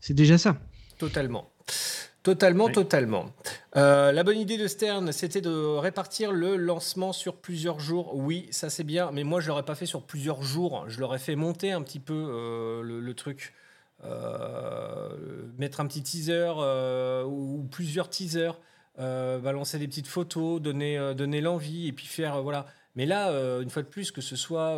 [0.00, 0.60] C'est déjà ça.
[0.98, 1.52] Totalement.
[2.22, 2.72] Totalement, Oui.
[2.72, 3.30] totalement.
[3.76, 8.14] Euh, la bonne idée de Stern, c'était de répartir le lancement sur plusieurs jours.
[8.14, 10.84] Oui, ça c'est bien, mais moi je l'aurais pas fait sur plusieurs jours.
[10.88, 13.54] Je l'aurais fait monter un petit peu euh, le, le truc.
[14.04, 15.08] Euh,
[15.58, 16.52] mettre un petit teaser
[17.26, 18.58] ou, ou plusieurs teasers,
[18.98, 22.42] balancer des petites photos, donner, donner l'envie et puis faire.
[22.42, 22.66] voilà.
[22.96, 23.30] Mais là,
[23.60, 24.76] une fois de plus, que ce soit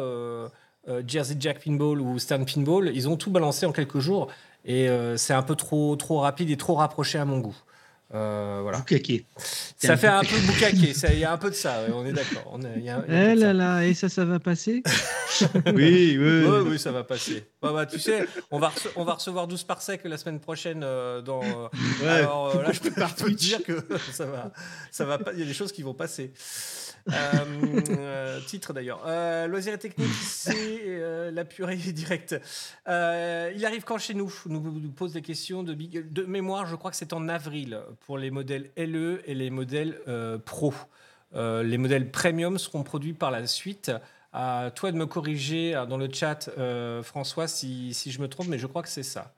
[1.07, 4.29] Jersey Jack Pinball ou Stern Pinball, ils ont tout balancé en quelques jours.
[4.65, 7.57] Et euh, c'est un peu trop, trop rapide et trop rapproché à mon goût.
[8.15, 8.79] Euh, voilà.
[8.79, 9.25] Boucaquet.
[9.37, 11.93] C'est Ça un fait un peu boucaqué, il y a un peu de ça, ouais,
[11.95, 12.59] on est d'accord.
[13.09, 14.83] Eh là là, et ça, ça va passer
[15.75, 16.45] Oui, oui.
[16.47, 17.45] Oui, oui, ça va passer.
[17.63, 20.83] Bah, bah, tu sais, on va, on va recevoir 12 par sec la semaine prochaine
[20.85, 21.43] euh, dans.
[21.43, 21.69] euh,
[22.03, 23.73] Ouais, alors euh, là, je peux pas te dire que
[24.13, 24.53] ça va,
[24.91, 25.33] ça va pas.
[25.33, 26.33] Il y a des choses qui vont passer.
[27.11, 29.03] Euh, euh, titre d'ailleurs.
[29.07, 32.37] Euh, loisirs et techniques, c'est euh, la purée directe.
[32.87, 34.33] Il arrive quand chez nous?
[34.47, 36.67] Nous, nous pose des questions de, de mémoire.
[36.67, 39.99] Je crois que c'est en avril pour les modèles LE et les modèles
[40.45, 40.75] Pro.
[41.35, 43.91] Les modèles premium seront produits par la suite.
[44.33, 46.51] À toi de me corriger dans le chat,
[47.03, 49.35] François, si, si je me trompe, mais je crois que c'est ça.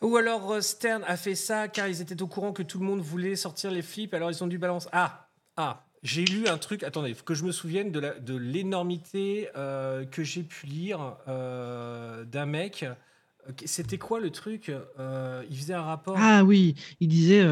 [0.00, 3.00] Ou alors Stern a fait ça car ils étaient au courant que tout le monde
[3.00, 4.88] voulait sortir les flips, alors ils ont dû balancer.
[4.90, 6.82] Ah, ah, j'ai lu un truc.
[6.82, 12.84] Attendez, que je me souvienne de l'énormité euh, que j'ai pu lire euh, d'un mec.
[13.64, 16.14] C'était quoi le truc Euh, Il faisait un rapport.
[16.18, 17.44] Ah oui, il disait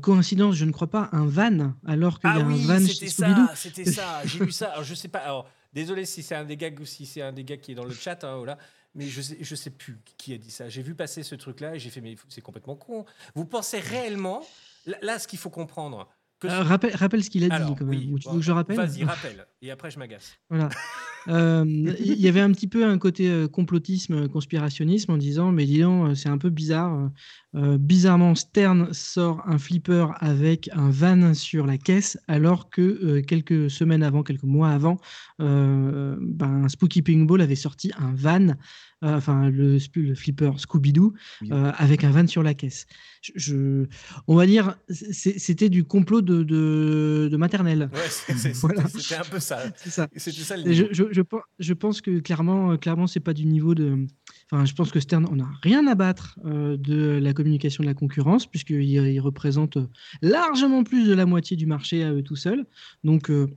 [0.00, 2.80] coïncidence, je ne crois pas, un van, alors qu'il y Ah a un oui, van
[2.80, 4.22] c'était ça, c'était ça.
[4.24, 4.70] J'ai lu ça.
[4.72, 5.20] Alors, je sais pas.
[5.20, 7.74] Alors, désolé si c'est un des gags ou si c'est un des gars qui est
[7.76, 8.58] dans le chat, hein, voilà.
[8.96, 10.68] Mais je sais, je sais plus qui a dit ça.
[10.68, 13.04] J'ai vu passer ce truc-là et j'ai fait, mais c'est complètement con.
[13.34, 14.40] Vous pensez réellement,
[14.86, 16.08] là, là, ce qu'il faut comprendre,
[16.40, 17.88] que Euh, rappelle, rappelle ce qu'il a dit quand même.
[17.90, 19.46] oui, Ou tu bon, veux que je rappelle Vas-y, rappelle.
[19.62, 20.32] Et après, je m'agace.
[20.50, 20.68] Voilà.
[21.26, 21.64] Euh,
[22.00, 25.80] Il y avait un petit peu un côté euh, complotisme, conspirationnisme en disant mais dis
[25.80, 27.10] donc, c'est un peu bizarre.
[27.56, 33.70] euh, bizarrement, Stern sort un flipper avec un van sur la caisse, alors que quelques
[33.70, 34.98] semaines avant, quelques mois avant,
[35.38, 38.48] ben, Spooky Pinball avait sorti un van,
[39.04, 39.78] enfin le,
[40.14, 41.12] flipper Scooby-Doo,
[41.50, 42.86] euh, avec un van sur la caisse.
[43.22, 43.86] Je, je-
[44.26, 47.88] on va dire, c'était du complot de, de, de maternelle.
[47.92, 48.84] Ouais, Voilà.
[48.88, 49.58] c'était un peu ça.
[49.76, 50.08] C'est ça.
[50.16, 54.06] Ça le je, pense que clairement, euh, clairement, c'est pas du niveau de.
[54.50, 57.88] Enfin, je pense que Stern, on n'a rien à battre euh, de la communication de
[57.88, 59.86] la concurrence, puisqu'il il représente euh,
[60.22, 62.64] largement plus de la moitié du marché à eux tout seuls.
[63.04, 63.48] Donc, euh,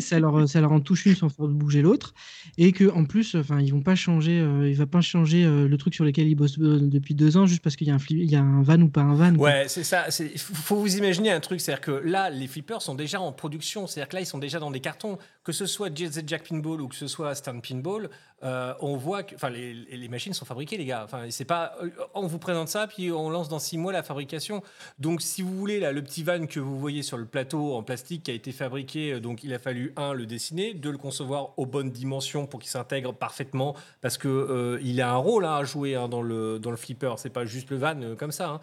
[0.00, 2.14] ça, leur, ça leur en touche une sans faire bouger l'autre.
[2.58, 5.68] Et que en plus, enfin, ils vont pas changer, euh, il va pas changer euh,
[5.68, 7.94] le truc sur lequel ils bossent euh, depuis deux ans, juste parce qu'il y, a
[7.94, 9.34] un il y a un van ou pas un van.
[9.36, 10.06] Ouais, c'est ça.
[10.20, 13.86] Il faut vous imaginer un truc, c'est-à-dire que là, les flippers sont déjà en production,
[13.86, 15.18] c'est-à-dire que là, ils sont déjà dans des cartons.
[15.42, 18.10] Que ce soit JZ Jack Pinball ou que ce soit Stern Pinball,
[18.42, 21.02] euh, on voit que, enfin, les, les machines sont fabriquées, les gars.
[21.04, 24.02] Enfin, c'est pas, euh, on vous présente ça, puis on lance dans six mois la
[24.02, 24.62] fabrication.
[24.98, 27.82] Donc, si vous voulez, là, le petit van que vous voyez sur le plateau en
[27.82, 30.98] plastique qui a été fabriqué, euh, donc il a fallu un le dessiner, deux le
[30.98, 35.44] concevoir aux bonnes dimensions pour qu'il s'intègre parfaitement, parce que euh, il a un rôle
[35.44, 37.14] hein, à jouer hein, dans le dans le flipper.
[37.18, 38.48] C'est pas juste le van euh, comme ça.
[38.48, 38.60] hein.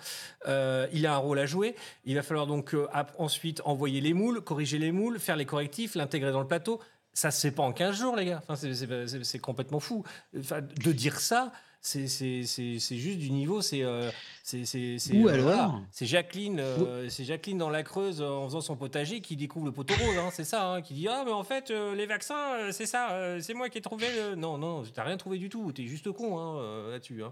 [0.47, 1.75] Euh, il a un rôle à jouer.
[2.05, 2.75] Il va falloir donc
[3.17, 6.79] ensuite envoyer les moules, corriger les moules, faire les correctifs, l'intégrer dans le plateau.
[7.13, 8.43] Ça se fait pas en 15 jours, les gars.
[8.55, 10.03] C'est- complètement fou.
[10.33, 11.51] De dire ça,
[11.81, 13.61] c'est c'est- c'est- c'est juste du niveau.
[13.61, 14.09] C'est euh,
[14.43, 15.73] c'est- c'est- euh, alors voilà.
[15.91, 19.71] C'est Jacqueline, euh, c'est Jacqueline dans la Creuse en faisant son potager qui découvre le
[19.71, 20.17] poteau rose.
[20.17, 23.53] hein, c'est ça, hein, qui dit ah mais en fait les vaccins, c'est ça, c'est
[23.53, 24.07] moi qui ai trouvé.
[24.15, 24.35] Le...
[24.35, 25.71] Non non, t'as rien trouvé du tout.
[25.71, 27.23] T'es juste con hein, là-dessus.
[27.23, 27.31] hein.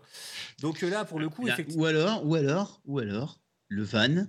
[0.62, 1.84] Donc là pour le coup, Là, effectivement.
[1.84, 4.26] Ou alors, ou alors, ou alors, le van,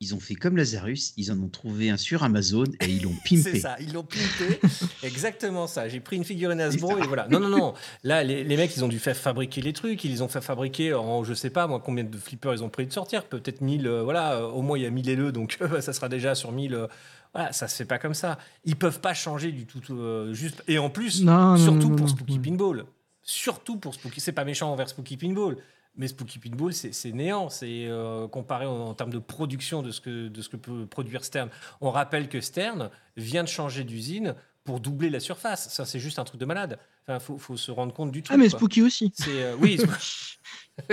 [0.00, 3.14] ils ont fait comme Lazarus, ils en ont trouvé un sur Amazon et ils l'ont
[3.24, 3.60] C'est pimpé.
[3.60, 4.60] ça, ils l'ont pimpé.
[5.02, 5.88] Exactement ça.
[5.88, 7.26] J'ai pris une figurine Hasbro C'est et voilà.
[7.28, 7.74] Non, non, non.
[8.04, 10.04] Là, les, les mecs, ils ont dû faire fabriquer les trucs.
[10.04, 12.68] Ils les ont fait fabriquer en, je sais pas, moi, combien de flippers ils ont
[12.68, 13.24] pris de sortir.
[13.24, 13.86] Peut-être 1000.
[13.86, 16.34] euh, voilà, euh, au moins, il y a 1000 LE, donc euh, ça sera déjà
[16.34, 16.74] sur 1000.
[16.74, 16.86] euh,
[17.34, 18.38] voilà, ça se fait pas comme ça.
[18.64, 19.80] Ils peuvent pas changer du tout.
[19.92, 20.62] euh, juste.
[20.68, 22.42] Et en plus, Non, non, surtout non, pour non, Spooky non.
[22.42, 22.84] Pinball.
[23.22, 24.20] Surtout pour Spooky.
[24.20, 25.56] C'est pas méchant envers Spooky Pinball.
[25.96, 27.48] Mais Spooky Pitbull, c'est néant.
[27.48, 30.86] C'est euh, comparé en, en termes de production de ce, que, de ce que peut
[30.86, 31.48] produire Stern.
[31.80, 35.68] On rappelle que Stern vient de changer d'usine pour doubler la surface.
[35.70, 36.78] Ça, c'est juste un truc de malade.
[37.08, 38.34] Enfin, faut, faut se rendre compte du truc.
[38.34, 38.58] Ah, mais quoi.
[38.58, 39.12] Spooky aussi.
[39.28, 39.78] Euh, oui,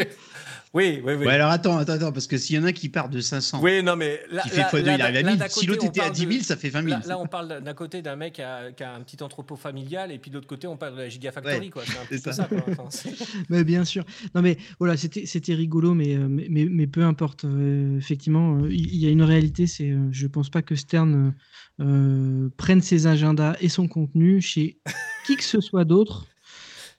[0.73, 1.15] oui, oui, oui.
[1.25, 3.59] Ouais, alors attends, attends, attends, parce que s'il y en a qui part de 500,
[3.61, 5.39] Oui, non, mais là, qui fait x2, là, il arrive à là, 1000.
[5.39, 6.89] d'un Si l'autre était à parle 10 de- 000, ça fait 20 000.
[6.99, 9.55] Là, là, on parle d'un côté d'un mec qui a, qui a un petit entrepôt
[9.55, 11.59] familial, et puis de l'autre côté, on parle de la Gigafactory.
[11.65, 11.83] Ouais, quoi.
[11.85, 12.43] C'est un c'est peu ça.
[12.43, 12.45] ça.
[12.47, 12.63] quoi.
[12.79, 13.09] Enfin,
[13.49, 14.03] Mais bien sûr.
[14.33, 17.45] Non, mais voilà, c'était rigolo, mais, euh, mais, mais, mais peu importe.
[17.45, 19.67] Euh, effectivement, euh, il il y a une réalité.
[19.67, 21.33] C'est, euh, je pense pas que Stern
[21.81, 24.79] euh, prenne ses agendas et son contenu chez
[25.27, 26.25] qui que ce soit d'autre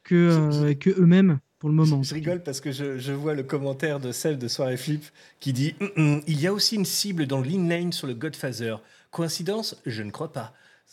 [0.03, 2.03] que, euh, que eux-mêmes pour le moment.
[2.03, 5.03] Je rigole parce que je, je vois le commentaire de celle de Soirée Flip
[5.41, 8.07] qui dit Hum, hum, Il y a aussi une cible dans le Lean Lane sur
[8.07, 8.77] le Godfather.
[9.11, 9.75] Coïncidence?
[9.87, 10.53] Je ne crois pas.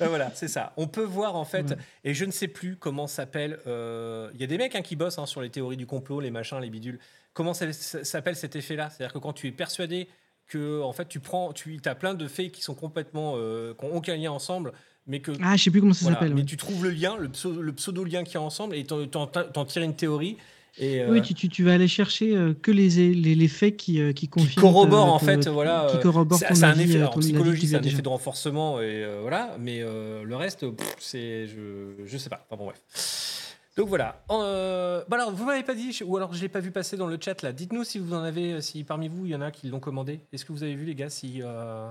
[0.00, 0.72] Ben voilà, c'est ça.
[0.78, 1.76] On peut voir en fait, Ouais.
[2.04, 3.58] et je ne sais plus comment s'appelle.
[3.66, 6.20] euh, Il y a des mecs hein, qui bossent hein, sur les théories du complot,
[6.20, 6.98] les machins, les bidules.
[7.34, 8.88] Comment ça, ça s'appelle cet effet-là?
[8.88, 10.08] C'est-à-dire que quand tu es persuadé
[10.46, 13.84] que en fait tu prends, tu as plein de faits qui sont complètement, euh, qui
[13.84, 14.72] n'ont aucun lien ensemble,
[15.06, 16.34] mais que Ah, je sais plus comment ça voilà, s'appelle.
[16.34, 16.46] mais ouais.
[16.46, 19.26] tu trouves le lien, le, pseudo, le pseudo-lien qu'il y a ensemble, et t'en- t'en
[19.26, 20.36] t'en tires une théorie.
[20.78, 23.76] Et, euh, Oui, tu, tu, tu vas aller chercher euh, que les, les, les faits
[23.76, 24.62] qui, euh, qui qui confirment.
[24.62, 25.86] corrobore ta- en fait, voilà.
[25.88, 27.82] Qui c'est ton c'est un effet, en ton avis que psychologie, tu c'est un as
[27.82, 27.94] déjà.
[27.94, 29.56] effet de renforcement, et voilà.
[29.60, 32.44] Mais le reste, pff, c'est, je, je sais pas.
[32.50, 32.80] Enfin bon, bref.
[33.76, 34.22] Donc voilà.
[34.30, 37.08] Euh, bah alors, vous m'avez pas dit, ou alors je l'ai pas vu passer dans
[37.08, 37.52] le chat là.
[37.52, 40.20] Dites-nous si vous en avez, si parmi vous il y en a qui l'ont commandé.
[40.32, 41.88] Est-ce que vous avez vu les gars, si euh,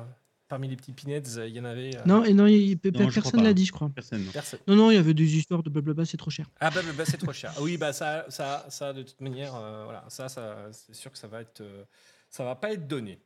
[0.47, 3.43] parmi les petits pinheads il y en avait euh, Non, et non, il- Non, personne
[3.43, 3.89] l'a dit, je crois.
[3.89, 4.23] Personne.
[4.23, 4.31] non.
[4.31, 4.59] Personne.
[4.67, 6.47] Non, non, il y avait des histoires de blablabla, c'est trop cher.
[6.59, 7.53] Ah bah, c'est trop cher.
[7.57, 11.11] Ah oui bah ça ça ça de toute manière euh, voilà ça ça c'est sûr
[11.11, 11.83] que ça va être euh,
[12.29, 13.19] ça va pas être donné.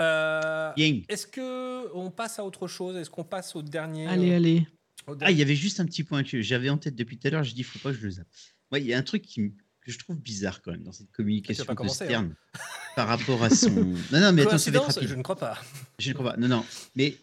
[0.00, 1.02] Euh, Bien.
[1.08, 2.96] Est-ce que on passe à autre chose?
[2.96, 4.66] Est-ce qu'on passe au dernier Allez, euh, allez.
[5.20, 7.30] Ah, il y avait juste un petit point que j'avais en tête depuis tout à
[7.30, 7.44] l'heure.
[7.44, 8.26] Je dis, faut pas que je le zappe.
[8.70, 9.52] Moi, il y a un truc qui me-
[9.84, 12.34] que je trouve bizarre quand même dans cette communication pas de commencer, Stern
[12.96, 13.70] par rapport à son.
[13.70, 15.08] Non, non, mais attends, ça va être Coïncidence rapide.
[15.10, 15.58] Je ne crois pas.
[15.98, 16.36] Je ne crois pas.
[16.38, 16.64] Non, non.
[16.96, 17.16] Mais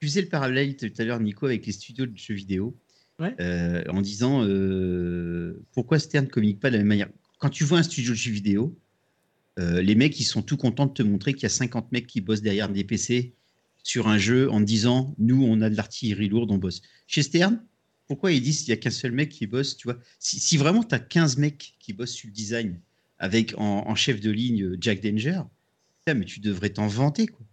[0.00, 2.76] tu faisais le parallèle tout à l'heure, Nico, avec les studios de jeux vidéo,
[3.18, 3.34] Ouais.
[3.40, 7.08] euh, en disant euh, pourquoi Stern ne communique pas de la même manière?
[7.38, 8.78] Quand tu vois un studio de jeux vidéo,
[9.58, 12.06] euh, les mecs, ils sont tout contents de te montrer qu'il y a 50 mecs
[12.06, 13.34] qui bossent derrière des PC
[13.82, 16.80] sur un jeu en disant nous, on a de l'artillerie lourde, on bosse.
[17.06, 17.60] Chez Stern,
[18.10, 19.96] pourquoi ils disent qu'il n'y a qu'un seul mec qui bosse tu vois?
[20.18, 22.80] Si, si vraiment tu as 15 mecs qui bossent sur le design
[23.20, 25.42] avec en, en chef de ligne euh, Jack Danger,
[26.00, 27.28] putain, mais tu devrais t'en vanter.
[27.28, 27.46] Quoi.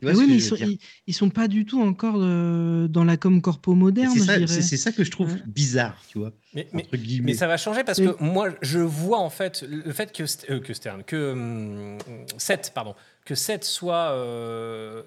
[0.00, 0.68] Tu vois Mais ce oui, que mais ils sont, dire?
[0.68, 0.78] ils,
[1.08, 5.04] ils sont pas du tout encore euh, dans la com corpo moderne, C'est ça, que
[5.04, 5.42] je trouve Ouais.
[5.46, 9.62] bizarre, tu vois, Mais, ça va changer parce Mais- que moi je vois en fait
[9.68, 11.98] le fait que euh, que Stern que hum,
[12.38, 12.94] Seth pardon
[13.26, 15.02] que Seth soit euh,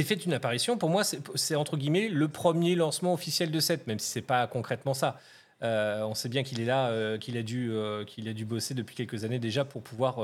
[0.00, 3.86] ait fait une apparition pour moi c'est entre guillemets le premier lancement officiel de Seth
[3.86, 5.18] même si c'est pas concrètement ça.
[5.62, 8.44] Euh, on sait bien qu'il est là, euh, qu'il a dû, euh, qu'il a dû
[8.44, 10.20] bosser depuis quelques années déjà pour pouvoir,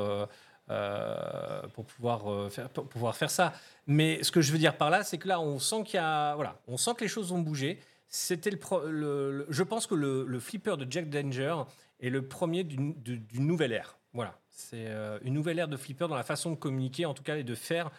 [1.75, 3.53] pour pouvoir faire, pouvoir faire ça.
[3.87, 6.03] Mais ce que je veux dire par là, c'est que là, on sent qu'il y
[6.03, 7.81] a, voilà, on sent que les choses ont bougé.
[8.09, 8.59] C'était le,
[8.91, 11.57] le- le- je pense que le, le flipper de Jack Danger
[12.01, 13.99] est le premier d'une du- d'une nouvelle ère.
[14.13, 14.87] Voilà, c'est
[15.23, 17.55] une nouvelle ère de flipper dans la façon de communiquer, en tout cas, et de
[17.57, 17.91] faire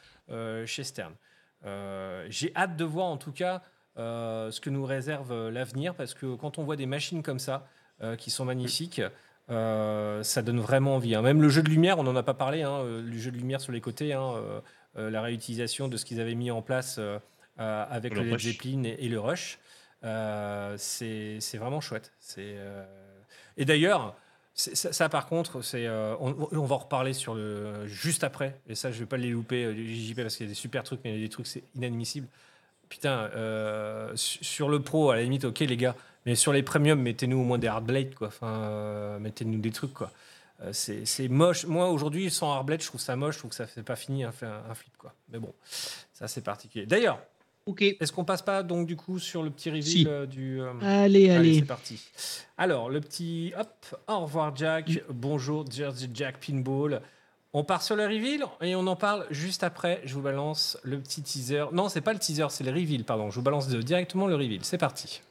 [0.66, 1.14] chez Stern.
[1.66, 3.62] Euh, J'ai hâte de voir, en tout cas,
[3.98, 7.40] euh, ce que nous réserve euh, l'avenir, parce que quand on voit des machines comme
[7.40, 7.68] ça,
[8.18, 9.02] qui sont magnifiques,
[9.48, 11.16] ça donne vraiment envie.
[11.16, 11.22] hein.
[11.22, 13.62] Même le jeu de lumière, on n'en a pas parlé, hein, le jeu de lumière
[13.62, 14.34] sur les côtés, hein,
[14.96, 17.00] la réutilisation de ce qu'ils avaient mis en place
[17.58, 18.38] avec Le le.
[18.38, 19.60] Zeppelin et, et le Rush.
[20.04, 22.12] Euh, c'est vraiment chouette.
[22.38, 22.86] Euh,
[23.58, 24.16] Et d'ailleurs,
[24.56, 26.32] ça, par contre, c'est, euh, on,
[26.66, 28.58] va en reparler sur le, juste après.
[28.70, 30.84] Et ça, je vais pas les louper, euh, JJP, parce qu'il y a des super
[30.84, 32.28] trucs, mais il y a des trucs, c'est inadmissible.
[32.88, 35.96] Putain, euh, su- sur le pro, à la limite, ok, les gars,
[36.26, 38.30] mais sur les premiums, mettez-nous au moins des hardblades, quoi.
[38.30, 40.12] Enfin, euh, mettez-nous des trucs, quoi.
[40.72, 41.66] C'est moche.
[41.66, 43.34] Moi, aujourd'hui, sans hardblade, je trouve ça moche.
[43.36, 45.14] Je trouve que ça fait pas fini un, un, un flip, quoi.
[45.34, 45.54] Mais bon,
[46.14, 46.86] ça, c'est particulier.
[46.86, 47.20] D'ailleurs,
[47.68, 47.82] Ok.
[47.82, 50.06] est-ce qu'on passe pas donc du coup sur le petit reveal Si.
[50.08, 50.62] euh, du.
[50.62, 51.56] euh, Allez, Allez, allez.
[51.60, 52.00] c'est parti.
[52.60, 53.70] Alors, le petit hop,
[54.08, 57.02] au revoir Jack, bonjour Jersey Jack Pinball.
[57.54, 60.02] On part sur le reveal et on en parle juste après.
[60.06, 61.66] Je vous balance le petit teaser.
[61.72, 63.32] Non, c'est pas le teaser, c'est le reveal, pardon.
[63.32, 64.60] Je vous balance de- directement le reveal.
[64.64, 65.22] C'est parti.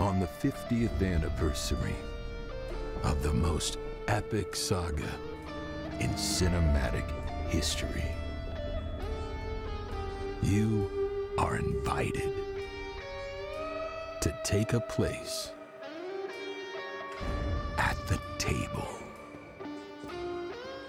[0.00, 1.94] on the 50th anniversary
[3.04, 5.02] of the most epic saga
[6.00, 7.04] in cinematic
[7.52, 8.04] history.
[10.42, 10.90] You
[11.38, 12.32] are invited
[14.20, 15.52] to take a place
[17.76, 18.88] at the table.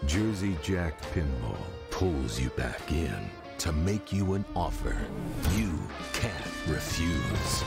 [0.06, 1.58] Jersey Jack Pinball
[1.90, 4.96] pulls you back in to make you an offer
[5.56, 5.78] you
[6.14, 6.34] can't
[6.68, 7.64] refuse.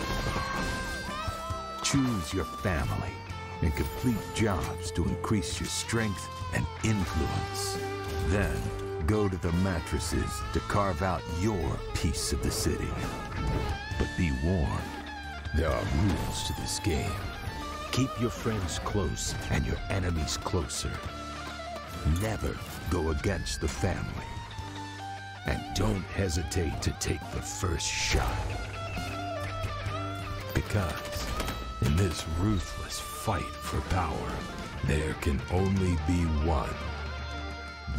[1.82, 3.12] choose your family
[3.60, 7.78] and complete jobs to increase your strength and influence.
[8.28, 8.56] Then
[9.02, 12.88] go to the mattresses to carve out your piece of the city.
[13.98, 14.82] But be warned,
[15.56, 17.10] there are rules to this game.
[17.90, 20.90] Keep your friends close and your enemies closer.
[22.20, 22.56] Never
[22.90, 24.26] go against the family.
[25.46, 28.36] And don't hesitate to take the first shot.
[30.54, 31.26] Because
[31.82, 34.32] in this ruthless fight for power,
[34.86, 36.68] there can only be one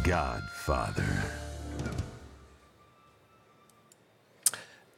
[0.04, 1.02] Godfather.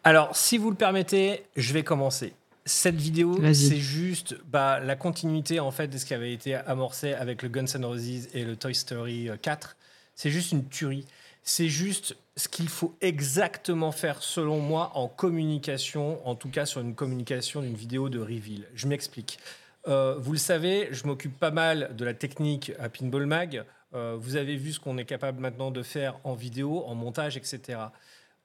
[0.03, 2.35] Alors, si vous le permettez, je vais commencer.
[2.65, 7.13] Cette vidéo, c'est juste bah, la continuité en fait de ce qui avait été amorcé
[7.13, 9.77] avec le Guns N' Roses et le Toy Story euh, 4.
[10.17, 11.07] C'est juste une tuerie.
[11.45, 16.81] C'est juste ce qu'il faut exactement faire, selon moi, en communication, en tout cas sur
[16.81, 18.67] une communication d'une vidéo de reveal.
[18.75, 19.39] Je m'explique.
[19.87, 23.65] Euh, vous le savez, je m'occupe pas mal de la technique à Pinball Mag.
[23.97, 27.37] Euh, vous avez vu ce qu'on est capable maintenant de faire en vidéo, en montage,
[27.37, 27.79] etc.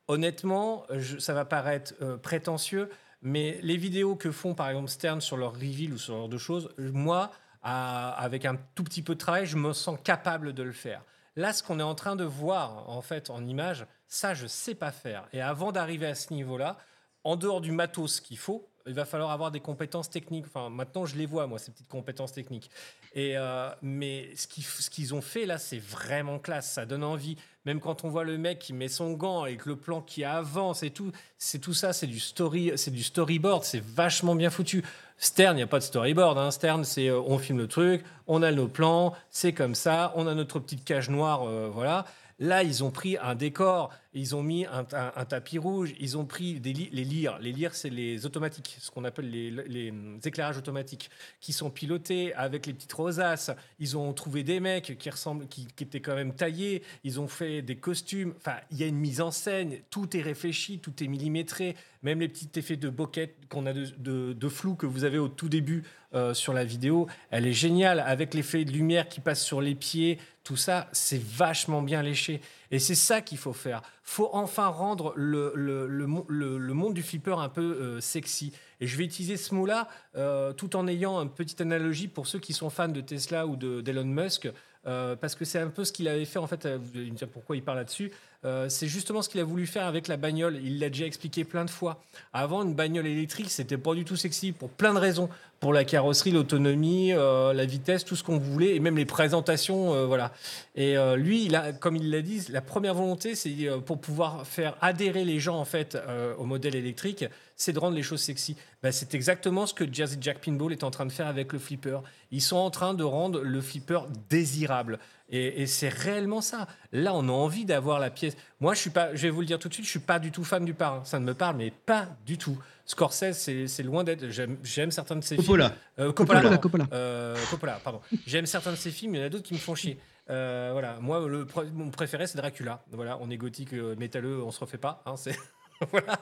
[0.07, 0.85] Honnêtement,
[1.19, 2.89] ça va paraître euh, prétentieux,
[3.21, 6.37] mais les vidéos que font par exemple Stern sur leur reveal ou sur genre de
[6.37, 10.71] choses, moi, avec un tout petit peu de travail, je me sens capable de le
[10.71, 11.03] faire.
[11.35, 14.75] Là, ce qu'on est en train de voir en fait en image, ça, je sais
[14.75, 15.27] pas faire.
[15.33, 16.77] Et avant d'arriver à ce niveau-là,
[17.23, 20.45] en dehors du matos qu'il faut, il va falloir avoir des compétences techniques.
[20.47, 22.69] Enfin, maintenant, je les vois, moi, ces petites compétences techniques.
[23.13, 26.71] Et, euh, mais ce qu'ils ont fait là, c'est vraiment classe.
[26.71, 27.37] Ça donne envie.
[27.65, 30.81] Même quand on voit le mec qui met son gant avec le plan qui avance
[30.81, 33.63] et tout, c'est tout ça, c'est du story, c'est du storyboard.
[33.63, 34.83] C'est vachement bien foutu.
[35.17, 36.37] Stern, il n'y a pas de storyboard.
[36.39, 36.49] Hein.
[36.49, 40.25] Stern, c'est euh, on filme le truc, on a nos plans, c'est comme ça, on
[40.25, 42.05] a notre petite cage noire, euh, voilà.
[42.41, 44.83] Là, ils ont pris un décor, ils ont mis un,
[45.25, 47.37] tapis rouge, ils ont pris les lyres.
[47.39, 49.93] Les lyres, c'est les automatiques, ce qu'on appelle les,
[50.25, 53.51] éclairages automatiques, qui sont pilotés avec les petites rosaces.
[53.77, 56.81] Ils ont trouvé des mecs qui ressemblent, qui, étaient quand même taillés.
[57.03, 58.33] Ils ont fait des costumes.
[58.37, 59.75] Enfin, il y a une mise en scène.
[59.91, 61.75] Tout est réfléchi, tout est millimétré.
[62.01, 65.47] Même les petits effets de bokeh qu'on a de flou que vous avez au tout
[65.47, 69.61] début euh, sur la vidéo, elle est géniale avec l'effet de lumière qui passe sur
[69.61, 70.19] les pieds.
[70.43, 72.41] Tout ça, c'est vachement bien léché.
[72.71, 73.81] Et c'est ça qu'il faut faire.
[74.03, 78.01] faut enfin rendre le, le, le, mo- le- le monde du flipper un peu euh,
[78.01, 78.51] sexy.
[78.79, 82.39] Et je vais utiliser ce mot-là euh, tout en ayant une petite analogie pour ceux
[82.39, 84.49] qui sont fans de Tesla ou de- d'Elon Musk.
[84.83, 86.65] parce que c'est un peu ce qu'il avait fait en fait.
[86.67, 88.11] Vous allez me dire pourquoi il parle là-dessus?
[88.43, 90.59] Euh, c'est justement ce qu'il a voulu faire avec la bagnole.
[90.63, 92.01] Il l'a déjà expliqué plein de fois.
[92.33, 95.29] Avant, une bagnole électrique, c'était pas du tout sexy pour plein de raisons.
[95.59, 99.93] Pour la carrosserie, l'autonomie, euh, la vitesse, tout ce qu'on voulait, et même les présentations,
[99.93, 100.33] euh, voilà.
[100.73, 103.53] Et lui, comme il l'a dit, la première volonté, c'est
[103.85, 105.97] pour pouvoir faire adhérer les gens en fait
[106.39, 107.25] au modèle électrique,
[107.61, 108.55] c'est de rendre les choses sexy.
[108.81, 111.59] Bah, c'est exactement ce que Jazzy Jack Pinball est en train de faire avec le
[111.59, 111.99] flipper.
[112.31, 114.97] Ils sont en train de rendre le flipper désirable.
[115.31, 116.67] Et, et c'est réellement ça.
[116.91, 118.35] Là, on a envie d'avoir la pièce.
[118.59, 119.15] Moi, je suis pas.
[119.15, 119.85] Je vais vous le dire tout de suite.
[119.85, 121.03] Je suis pas du tout fan du parrain.
[121.05, 122.57] Ça ne me parle, mais pas du tout.
[122.85, 124.25] Scorsese, c'est c'est loin d'être.
[124.29, 125.69] J'aime certains de ses Coppola.
[125.69, 125.79] films.
[125.99, 126.41] Euh, Coppola.
[126.41, 126.57] Coppola, pardon.
[126.61, 126.87] Coppola.
[126.91, 128.01] Euh, Coppola, pardon.
[128.27, 129.97] J'aime certains de ses films, il y en a d'autres qui me font chier.
[130.29, 132.83] Euh, voilà, moi, le, mon préféré, c'est Dracula.
[132.91, 135.01] Voilà, on est gothique, euh, métalleux, on se refait pas.
[135.05, 135.37] hein, c'est
[135.91, 136.19] voilà.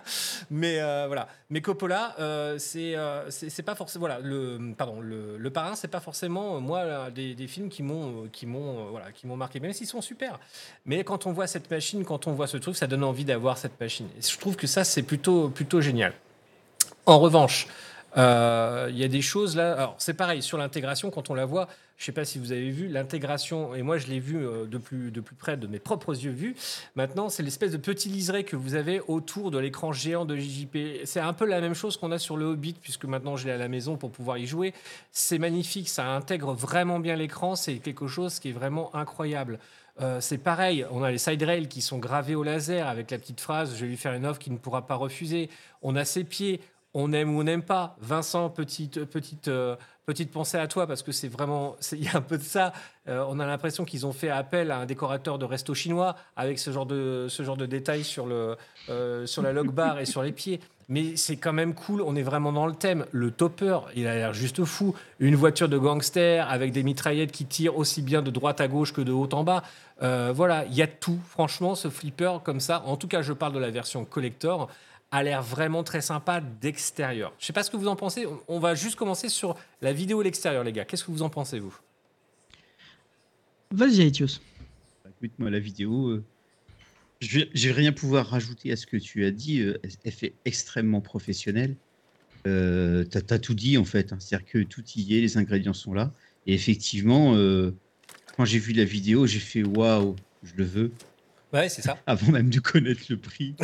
[0.49, 1.27] Mais euh, voilà.
[1.49, 5.87] Mais Coppola, euh, c'est euh, c'est c'est pas forcément voilà le pardon le, parrain, c'est
[5.87, 9.87] pas forcément moi des, films qui m'ont qui m'ont voilà qui m'ont marqué, même s'ils
[9.87, 10.39] sont super.
[10.85, 13.57] Mais quand on voit cette machine, quand on voit ce truc, ça donne envie d'avoir
[13.57, 14.07] cette machine.
[14.17, 16.13] Et je trouve que ça c'est plutôt plutôt génial.
[17.05, 17.67] En revanche,
[18.17, 19.73] euh, il y a des choses là.
[19.73, 21.67] Alors, c'est pareil sur l'intégration quand on la voit.
[21.97, 24.77] Je sais pas si vous avez vu l'intégration, et moi je l'ai vu euh, de
[24.77, 26.55] plus de plus près de mes propres yeux vus.
[26.95, 31.03] Maintenant, c'est l'espèce de petit liseré que vous avez autour de l'écran géant de JJP.
[31.03, 33.51] C'est un peu la même chose qu'on a sur le Hobbit, puisque maintenant je l'ai
[33.51, 34.73] à la maison pour pouvoir y jouer.
[35.11, 37.55] C'est magnifique, ça intègre vraiment bien l'écran.
[37.55, 39.59] C'est quelque chose qui est vraiment incroyable.
[40.01, 43.17] Euh, c'est pareil, on a les side rails qui sont gravés au laser avec la
[43.17, 45.49] petite phrase Je vais lui faire une offre qu'il ne pourra pas refuser.
[45.81, 46.61] On a ses pieds,
[46.93, 47.95] on aime ou on n'aime pas.
[48.01, 49.75] Vincent, petite, petite, euh,
[50.05, 52.73] petite pensée à toi parce que c'est vraiment, il y a un peu de ça.
[53.07, 56.59] Euh, on a l'impression qu'ils ont fait appel à un décorateur de resto chinois avec
[56.59, 58.55] ce genre de, ce genre de détails sur, le,
[58.89, 60.59] euh, sur la log bar et sur les pieds.
[60.91, 63.05] Mais c'est quand même cool, on est vraiment dans le thème.
[63.11, 64.95] Le topper, il a l'air juste fou.
[65.19, 68.91] Une voiture de gangster avec des mitraillettes qui tirent aussi bien de droite à gauche
[68.91, 69.61] que de haut en bas.
[70.01, 71.19] Voilà, il y a tout.
[71.27, 74.67] Franchement, ce flipper comme ça, en tout cas, je parle de la version collector,
[75.11, 77.33] a l'air vraiment très sympa d'extérieur.
[77.39, 78.25] Je sais pas ce que vous en pensez.
[78.25, 80.85] On- On va juste commencer sur la vidéo à l'extérieur, les gars.
[80.85, 81.75] Qu'est-ce que vous en pensez, vous?
[83.71, 84.39] Vas-y, Aetios.
[85.21, 86.23] Écoute, moi, la vidéo, euh,
[87.21, 89.61] je vais, je vais rien pouvoir rajouter à ce que tu as dit.
[89.61, 91.75] euh, elle, fait extrêmement professionnelle.
[92.47, 94.13] Euh, t'as as tout dit en fait.
[94.13, 94.17] hein.
[94.19, 96.11] C'est-à-dire que tout y est, les ingrédients sont là.
[96.47, 97.71] Et effectivement, euh,
[98.37, 100.91] quand j'ai vu la vidéo, j'ai fait waouh, je le veux.
[101.53, 101.97] Ouais, c'est ça.
[102.07, 103.55] Avant même de connaître le prix,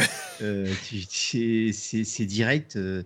[0.41, 2.75] Euh, c'est direct.
[2.75, 3.03] euh,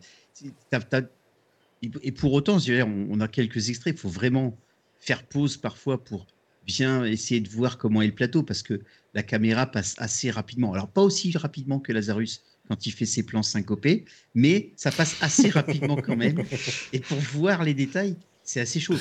[1.82, 3.94] et et pour autant, on, on a quelques extraits.
[3.96, 4.58] Il faut vraiment
[5.00, 6.28] faire pause parfois pour
[6.66, 8.82] bien essayer de voir comment est le plateau parce que
[9.14, 10.74] la caméra passe assez rapidement.
[10.74, 15.16] Alors, pas aussi rapidement que Lazarus quand il fait ses plans syncopés, mais ça passe
[15.22, 16.44] assez rapidement quand même.
[16.94, 18.98] Et pour voir les détails, c'est assez chaud.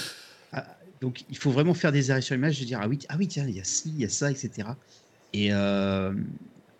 [0.52, 0.66] Ah,
[1.02, 3.28] Donc, il faut vraiment faire des arrêts sur l'image, de dire ah oui, ah oui,
[3.28, 4.68] tiens, il y a ci, il y a ça, etc.
[5.32, 6.12] Et euh,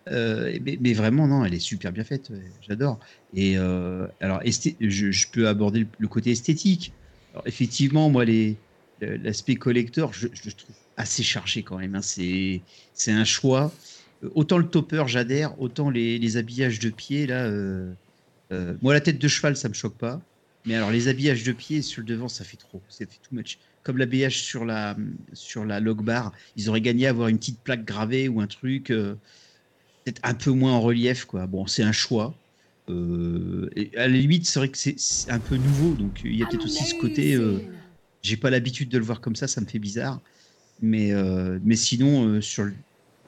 [0.09, 2.31] euh, mais, vraiment, non, elle est super bien faite.
[2.61, 2.99] J'adore.
[3.33, 6.93] Et euh, alors, je, je peux aborder le, côté esthétique.
[7.33, 8.25] Alors, effectivement, moi,
[9.01, 11.95] l'aspect collector, je, trouve assez chargé quand même.
[11.95, 12.01] hein.
[12.01, 12.63] C'est
[13.07, 13.71] un choix.
[14.35, 17.49] Autant le topper, j'adhère, autant les, les habillages de pied, là.
[18.81, 20.21] moi, la tête de cheval, ça me choque pas.
[20.65, 22.83] Mais alors, les habillages de pied sur le devant, ça fait trop.
[22.89, 23.59] Ça fait too much.
[23.83, 24.97] Comme l'habillage sur la,
[25.33, 28.47] sur la log bar, ils auraient gagné à avoir une petite plaque gravée ou un
[28.47, 28.91] truc.
[28.91, 29.15] euh,
[30.03, 31.47] peut-être un peu moins en relief, quoi.
[31.47, 32.39] Bon, c'est un choix.
[32.89, 36.43] Euh, et à la limite, c'est vrai que c'est un peu nouveau, donc il y
[36.43, 37.35] a peut-être aussi ce côté.
[37.35, 37.61] euh,
[38.23, 40.21] j'ai pas l'habitude de le voir comme ça, ça me fait bizarre.
[40.79, 42.77] Mais, euh, mais sinon, sur le-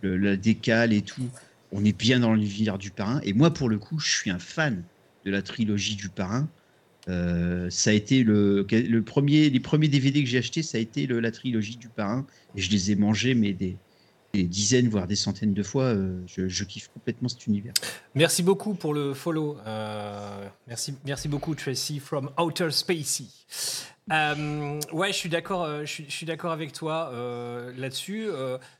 [0.01, 1.31] le- la décale et tout,
[1.71, 3.21] on est bien dans l'univers du parrain.
[3.23, 4.87] Et moi, pour le coup, je suis un fan
[5.25, 6.51] de la trilogie du parrain.
[7.09, 8.65] Euh, ça a été le,
[9.05, 12.25] premier, les premiers DVD que j'ai achetés, ça a été la trilogie du parrain.
[12.55, 13.77] Je les ai mangés, mais des,
[14.33, 15.85] dizaines, voire des centaines de fois.
[15.85, 17.73] Euh, je, kiffe complètement cet univers.
[18.15, 19.57] Merci beaucoup pour le follow.
[19.65, 23.25] Euh, merci, merci beaucoup, Tracy, from Outer Spacey.
[24.09, 25.85] Ouais, je suis d'accord.
[25.85, 27.11] je suis, d'accord avec toi
[27.77, 28.27] là-dessus.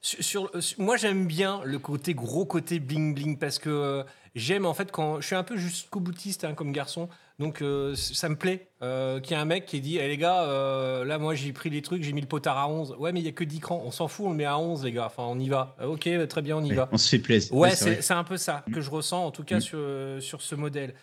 [0.02, 4.04] Sur, moi, j'aime bien le côté gros côté bling bling parce que
[4.36, 7.10] j'aime en fait quand je suis un peu jusqu'au boutiste hein, comme garçon.
[7.42, 10.16] Donc euh, ça me plaît euh, qu'il y ait un mec qui dit Eh, les
[10.18, 12.96] gars, euh, là moi j'ai pris les trucs, j'ai mis le potard à 11.
[13.00, 13.82] Ouais, mais il y a que 10 crans.
[13.86, 15.08] On s'en fout, on le met à 11, les gars.
[15.08, 15.76] Enfin, on y va.
[15.82, 16.88] Euh, ok, bah, très bien, on y Ouais, va.
[16.92, 17.54] on se fait plaisir.
[17.54, 19.62] Ouais, c'est c'est un peu ça que je ressens, en tout cas Mm.
[19.62, 19.80] sur,
[20.20, 20.94] sur ce modèle.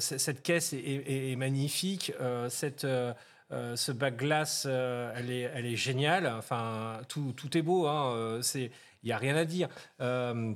[0.00, 2.12] Cette caisse est, est- est magnifique.
[2.48, 2.86] cette,
[3.50, 6.30] ce bac glace, euh, elle, est, elle est géniale.
[6.38, 7.86] Enfin, tout, tout est beau.
[7.86, 8.70] hein, c'est
[9.02, 9.68] il n'y a rien à dire.
[10.00, 10.52] Euh,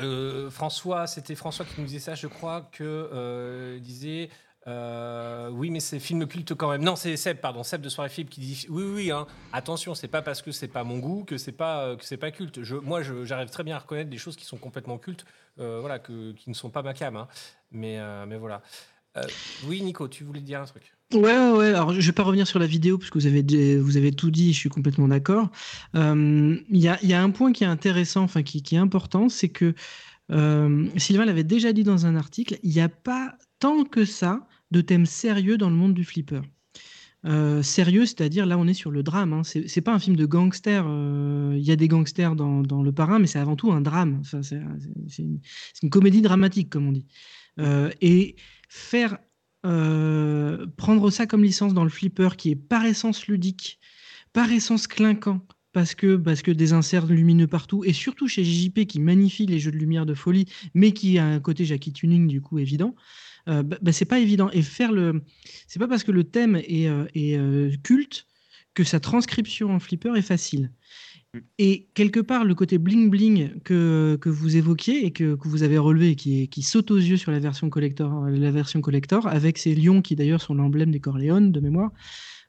[0.00, 4.30] euh, François, c'était François qui nous disait ça, je crois, que euh, disait.
[4.66, 6.82] oui, mais c'est film culte quand même.
[6.82, 10.08] Non, c'est Seb, pardon, Seb de Soirée Film qui dit oui, oui, hein, attention, c'est
[10.08, 12.58] pas parce que c'est pas mon goût que c'est pas que c'est pas culte.
[12.82, 15.24] Moi, j'arrive très bien à reconnaître des choses qui sont complètement cultes,
[15.56, 17.16] voilà, qui ne sont pas ma cam.
[17.16, 17.28] hein.
[17.72, 18.62] Mais, mais voilà.
[19.64, 20.94] Oui, Nico, tu voulais dire un truc?
[21.14, 21.68] Ouais, ouais.
[21.68, 24.30] Alors, je vais pas revenir sur la vidéo parce que vous avez, vous avez tout
[24.30, 24.52] dit.
[24.52, 25.50] Je suis complètement d'accord.
[25.94, 29.74] Euh, Il y, a, un point qui est intéressant, enfin qui, est important, c'est que
[30.30, 32.58] euh, Sylvain l'avait déjà dit dans un article.
[32.62, 36.40] Il n'y a pas tant que ça de thèmes sérieux dans le monde du flipper.
[37.24, 39.32] Euh, sérieux, c'est-à-dire là on est sur le drame.
[39.32, 39.42] Hein.
[39.44, 40.84] C'est pas un film de gangster.
[41.54, 44.18] Il y a des gangsters dans, Le Parrain, mais c'est avant tout un drame.
[44.20, 47.06] Enfin, c'est une, comédie dramatique, comme on dit.
[48.00, 48.36] Et
[48.68, 49.18] faire
[49.64, 53.78] euh, prendre ça comme licence dans le flipper qui est par essence ludique,
[54.32, 55.40] par essence clinquant,
[55.72, 59.58] parce que, parce que des inserts lumineux partout, et surtout chez JP qui magnifie les
[59.58, 62.94] jeux de lumière de folie, mais qui a un côté Jackie Tuning du coup évident,
[63.48, 64.50] euh, bah, bah, c'est pas évident.
[64.52, 65.22] Et faire le.
[65.66, 68.26] C'est pas parce que le thème est, euh, est, euh, culte
[68.74, 70.72] que sa transcription en flipper est facile.
[71.58, 75.78] Et quelque part, le côté bling-bling que, que vous évoquiez et que, que vous avez
[75.78, 79.74] relevé qui, qui saute aux yeux sur la version collector, la version collector avec ces
[79.74, 81.90] lions qui d'ailleurs sont l'emblème des Corleone de mémoire,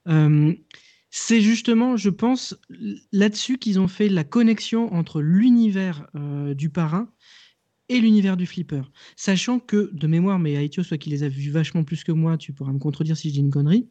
[0.09, 0.53] euh,
[1.15, 2.57] c'est justement, je pense,
[3.11, 7.07] là-dessus qu'ils ont fait la connexion entre l'univers euh, du parrain
[7.87, 8.81] et l'univers du flipper.
[9.15, 12.37] Sachant que, de mémoire, mais Aitio, soit qui les a vus vachement plus que moi,
[12.37, 13.87] tu pourras me contredire si je dis une connerie,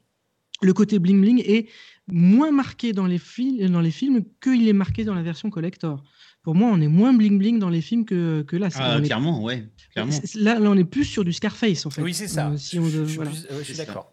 [0.60, 1.68] le côté bling-bling est
[2.08, 6.02] moins marqué dans les, fil- dans les films qu'il est marqué dans la version collector.
[6.42, 8.68] Pour moi, on est moins bling-bling dans les films que, que là.
[8.74, 9.68] Ah, est- clairement, ouais.
[9.92, 10.12] Clairement.
[10.34, 12.02] Là, là, on est plus sur du Scarface, en fait.
[12.02, 12.50] Oui, c'est ça.
[12.50, 13.30] Euh, si on je, voilà.
[13.30, 14.12] je suis d'accord.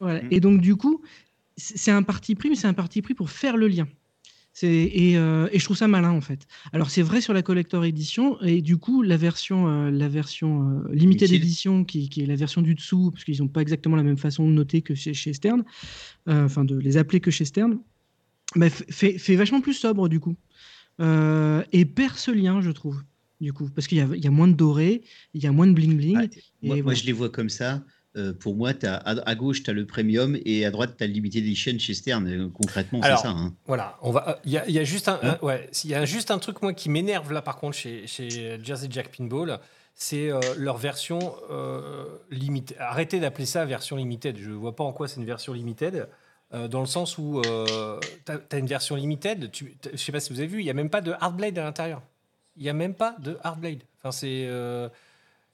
[0.00, 0.22] Voilà.
[0.22, 0.28] Mm.
[0.30, 1.00] Et donc, du coup,
[1.56, 3.86] c'est c'est un parti pris, mais c'est un parti pris pour faire le lien.
[4.62, 6.46] Et, euh, et je trouve ça malin, en fait.
[6.72, 10.70] Alors, c'est vrai sur la collector edition, et du coup, la version, euh, la version
[10.70, 13.96] euh, limitée d'édition, qui, qui est la version du dessous, parce qu'ils n'ont pas exactement
[13.96, 15.64] la même façon de noter que chez, chez Stern,
[16.26, 17.80] enfin, de les appeler que chez Stern,
[18.54, 20.36] bah, fait, fait vachement plus sobre, du coup.
[21.00, 23.02] Et perd ce lien, je trouve,
[23.40, 23.68] du coup.
[23.74, 25.02] Parce qu'il y a, il y a moins de doré,
[25.34, 26.30] il y a moins de bling-bling.
[26.32, 27.84] Ah, et moi, je les vois comme ça.
[28.16, 31.02] Euh, pour moi, as, à, à gauche, tu as le premium et à droite, tu
[31.02, 32.26] as le limited edition chez Stern.
[32.28, 33.30] Euh, Concrètement, c'est ça.
[33.30, 33.52] hein.
[33.66, 34.38] Voilà, on va.
[34.44, 36.30] Il y, a- il y a juste un, Hein un- ouais, il y a juste
[36.30, 39.58] un truc moi qui m'énerve là par contre chez, chez Jersey Jack Pinball,
[39.96, 42.76] c'est euh, leur version euh, limitée.
[42.78, 44.38] Arrêtez d'appeler ça version limited.
[44.38, 46.08] Je ne vois pas en quoi c'est une version limited.
[46.52, 50.32] euh, dans le sens où tu as, une version limited, tu, je sais pas si
[50.32, 52.00] vous avez vu, il n'y a même pas de Hardblade à l'intérieur.
[52.56, 53.82] Il n'y a même pas de Hardblade.
[53.98, 54.44] Enfin, c'est.
[54.46, 54.88] euh,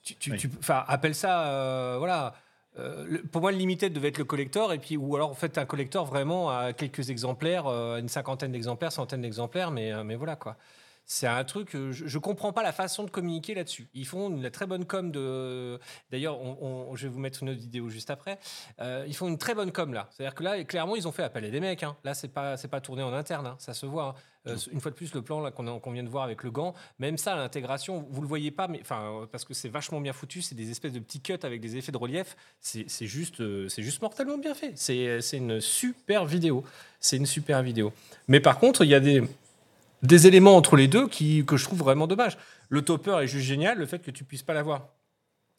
[0.03, 0.37] tu, tu- Oui.
[0.39, 1.47] tu- enfin, appelle ça.
[1.47, 2.35] euh, voilà.
[2.79, 5.59] Euh, pour moi, le limited devait être le collector, et puis, ou alors en fait
[5.59, 10.15] un collector vraiment à quelques exemplaires, euh, une cinquantaine d'exemplaires, centaine d'exemplaires, mais, euh, mais
[10.15, 10.57] voilà quoi.
[11.07, 13.89] C'est un truc, euh, je, je comprends pas la façon de communiquer là-dessus.
[13.95, 15.81] Ils font une très bonne com de.
[16.13, 16.57] D'ailleurs, on-
[16.93, 18.39] on- je vais vous mettre une autre vidéo juste après.
[18.81, 20.09] Euh, ils font une très bonne com là.
[20.13, 21.83] C'est-à-dire que là, clairement, ils ont fait appel à des mecs.
[21.83, 21.97] hein.
[22.05, 23.57] Là, c'est pas, c'est pas tourné en interne, hein.
[23.59, 24.05] ça se voit.
[24.11, 24.15] hein.
[24.47, 26.73] Euh, une fois de plus, le plan là qu'on vient de voir avec le gant,
[26.99, 30.41] même ça, l'intégration, vous le voyez pas, mais enfin, parce que c'est vachement bien foutu.
[30.43, 32.37] C'est des espèces de petits cuts avec des effets de relief.
[32.61, 34.73] C'est juste, euh, c'est juste mortellement bien fait.
[34.77, 36.65] C'est une super vidéo.
[37.01, 37.93] C'est une super vidéo.
[38.29, 39.23] Mais par contre, il y a des
[40.03, 42.39] des éléments entre les deux qui, que je trouve vraiment dommage.
[42.69, 44.89] Le topper est juste génial, le fait que tu puisses pas l'avoir.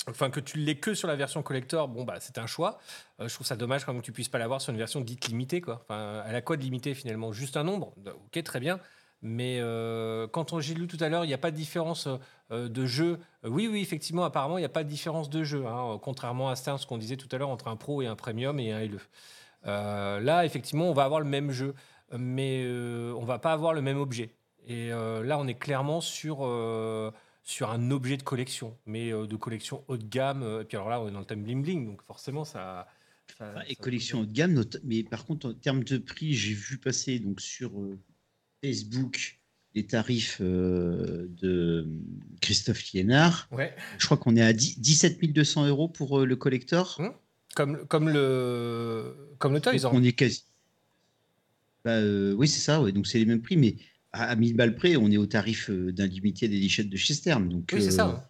[0.09, 2.80] Enfin, que tu l'aies que sur la version collector, bon, bah, c'est un choix.
[3.19, 5.01] Euh, je trouve ça dommage quand même que tu puisses pas l'avoir sur une version
[5.01, 5.61] dite limitée.
[5.61, 5.84] Quoi.
[5.84, 7.31] Enfin, elle a quoi de limité finalement?
[7.34, 7.93] Juste un nombre?
[8.07, 8.80] Ok, très bien.
[9.22, 12.07] Mais euh, quand j'ai lu tout à l'heure, il n'y a pas de différence
[12.51, 13.19] euh, de jeu.
[13.45, 15.63] Euh, oui, oui, effectivement, apparemment, il n'y a pas de différence de jeu.
[16.01, 18.72] contrairement à ce qu'on disait tout à l'heure entre un pro et un premium et
[18.72, 18.99] un LE.
[19.68, 21.76] Euh, là, effectivement, on va avoir le même jeu,
[22.17, 24.33] mais euh, on va pas avoir le même objet.
[24.67, 27.11] Et euh, là, on est clairement sur, euh,
[27.43, 30.43] sur un objet de collection, mais euh, de collection haut de gamme.
[30.61, 32.88] Et puis alors là, on est dans le thème bling bling, donc forcément, ça.
[33.38, 36.53] ça- et ça- collection haut de gamme, mais par contre, en termes de prix, j'ai
[36.53, 37.71] vu passer donc sur
[38.63, 39.38] Facebook
[39.73, 41.88] les tarifs euh, de
[42.41, 43.47] Christophe Liénard.
[43.51, 46.97] Ouais, Je crois qu'on est à 10 17 200 euros pour euh, le collector.
[46.99, 47.13] Hum,
[47.55, 49.85] comme, comme le, comme le Toys.
[49.91, 50.43] On est quasi.
[51.84, 53.76] Bah, euh, oui, c'est ça, ouais, donc c'est les mêmes prix, mais
[54.12, 57.14] à, à 1000 balles près, on est au tarif euh, d'un limited edition de chez
[57.14, 57.49] Stern.
[57.49, 58.06] Donc, Oui, c'est euh, ça.
[58.06, 58.24] hein.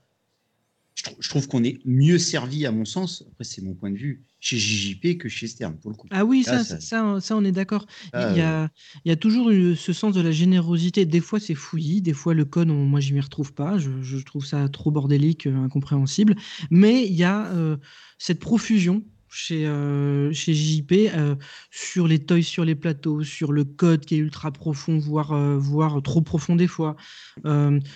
[0.94, 3.90] Je, trou- je trouve qu'on est mieux servi, à mon sens, après c'est mon point
[3.92, 6.08] de vue, chez JJP que chez Stern, pour le coup.
[6.12, 7.86] Ah oui, ça, Ah, ça, ça- ça, ça, on est d'accord.
[8.12, 8.70] Ah, Il y a,
[9.06, 11.06] il y a toujours eu ce sens de la générosité.
[11.06, 12.02] Des fois, c'est fouillis.
[12.02, 13.78] Des fois, le code, on- moi, je m'y retrouve pas.
[13.78, 16.36] Je, je trouve ça trop bordélique, euh, incompréhensible.
[16.70, 17.78] Mais il y a euh,
[18.18, 21.36] cette profusion chez, euh, chez JP euh,
[21.72, 25.58] sur les toys sur les plateaux, sur le code qui est ultra profond, voire, euh,
[25.58, 26.96] voire trop profond des fois,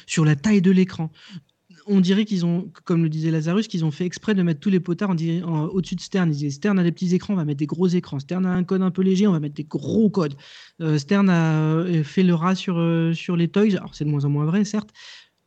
[0.08, 1.12] sur la taille de l'écran.
[1.88, 4.70] On dirait qu'ils ont, comme le disait Lazarus, qu'ils ont fait exprès de mettre tous
[4.70, 6.30] les potards en en- au-dessus de Stern.
[6.30, 8.20] Ils disaient Stern a des petits écrans, on va mettre des gros écrans.
[8.20, 10.36] Stern a un code un peu léger, on va mettre des gros codes.
[10.98, 12.76] Stern a fait le rat sur,
[13.14, 13.76] sur les toys.
[13.78, 14.92] Alors, c'est de moins en moins vrai, certes.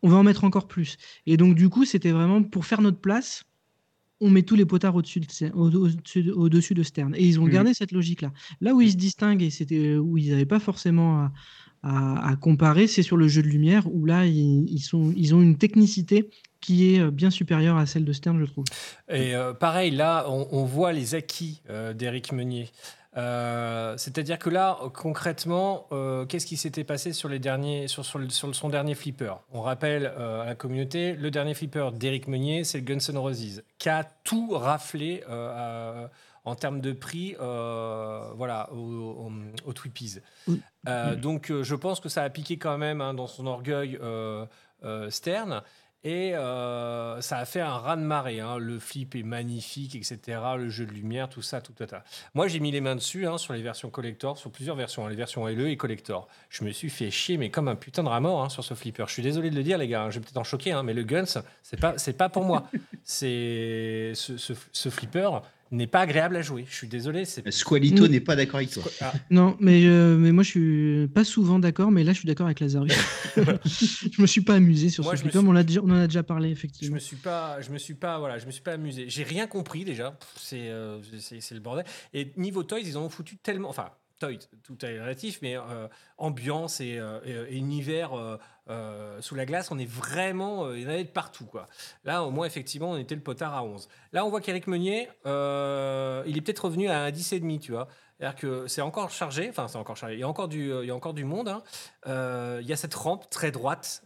[0.02, 0.96] On va en mettre encore plus.
[1.26, 3.44] Et donc, du coup, c'était vraiment pour faire notre place.
[4.20, 7.14] On met tous les potards au-dessus de, au-dessus de- au-dessus de Stern.
[7.14, 7.50] Et ils ont Mhm.
[7.52, 8.32] gardé cette logique-là.
[8.60, 11.32] Là où ils se distinguent et c'était où ils n'avaient pas forcément à,
[11.84, 15.34] à- à comparer, c'est sur le jeu de lumière où là, ils, ils sont, ils
[15.34, 16.28] ont une technicité
[16.60, 18.64] qui est euh, bien supérieure à celle de Stern, je trouve.
[19.08, 22.68] Et euh, pareil, là, on, on voit les acquis euh, d'Éric Meunier.
[23.18, 28.18] Euh, C'est-à-dire que là, concrètement, euh, qu'est-ce qui s'était passé sur, les derniers, sur, sur
[28.18, 29.34] le- sur son dernier flipper?
[29.52, 33.18] On rappelle euh, à la communauté, le dernier flipper d'Éric Meunier, c'est le Guns N'
[33.18, 36.08] Roses, qui a tout raflé à-
[36.44, 39.32] en termes de prix voilà, au, au,
[39.66, 40.18] au Twippies.
[40.46, 40.62] Oui.
[41.16, 43.98] Donc, je pense que ça a piqué quand même hein, dans son orgueil
[45.10, 45.62] Stern.
[46.10, 48.40] Et euh, ça a fait un raz-de-marée.
[48.40, 48.56] hein.
[48.56, 50.40] Le flip est magnifique, etc.
[50.56, 51.84] Le jeu de lumière, tout ça, tout ça.
[51.86, 52.02] tout ça.
[52.32, 55.10] Moi, j'ai mis les mains dessus hein, sur les versions collector, sur plusieurs versions, hein,
[55.10, 56.26] les versions LE et collector.
[56.48, 59.04] Je me suis fait chier, mais comme un putain de rat mort sur ce flipper.
[59.06, 60.08] Je suis désolé de le dire, les gars.
[60.08, 61.26] je vais peut-être en choquer, mais le Guns,
[61.62, 62.64] c'est pas, c'est pas pour moi.
[63.04, 65.28] C'est ce, ce- ce flipper
[65.70, 66.64] n'est pas agréable à jouer.
[66.68, 67.24] Je suis désolé.
[67.24, 68.10] Squalito Mm.
[68.10, 68.82] n'est pas d'accord avec toi.
[69.00, 72.26] Ah, Non, mais, euh, mais moi, je suis pas souvent d'accord, mais là, je suis
[72.26, 72.92] d'accord avec Lazarus.
[73.36, 75.96] je me suis pas amusé sur Moi, ce je suis- mais on, déjà- on en
[76.00, 76.94] a déjà parlé, Je effectivement.
[76.94, 79.06] me suis pas, je me suis pas, voilà, je me suis pas amusé.
[79.08, 80.18] J'ai rien compris déjà.
[80.36, 80.98] C'est, euh,
[81.50, 81.84] le bordel.
[82.14, 83.90] Et niveau toys, ils en ont foutu tellement, enfin.
[84.20, 85.86] Toys, tout est relatif, mais euh,
[86.16, 88.12] ambiance et, euh, et- et univers
[88.70, 91.46] euh, sous la glace, on est vraiment, euh, il y en avait de partout.
[91.46, 91.66] Quoi.
[92.04, 93.88] Là, au moins, effectivement, on était le potard à 11.
[94.12, 97.88] Là, on voit qu'Éric Meunier, euh, il est peut-être revenu à un 10,5, tu vois.
[98.18, 100.86] C'est-à-dire que c'est encore chargé, enfin, c'est encore chargé, il y a encore du, il
[100.86, 101.48] y a encore du monde.
[101.48, 101.62] hein.
[102.60, 104.02] Il y a cette rampe très droite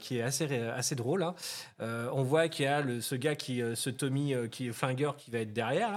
[0.00, 1.22] qui est assez, assez drôle.
[1.22, 1.34] hein.
[1.80, 5.30] On voit qu'il y a le- ce gars, qui, ce Tommy, qui est flingueur, qui
[5.30, 5.90] va être derrière.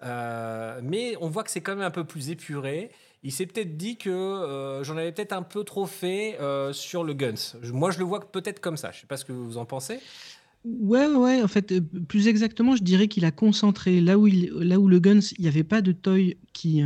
[0.00, 0.78] là.
[0.82, 2.90] Mais on voit que c'est quand même un peu plus épuré.
[3.26, 7.02] Il s'est peut-être dit que euh, j'en avais peut-être un peu trop fait euh, sur
[7.02, 7.58] le Guns.
[7.72, 8.92] Moi, je le vois peut-être comme ça.
[8.92, 9.98] Je sais pas ce que vous en pensez.
[10.64, 14.78] Ouais, ouais, en fait, euh, plus exactement, je dirais qu'il a concentré là où, là
[14.78, 16.84] où le Guns, il n'y avait pas de toy qui,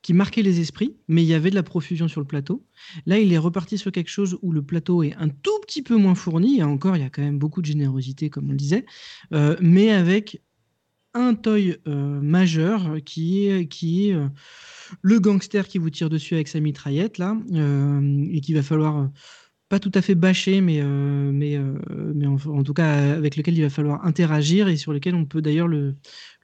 [0.00, 2.64] qui marquait les esprits, mais il y avait de la profusion sur le plateau.
[3.04, 5.96] Là, il est reparti sur quelque chose où le plateau est un tout petit peu
[5.96, 6.60] moins fourni.
[6.60, 8.86] Et encore, il y a quand même beaucoup de générosité, comme on le disait,
[9.60, 10.40] mais avec
[11.14, 14.28] un toy euh, majeur qui est, qui est euh,
[15.02, 19.10] le gangster qui vous tire dessus avec sa mitraillette là, euh, et qu'il va falloir
[19.68, 21.58] pas tout à fait bâcher, mais, mais,
[22.14, 25.40] mais en, tout cas avec lequel il va falloir interagir et sur lequel on peut
[25.40, 25.94] d'ailleurs le,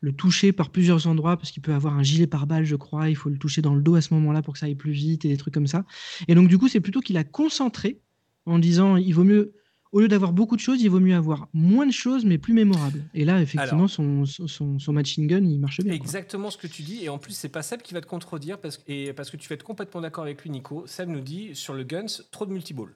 [0.00, 3.10] le toucher par plusieurs endroits parce qu'il peut avoir un gilet pare-balles, je crois.
[3.10, 4.92] Il faut le toucher dans le dos à ce moment-là pour que ça aille plus
[4.92, 5.84] vite et des trucs comme ça.
[6.26, 8.00] Et donc, du coup, c'est plutôt qu'il a concentré
[8.46, 9.52] en disant il vaut mieux,
[9.92, 12.52] au lieu d'avoir beaucoup de choses, il vaut mieux avoir moins de choses mais plus
[12.54, 13.04] mémorables.
[13.14, 15.86] Et là, effectivement, Alors- son, son, son machine gun, il marche bien.
[15.92, 15.96] quoi.
[15.96, 18.58] Exactement ce que tu dis, et en plus, c'est pas Seb qui va te contredire,
[18.60, 20.86] parce, et parce que tu vas être complètement d'accord avec lui, Nico.
[20.86, 22.94] Seb nous dit sur le Guns, trop de multiball.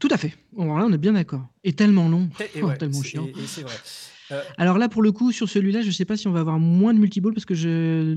[0.00, 0.34] Tout à fait.
[0.52, 1.46] Bon, là, on est bien d'accord.
[1.64, 2.28] Et tellement long.
[2.54, 3.26] Et Oh, ouais, tellement chiant.
[3.26, 3.74] et- et c'est vrai.
[4.32, 6.40] Euh, Alors là, pour le coup, sur celui-là, je ne sais pas si on va
[6.40, 8.14] avoir moins de multiball parce que je,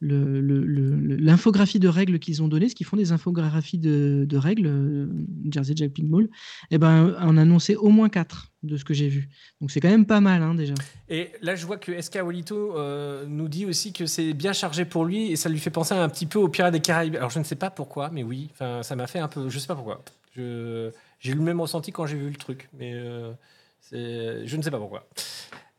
[0.00, 4.66] le, l'infographie de règles qu'ils ont donnée, ce qu'ils font des infographies de, de règles,
[4.66, 5.06] euh,
[5.50, 6.28] Jersey Jack Pink Ball,
[6.70, 9.28] eh ben, on a annoncé au moins 4 de ce que j'ai vu.
[9.60, 10.74] Donc c'est quand même pas mal hein, déjà.
[11.08, 14.84] Et là, je vois que SK Walito euh, nous dit aussi que c'est bien chargé
[14.84, 17.16] pour lui et ça lui fait penser un petit peu aux Pirates des Caraïbes.
[17.16, 19.48] Alors, je ne sais pas pourquoi, mais oui, ça m'a fait un peu.
[19.48, 20.02] Je sais pas pourquoi.
[20.36, 23.32] J'ai eu le même ressenti quand j'ai vu le truc, mais euh,
[23.92, 25.06] je ne sais pas pourquoi.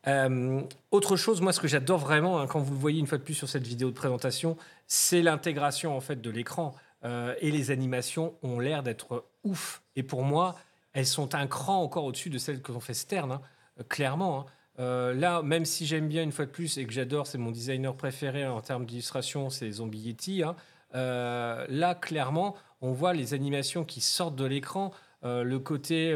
[0.06, 3.18] Euh, autre chose, moi, ce que j'adore vraiment, hein, quand vous le voyez une fois
[3.18, 4.56] de plus sur cette vidéo de présentation,
[4.86, 6.74] c'est l'intégration en fait de l'écran
[7.04, 9.82] Euh, et les animations ont l'air d'être ouf.
[9.94, 10.56] Et pour moi,
[10.94, 13.40] elles sont un cran encore au-dessus de celles que l'on fait Stern, hein,
[13.88, 14.40] clairement.
[14.40, 14.46] hein.
[14.80, 17.52] Euh, là, même si j'aime bien une fois de plus et que j'adore, c'est mon
[17.52, 20.42] designer préféré en termes d'illustration, c'est Zombie Yeti.
[20.96, 24.90] Euh, là, clairement, on voit les animations qui sortent de l'écran.
[25.22, 26.12] Le côté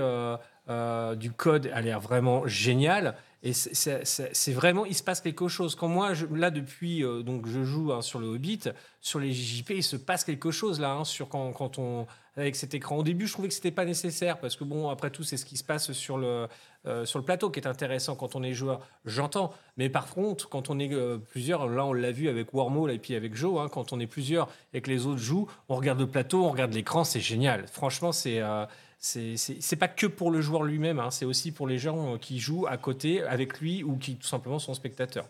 [0.68, 3.16] euh, du code a l'air vraiment génial.
[3.44, 5.74] Et c'est- vraiment, il se passe quelque chose.
[5.74, 8.60] Quand moi, là, depuis, euh, donc je joue hein, sur le Hobbit,
[9.00, 12.06] sur les JJP, il se passe quelque chose là, hein, sur quand, quand on,
[12.36, 12.98] avec cet écran.
[12.98, 15.44] Au début, je trouvais que c'était pas nécessaire parce que bon, après tout, c'est ce
[15.44, 16.46] qui se passe sur le,
[16.86, 18.80] euh, sur le plateau qui est intéressant quand on est joueur.
[19.04, 19.52] J'entends.
[19.76, 20.90] Mais par contre, quand on est
[21.32, 24.06] plusieurs, là, on l'a vu avec Wormhole et puis avec Joe, hein, quand on est
[24.06, 27.66] plusieurs et que les autres jouent, on regarde le plateau, on regarde l'écran, c'est génial.
[27.66, 28.40] Franchement, c'est.
[29.02, 32.38] C'est- pas que pour le joueur lui-même, hein, c'est aussi pour les gens euh, qui
[32.38, 35.28] jouent à côté avec lui ou qui tout simplement sont spectateurs.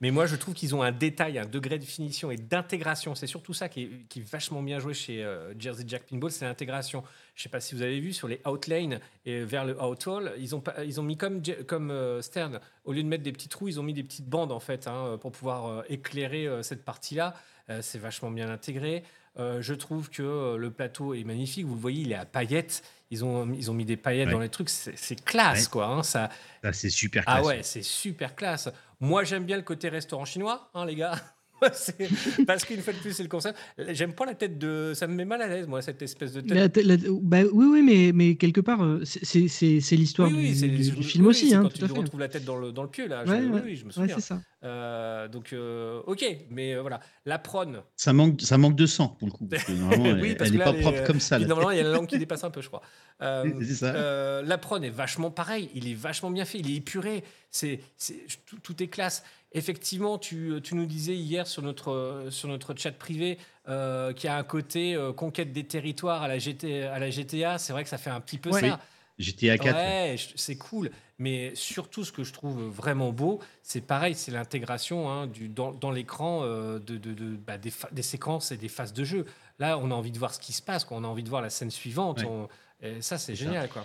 [0.00, 3.14] Mais moi, je trouve qu'ils ont un détail, un degré de finition et d'intégration.
[3.14, 7.04] C'est surtout ça qui est, vachement bien joué chez euh, Jersey Jack Pinball, c'est l'intégration.
[7.36, 10.56] Je sais pas si vous avez vu sur les outlanes et vers le outhall, ils
[10.56, 13.68] ont, ils ont mis comme, comme euh, Stern, au lieu de mettre des petits trous,
[13.68, 17.34] ils ont mis des petites bandes en fait hein, pour pouvoir éclairer cette partie-là.
[17.82, 19.04] C'est vachement bien intégré.
[19.38, 21.64] Euh, je trouve que euh, le plateau est magnifique.
[21.66, 22.82] Vous le voyez, il est à paillettes.
[23.10, 24.32] Ils ont, ils ont mis des paillettes Ouais.
[24.32, 24.68] dans les trucs.
[24.68, 25.70] C'est classe, Ouais.
[25.70, 25.86] quoi.
[25.86, 26.02] hein.
[26.02, 26.28] Ça,
[26.62, 27.46] Ça, c'est super ah classe.
[27.46, 28.68] ouais, c'est super classe.
[29.00, 31.14] Moi, j'aime bien le côté restaurant chinois, hein, les gars.
[32.46, 33.58] Parce qu'une fois de plus, c'est le concept.
[33.90, 34.92] J'aime pas la tête de.
[34.94, 36.76] Ça me met mal à l'aise, moi, cette espèce de tête.
[36.76, 40.28] La- la- bah, oui, oui, mais, mais quelque part, euh, c'est- c'est c'est- c'est l'histoire
[40.30, 42.00] Oui, oui, du, du film oui, aussi, hein, quand tout il à lui fait.
[42.00, 43.24] retrouve la tête dans le, dans le pieu, là.
[43.24, 43.62] Je- Ouais, oui, ouais.
[43.64, 44.14] oui, je me Ouais, souviens.
[44.16, 44.40] c'est ça.
[44.64, 47.00] Euh, donc, euh, ok, mais euh, voilà.
[47.26, 47.80] La prône.
[47.96, 49.46] Ça manque, ça manque de sang pour le coup.
[49.46, 49.72] Parce que
[50.02, 51.38] normalement, Oui, elle- parce elle que n'est là, pas les- propre comme ça.
[51.38, 52.82] Normalement, il y a la langue qui dépasse un peu, je crois.
[53.22, 53.94] Euh, C'est ça.
[53.94, 55.70] euh, la prône est vachement pareil.
[55.74, 56.58] Il est vachement bien fait.
[56.58, 57.22] Il est épuré.
[57.50, 59.22] C'est, c'est- tout, tout est classe.
[59.52, 63.38] Effectivement, tu, tu nous disais hier sur notre, sur notre chat privé
[63.68, 67.10] euh, qu'il y a un côté euh, conquête des territoires à la, GT, à la
[67.10, 67.58] GTA.
[67.58, 68.60] C'est vrai que ça fait un petit peu Ouais.
[68.60, 68.80] ça.
[69.18, 69.74] GTA 4.
[69.74, 70.90] Ouais, c'est cool.
[71.18, 75.90] Mais surtout, ce que je trouve vraiment beau, c'est pareil, c'est l'intégration hein, dans, dans
[75.90, 79.24] l'écran euh, de, de- de- bah, des, séquences et des phases de jeu.
[79.58, 80.96] Là, on a envie de voir ce qui se passe, quoi.
[80.98, 82.20] on a envie de voir la scène suivante.
[82.20, 82.26] Ouais.
[82.28, 82.48] on-
[82.80, 83.44] et ça, c'est ça.
[83.44, 83.68] génial.
[83.68, 83.84] Quoi.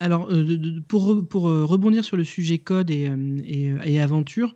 [0.00, 4.54] Alors, euh, pour, euh, rebondir sur le sujet code et, euh, aventure,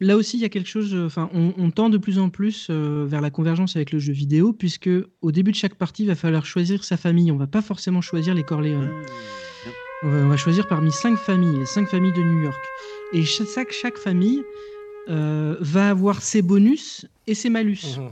[0.00, 0.94] là aussi, il y a quelque chose.
[0.94, 4.90] Enfin, on, tend de plus en plus vers la convergence avec le jeu vidéo, puisque
[5.22, 7.32] au début de chaque partie, il va falloir choisir sa famille.
[7.32, 8.90] On va pas forcément choisir les Corleone.
[10.02, 12.62] On va, choisir parmi cinq familles, les cinq familles de New York.
[13.14, 14.42] Et cha- chaque, famille
[15.08, 17.98] va avoir ses bonus et ses malus.
[17.98, 18.10] Mhm.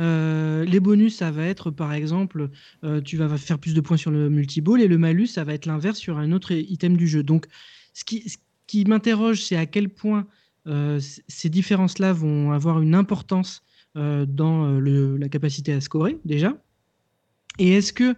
[0.00, 2.48] Euh, les bonus, ça va être par exemple,
[2.84, 5.52] euh, tu vas faire plus de points sur le multiball et le malus, ça va
[5.52, 7.22] être l'inverse sur un autre item du jeu.
[7.22, 7.46] Donc,
[7.92, 10.26] ce qui, m'interroge, c'est à quel point
[10.66, 13.62] euh, ces différences-là vont avoir une importance
[13.96, 16.56] dans la capacité à scorer déjà.
[17.58, 18.14] Et est-ce que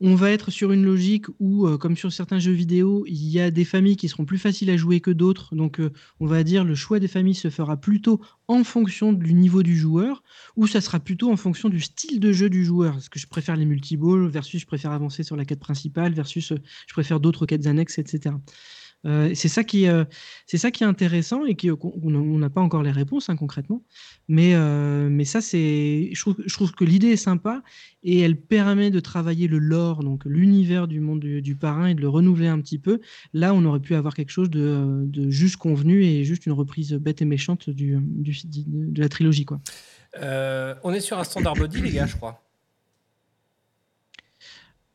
[0.00, 3.40] on va être sur une logique où, euh, comme sur certains jeux vidéo, il y
[3.40, 5.54] a des familles qui seront plus faciles à jouer que d'autres.
[5.54, 9.34] Donc, euh, on va dire le choix des familles se fera plutôt en fonction du
[9.34, 10.22] niveau du joueur,
[10.56, 12.96] ou ça sera plutôt en fonction du style de jeu du joueur.
[12.96, 16.52] Est-ce que je préfère les multiballs versus je préfère avancer sur la quête principale versus
[16.52, 16.56] euh,
[16.86, 18.34] je préfère d'autres quêtes annexes, etc.
[19.04, 20.04] Euh, c'est ça qui, euh,
[20.46, 23.36] c'est ça qui est intéressant et qui, qu'on- on n'a pas encore les réponses hein,
[23.36, 23.82] concrètement.
[24.26, 27.62] Mais, euh, mais ça, c'est, je trouve, je trouve que l'idée est sympa
[28.02, 31.94] et elle permet de travailler le lore, donc l'univers du monde du, du parrain et
[31.94, 33.00] de le renouveler un petit peu.
[33.32, 36.52] Là, on aurait pu avoir quelque chose de, euh, de juste convenu et juste une
[36.52, 39.60] reprise bête et méchante du, du- de, la trilogie, quoi.
[40.18, 42.42] Euh, on est sur un standard body, les gars, je crois.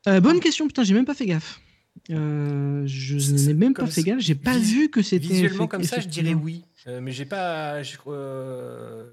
[0.07, 1.61] Euh, bonne question, putain, j'ai même pas fait gaffe.
[2.09, 5.27] Euh, je n'ai même pas fait gaffe, j'ai pas vu que c'était.
[5.27, 6.63] Visuellement, comme ça, je dirais oui.
[6.87, 7.83] Euh, mais j'ai pas.
[7.83, 9.05] Je, euh,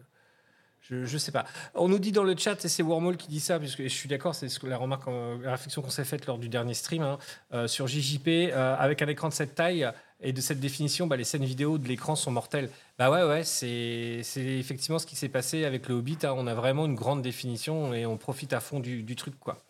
[0.81, 1.44] je, je sais pas.
[1.74, 4.09] On nous dit dans le chat, et c'est Wormhole qui dit ça, puisque je suis
[4.09, 7.02] d'accord, c'est ce la remarque, euh, la réflexion qu'on s'est faite lors du dernier stream
[7.02, 9.86] hein, sur JJP, avec un écran de cette taille
[10.20, 12.70] et de cette définition, bah, les scènes vidéo de l'écran sont mortelles.
[12.98, 16.19] Bah ouais, ouais, c'est c'est effectivement ce qui s'est passé avec le Hobbit.
[16.24, 16.35] hein.
[16.36, 19.62] On a vraiment une grande définition et on profite à fond du, du truc, quoi.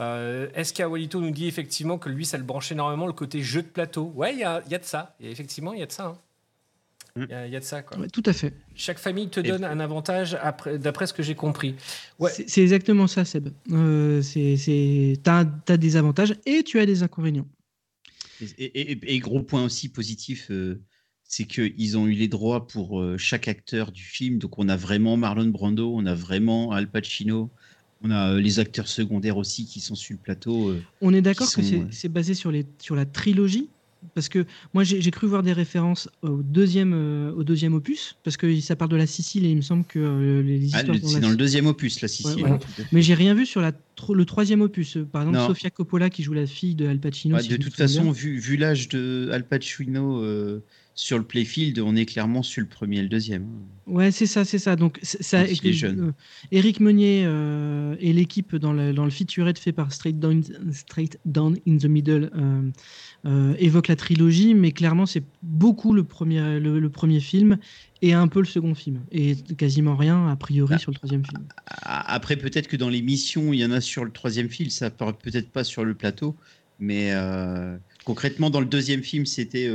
[0.00, 3.62] Euh, SK Walito nous dit effectivement que lui, ça le branche énormément le côté jeu
[3.62, 4.12] de plateau?
[4.14, 5.14] Ouais, il y a, il y a de ça.
[5.20, 6.06] Et effectivement, il y a de ça.
[6.06, 6.18] hein.
[7.16, 7.82] Il y, a- il y a de ça.
[7.82, 7.98] Quoi.
[7.98, 8.54] Ouais, tout à fait.
[8.76, 11.74] Chaque famille te Et- donne un avantage après- d'après ce que j'ai compris.
[12.20, 12.30] Ouais.
[12.46, 13.48] C'est exactement ça, Seb.
[13.72, 14.22] Euh,
[15.22, 17.48] t'as, t'as des avantages et tu as des inconvénients.
[18.40, 20.80] Et, et- et- et gros point aussi positif, euh,
[21.24, 24.38] c'est qu'ils ont eu les droits pour euh, chaque acteur du film.
[24.38, 27.50] Donc on a vraiment Marlon Brando, on a vraiment Al Pacino,
[28.02, 30.70] on a euh, les acteurs secondaires aussi qui sont sur le plateau.
[30.70, 30.80] euh.
[31.00, 33.70] On est d'accord que sont, c'est, basé sur, les, sur la trilogie?
[34.14, 38.38] Parce que moi j'ai, cru voir des références au deuxième, euh, au deuxième opus parce
[38.38, 41.06] que ça parle de la Sicile et il me semble que les Ah, histoires le-
[41.06, 42.38] c'est dans le deuxième opus, la Sicile.
[42.38, 42.58] voilà.
[42.92, 44.96] Mais j'ai rien vu sur la, le troisième opus.
[45.12, 45.46] Par exemple, Non.
[45.48, 47.36] Sofia Coppola qui joue la fille de Al Pacino.
[47.36, 50.22] Ouais, si de toute façon, vu, vu l'âge de Al Pacino
[51.00, 53.46] sur le playfield, on est clairement sur le premier et le deuxième.
[53.86, 54.76] Ouais, c'est ça, c'est ça.
[54.76, 56.00] Donc, ça, est jeune.
[56.08, 56.12] euh,
[56.52, 61.18] Eric Meunier euh, et l'équipe dans le, dans le featurette fait par Straight Down, Straight
[61.24, 62.70] Down in the Middle euh,
[63.24, 67.56] euh, évoquent la trilogie, mais clairement, c'est beaucoup le premier, le, le premier film
[68.02, 69.00] et un peu le second film.
[69.10, 70.78] Et quasiment rien, a priori, Ah.
[70.78, 71.42] sur le troisième film.
[71.82, 74.90] Après, peut-être que dans les missions, il y en a sur le troisième film, ça
[74.90, 76.36] part peut-être pas sur le plateau,
[76.78, 79.66] mais euh, concrètement, dans le deuxième film, c'était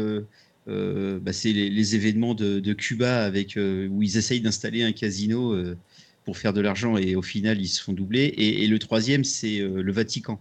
[0.67, 4.83] euh, bah, c'est les, les événements de, de Cuba avec euh, où ils essayent d'installer
[4.83, 5.75] un casino euh,
[6.23, 8.23] pour faire de l'argent et au final, ils se font doubler.
[8.23, 10.39] Et, et le troisième, c'est le Vatican.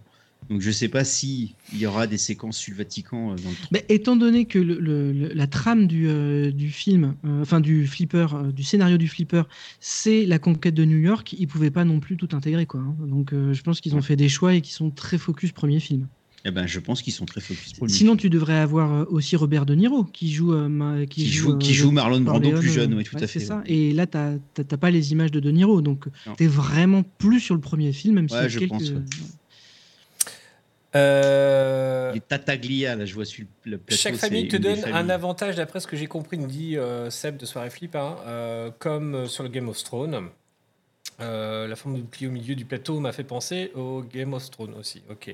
[0.49, 3.79] Donc, je sais pas si il y aura des séquences sur le Vatican dans le
[3.89, 6.07] étant donné que le- le- le- la trame du,
[6.53, 9.43] du film, enfin du flipper, du scénario du flipper,
[9.79, 12.65] c'est la conquête de New York, ils pouvaient pas non plus tout intégrer.
[12.65, 12.95] Quoi, hein.
[13.07, 16.07] Donc je pense qu'ils ont fait des choix et qui sont très focus premier film.
[16.47, 19.05] Eh ben, je pense qu'ils sont très focus pour le Sinon, tu devrais avoir euh,
[19.09, 22.51] aussi Robert De Niro qui joue, euh, ma- qui joue, qui euh, joue Marlon Brando
[22.59, 23.45] plus jeune, oui, tout ouais, à c'est fait.
[23.45, 23.63] ça.
[23.65, 26.05] Et là, tu n'as pas les images de De Niro, donc
[26.37, 28.69] tu es vraiment plus sur le premier film, même si je quelques...
[28.69, 29.01] pense, ouais.
[30.95, 34.01] Euh, Les Tataglia, là, je vois sur le plateau.
[34.01, 37.37] Chaque famille te donne un avantage, d'après ce que j'ai compris, nous dit euh, Seb
[37.37, 40.29] de Soirée Flip, hein, euh, comme sur le Game of Thrones.
[41.21, 44.51] Euh, la forme de bouclier au milieu du plateau m'a fait penser au Game of
[44.51, 45.01] Thrones aussi.
[45.09, 45.33] Ok.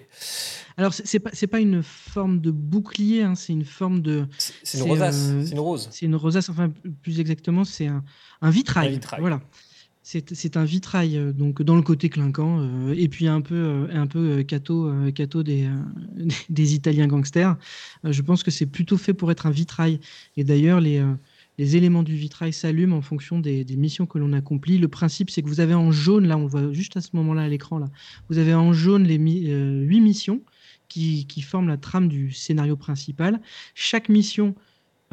[0.77, 4.27] Alors, c'est pas, c'est pas une forme de bouclier, hein, c'est une forme de...
[4.37, 5.29] C'est une rosace.
[5.31, 5.87] euh, C'est une rose.
[5.91, 6.71] C'est une rosace, enfin
[7.01, 8.03] plus exactement, c'est un,
[8.41, 8.89] un vitrail.
[8.89, 9.19] Un vitrail.
[9.21, 9.41] Voilà.
[10.03, 14.07] C'est un vitrail, euh, donc dans le côté clinquant, euh, et puis un peu, un
[14.07, 15.67] peu cato, cato des,
[16.49, 17.57] des Italiens gangsters.
[18.03, 19.99] Je pense que c'est plutôt fait pour être un vitrail.
[20.37, 21.03] Et d'ailleurs, les,
[21.61, 24.79] les éléments du vitrail s'allument en fonction des, missions que l'on accomplit.
[24.79, 27.43] Le principe, c'est que vous avez en jaune, là, on voit juste à ce moment-là
[27.43, 27.85] à l'écran, là,
[28.29, 30.41] vous avez en jaune les euh, huit missions
[30.87, 33.39] qui, forment la trame du scénario principal.
[33.75, 34.55] Chaque mission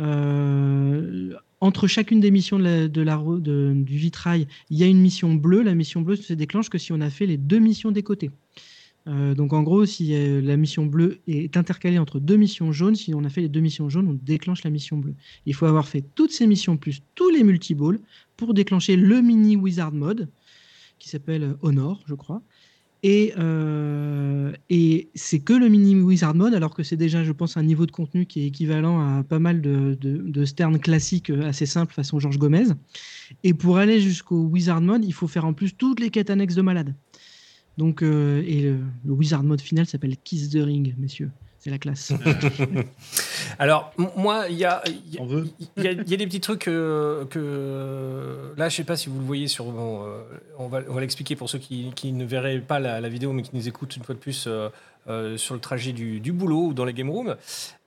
[0.01, 3.19] euh, entre chacune des missions de la-
[3.75, 5.63] du vitrail, il y a une mission bleue.
[5.63, 8.31] La mission bleue se déclenche que si on a fait les deux missions des côtés.
[9.09, 12.95] Euh, donc en gros, si euh, la mission bleue est intercalée entre deux missions jaunes,
[12.95, 15.15] si on a fait les deux missions jaunes, on déclenche la mission bleue.
[15.47, 18.01] Il faut avoir fait toutes ces missions plus tous les multiballs
[18.37, 20.29] pour déclencher le mini wizard mode
[20.99, 22.43] qui s'appelle euh, Honor, je crois.
[23.05, 23.33] Et,
[25.15, 27.93] c'est que le mini wizard mode, alors que c'est déjà, je pense, un niveau de
[27.93, 32.39] contenu qui est équivalent à pas mal de, de, sterns classiques assez simples façon Georges
[32.39, 32.67] Gomez.
[33.45, 36.57] Et pour aller jusqu'au wizard mode, il faut faire en plus toutes les quêtes annexes
[36.57, 36.93] de malade.
[37.79, 41.31] Donc, euh, et le, le wizard mode final s'appelle Kiss the Ring, messieurs.
[41.69, 42.13] C'est la classe.
[43.59, 45.15] Alors, moi, il y a, il
[45.83, 48.53] y a- y y des petits trucs euh, que.
[48.57, 49.65] Là, je sais pas si vous le voyez sur.
[49.67, 50.23] bon, euh,
[50.59, 53.33] on va, on va l'expliquer pour ceux qui, qui ne verraient pas la, la vidéo,
[53.33, 54.69] mais qui nous écoutent une fois de plus euh,
[55.09, 57.37] euh, sur le trajet du, du boulot ou dans les game rooms.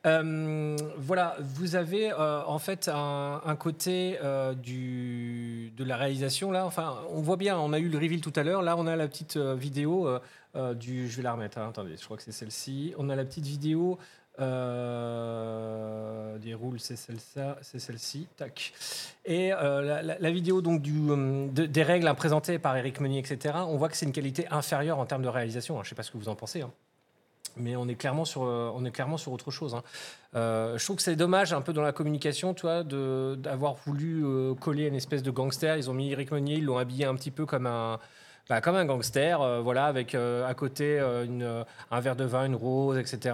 [0.07, 6.51] Euh, voilà, vous avez euh, en fait un, un côté euh, du, de la réalisation
[6.51, 6.65] là.
[6.65, 8.61] Enfin, on voit bien, on a eu le reveal tout à l'heure.
[8.63, 10.07] Là, on a la petite euh, vidéo
[10.56, 11.07] euh, du.
[11.10, 11.57] Je vais la remettre.
[11.57, 12.94] hein, attendez, je crois que c'est celle-ci.
[12.98, 13.98] On a la petite vidéo
[14.91, 18.28] Euh, des rules, c'est celle-là, c'est celle-ci.
[18.38, 18.73] Tac.
[19.26, 23.56] Et euh, la, vidéo donc du, de- des règles hein, présentées par Eric Meunier, etc.
[23.68, 25.76] On voit que c'est une qualité inférieure en termes de réalisation.
[25.78, 25.82] hein.
[25.84, 26.61] Je ne sais pas ce que vous en pensez.
[26.61, 26.72] hein.
[27.57, 29.76] Mais on est clairement sur, euh, on est clairement sur autre chose.
[30.34, 34.23] je trouve que c'est dommage un peu dans la communication, de- d'avoir voulu
[34.61, 35.76] coller une espèce de gangster.
[35.78, 37.99] Ils ont mis Eric Meunier, ils l'ont habillé un petit peu comme un,
[38.52, 42.44] bah, comme un gangster, euh, voilà, avec euh, à côté euh, un verre de vin,
[42.48, 43.34] une rose, etc.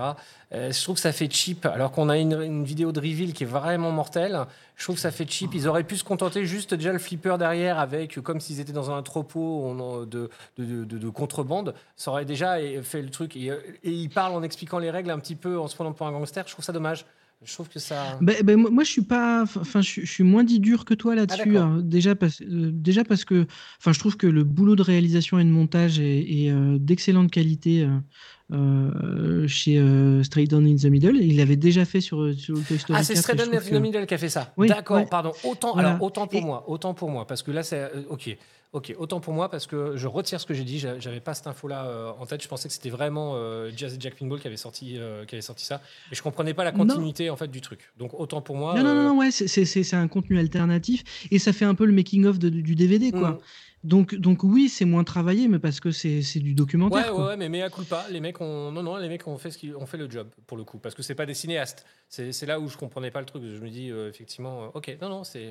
[0.51, 3.47] Je trouve que ça fait cheap, alors qu'on a une, vidéo de reveal qui est
[3.47, 4.45] vraiment mortelle.
[4.75, 5.55] Je trouve que ça fait cheap.
[5.55, 8.91] Ils auraient pu se contenter juste déjà le flipper derrière avec, comme s'ils étaient dans
[8.91, 10.29] un entrepôt de,
[10.59, 11.73] de, de- de- de contrebande.
[11.95, 13.35] Ça aurait déjà fait le truc.
[13.35, 16.05] Et, et ils parlent en expliquant les règles un petit peu en se prenant pour
[16.05, 16.43] un gangster.
[16.47, 17.07] Je trouve ça dommage.
[17.45, 18.17] Je trouve que ça.
[18.19, 21.13] Ben, ben, moi, je suis pas, enfin, je, je suis moins dit dur que toi
[21.13, 21.55] là-dessus.
[21.57, 21.81] Ah, hein.
[21.83, 23.45] déjà parce, euh, déjà parce que,
[23.79, 27.29] enfin, je trouve que le boulot de réalisation et de montage est, est, euh, d'excellente
[27.29, 27.99] qualité euh,
[28.53, 31.15] euh, chez euh, Straight Down in the Middle.
[31.17, 33.55] Il l'avait déjà fait sur, sur le Toy Story Ah, c'est 4, et Straight Down
[33.55, 34.51] in the Middle qui a fait ça.
[34.57, 35.05] Oui, D'accord, ouais.
[35.09, 35.31] pardon.
[35.43, 35.89] Autant, Voilà.
[35.91, 38.35] alors, autant pour Et- moi, autant pour moi, parce que là, c'est euh, ok,
[38.73, 40.79] ok, autant pour moi parce que je retire ce que j'ai dit.
[40.79, 42.41] j'a- J'avais pas cette info-là euh, en tête.
[42.43, 45.35] Je pensais que c'était vraiment euh, Jazz et Jack Pinball qui avait sorti, euh, qui
[45.35, 45.81] avait sorti ça,
[46.11, 46.79] et je comprenais pas la Non.
[46.85, 47.91] continuité en fait du truc.
[47.97, 48.73] Donc autant pour moi.
[48.75, 51.75] Non, non, non, ouais, c'est- c'est c'est- c'est un contenu alternatif et ça fait un
[51.75, 53.31] peu le making-of de- du DVD, quoi.
[53.31, 53.39] mm.
[53.83, 56.97] Donc, donc oui, c'est moins travaillé, mais parce que c'est c'est du documentaire.
[57.05, 57.27] Ouais, ouais, quoi.
[57.27, 59.75] ouais, mais mea culpa, les mecs ont non non, les mecs ont fait ce qu'ils
[59.77, 61.85] ont fait le job pour le coup parce que c'est pas des cinéastes.
[62.09, 63.43] C'est là où je comprenais pas le truc.
[63.43, 65.49] Je me dis effectivement, ok, non non, c'est.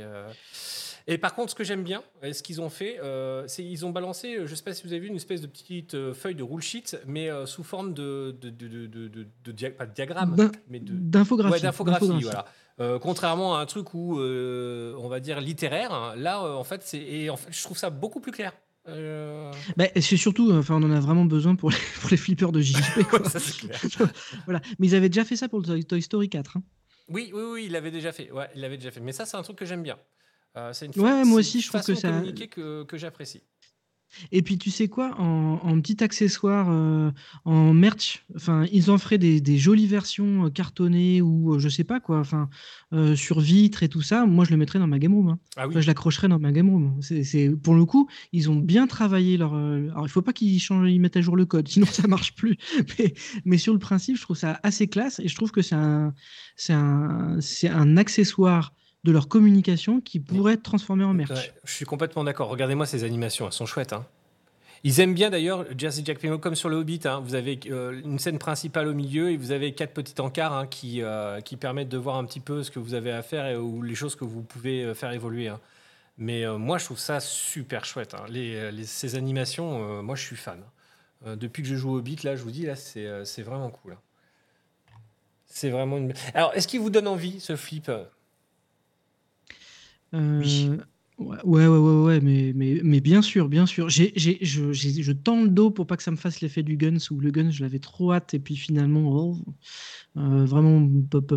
[1.06, 4.36] Et par contre, ce que j'aime bien, ce qu'ils ont fait, euh, ils ont balancé,
[4.36, 6.42] euh, je sais pas si vous avez vu, une espèce de petite euh, feuille de
[6.42, 9.86] rule sheet, mais euh, sous forme de de, de, de, de- de- de dia- pas
[9.86, 10.36] de diagramme,
[10.68, 11.52] mais D'infographie.
[11.54, 12.24] Ouais, d'infographie, d'infographie.
[12.24, 12.44] voilà.
[12.80, 16.98] Euh, contrairement à un truc où, on va dire littéraire, hein, là, en fait, c'est
[17.00, 18.52] et en fait, je trouve ça beaucoup plus clair.
[18.88, 22.16] Euh, Bah, et c'est surtout, enfin, on en a vraiment besoin pour les, pour les
[22.16, 23.02] flippers de JP.
[23.10, 23.24] quoi.
[23.28, 23.80] ça, c'est clair.
[24.44, 24.60] voilà.
[24.78, 26.56] Mais ils avaient déjà fait ça pour le Toy, Toy Story 4.
[26.58, 26.62] hein.
[27.08, 28.30] Oui, oui, oui, il l'avait déjà fait.
[28.32, 29.00] Ouais, il l'avait déjà fait.
[29.00, 29.96] Mais ça, c'est un truc que j'aime bien.
[30.56, 32.96] Euh, c'est une Ouais, moi aussi, je trouve façon que de ça- communiquer que, que
[32.96, 33.42] j'apprécie.
[34.30, 37.10] Et puis, tu sais quoi, en, en petit accessoire, euh,
[37.44, 41.68] en merch, enfin, ils en feraient des, des jolies versions euh, cartonnées ou euh, je
[41.68, 42.48] sais pas quoi, enfin,
[42.94, 44.24] euh, sur vitre et tout ça.
[44.24, 45.30] Moi, je le mettrais dans ma game room.
[45.30, 45.38] hein.
[45.56, 45.72] Ah oui.
[45.74, 46.96] Enfin, je l'accrocherais dans ma game room.
[47.02, 49.54] C'est, pour le coup, ils ont bien travaillé leur.
[49.54, 52.34] Alors, il faut pas qu'ils changent, ils mettent à jour le code, sinon ça marche
[52.36, 52.56] plus.
[52.98, 53.12] Mais,
[53.44, 56.14] mais sur le principe, je trouve ça assez classe et je trouve que c'est un,
[56.54, 58.72] c'est un, c'est un accessoire
[59.06, 61.30] de leur communication qui pourrait être transformé en merch.
[61.30, 62.48] Ouais, je suis complètement d'accord.
[62.48, 63.92] Regardez-moi ces animations, elles sont chouettes.
[63.92, 64.04] hein.
[64.84, 67.00] Ils aiment bien d'ailleurs Jersey Jack Pinball comme sur le Hobbit.
[67.06, 67.20] hein.
[67.24, 70.66] Vous avez euh, une scène principale au milieu et vous avez quatre petits encarts hein,
[70.66, 73.46] qui, euh, qui permettent de voir un petit peu ce que vous avez à faire
[73.46, 75.48] et, ou les choses que vous pouvez euh, faire évoluer.
[75.48, 75.60] hein.
[76.18, 78.14] Mais euh, moi, je trouve ça super chouette.
[78.28, 80.58] Les, les- ces animations, moi, je suis fan.
[81.24, 83.96] Depuis que je joue au Hobbit, là, je vous dis, là, c'est vraiment cool.
[85.46, 86.12] C'est vraiment une.
[86.34, 87.90] Alors, est-ce qu'il vous donne envie ce flip
[90.14, 90.70] Euh, Oui.
[91.18, 93.88] Ouais, ouais, ouais, ouais, ouais, mais, mais, mais bien sûr, bien sûr.
[93.88, 96.76] J'ai, j'ai, je, je tends le dos pour pas que ça me fasse l'effet du
[96.76, 99.38] Guns, où le Guns, je l'avais trop hâte, et puis finalement, oh,
[100.18, 100.86] euh, vraiment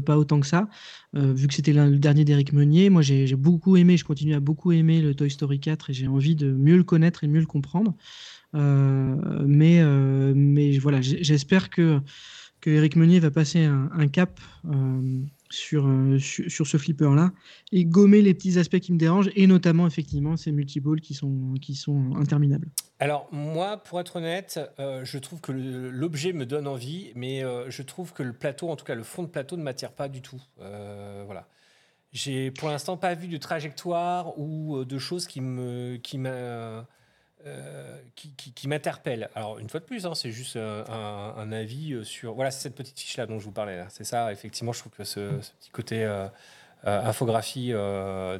[0.06, 0.68] pas, autant que ça.
[1.16, 4.42] Euh, vu que c'était le dernier d'Éric Meunier, moi j'ai beaucoup aimé, je continue à
[4.42, 7.40] beaucoup aimer le Toy Story 4, et j'ai envie de mieux le connaître et mieux
[7.40, 7.96] le comprendre.
[8.56, 9.16] Euh,
[9.48, 12.02] mais, euh, mais voilà, j'espère que,
[12.62, 17.32] que Éric Meunier va passer un, cap euh, sur, euh, sur, ce flipper-là
[17.72, 21.54] et gommer les petits aspects qui me dérangent, et notamment effectivement ces multiballs qui sont,
[21.62, 22.68] qui sont interminables.
[23.00, 27.70] Alors, moi, pour être honnête, euh, je trouve que l'objet me donne envie, mais euh,
[27.70, 30.08] je trouve que le plateau, en tout cas le fond de plateau, ne m'attire pas
[30.08, 30.42] du tout.
[30.58, 31.48] Voilà.
[32.12, 36.88] J'ai pour l'instant pas vu de trajectoire ou de choses qui me qui m'a
[37.46, 39.30] euh, qui, qui- qui m'interpellent.
[39.36, 42.52] Alors une fois de plus, hein, c'est juste euh, un, un avis euh, sur voilà
[42.52, 43.84] c'est cette petite fiche là dont je vous parlais.
[43.90, 46.28] C'est ça effectivement, je trouve que ce, ce petit côté euh,
[46.84, 47.74] infographie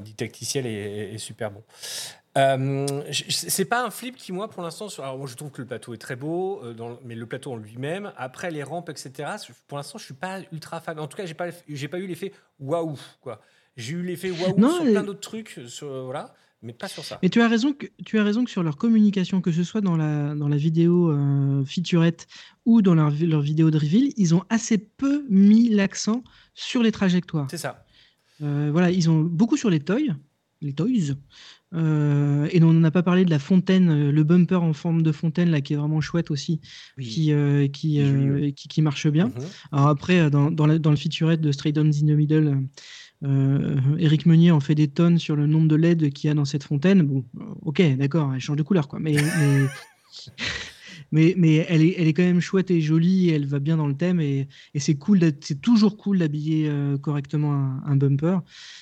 [0.02, 1.64] didacticielle est, est- super bon.
[3.12, 5.68] C'est pas un flip qui moi pour l'instant sur- alors moi je trouve que le
[5.68, 9.30] plateau est très beau dans le- mais le plateau en lui-même après les rampes etc
[9.68, 12.08] pour l'instant je suis pas ultra fan en tout cas j'ai pas j'ai pas eu
[12.08, 13.42] l'effet waouh quoi
[13.76, 17.30] j'ai eu l'effet waouh sur plein d'autres trucs sur, voilà mais pas sur ça Mais
[17.30, 19.96] tu as raison que, tu as raison que sur leur communication, que ce soit dans
[19.96, 22.28] la, dans la vidéo euh, featurette
[22.66, 26.24] ou dans leur, vi- leur vidéo de reveal, ils ont assez peu mis l'accent
[26.54, 27.48] sur les trajectoires.
[27.50, 27.86] c'est ça
[28.42, 30.16] Euh, voilà, ils ont beaucoup sur les toys,
[30.62, 31.16] les toys.
[31.76, 35.52] Euh, et on n'a pas parlé de la fontaine, le bumper en forme de fontaine
[35.52, 36.60] là qui est vraiment chouette aussi,
[36.98, 37.06] Oui.
[37.08, 38.02] qui, euh, qui,
[38.56, 39.28] qui, qui marche bien.
[39.28, 39.34] Mhm.
[39.72, 42.64] Alors après, dans, dans, la- dans le featurette de Straight Down in the Middle,
[43.24, 46.34] euh, Eric Meunier en fait des tonnes sur le nombre de LED qu'il y a
[46.34, 47.04] dans cette fontaine.
[47.04, 49.00] Bon, euh, ok, d'accord, elle change de couleur, quoi.
[49.00, 49.68] Mais, mais,
[51.12, 53.78] Mais, mais elle, est, elle est quand même chouette et jolie, et elle va bien
[53.78, 57.96] dans le thème, et, et c'est cool, c'est toujours cool d'habiller euh, correctement un, un
[57.96, 58.40] bumper.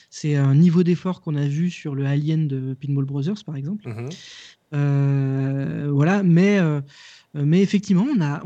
[0.09, 3.87] C'est un niveau d'effort qu'on a vu sur le Alien de Pinball Brothers, par exemple.
[3.87, 4.09] Mhm.
[4.73, 6.81] Euh, voilà, mais, euh,
[7.45, 8.43] mais effectivement, on a,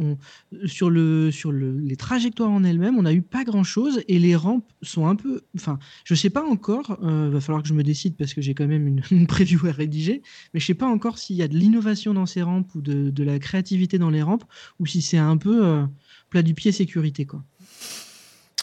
[0.65, 4.35] sur, le, sur le, les trajectoires en elles-mêmes, on n'a eu pas grand-chose et les
[4.35, 5.41] rampes sont un peu.
[5.55, 8.53] Enfin, je sais pas encore, il va falloir que je me décide parce que j'ai
[8.53, 10.21] quand même une, une preview à rédiger,
[10.53, 13.09] mais je sais pas encore s'il y a de l'innovation dans ces rampes ou de,
[13.09, 14.45] de la créativité dans les rampes
[14.79, 15.85] ou si c'est un peu euh,
[16.29, 17.25] plat du pied sécurité.
[17.25, 17.43] Quoi.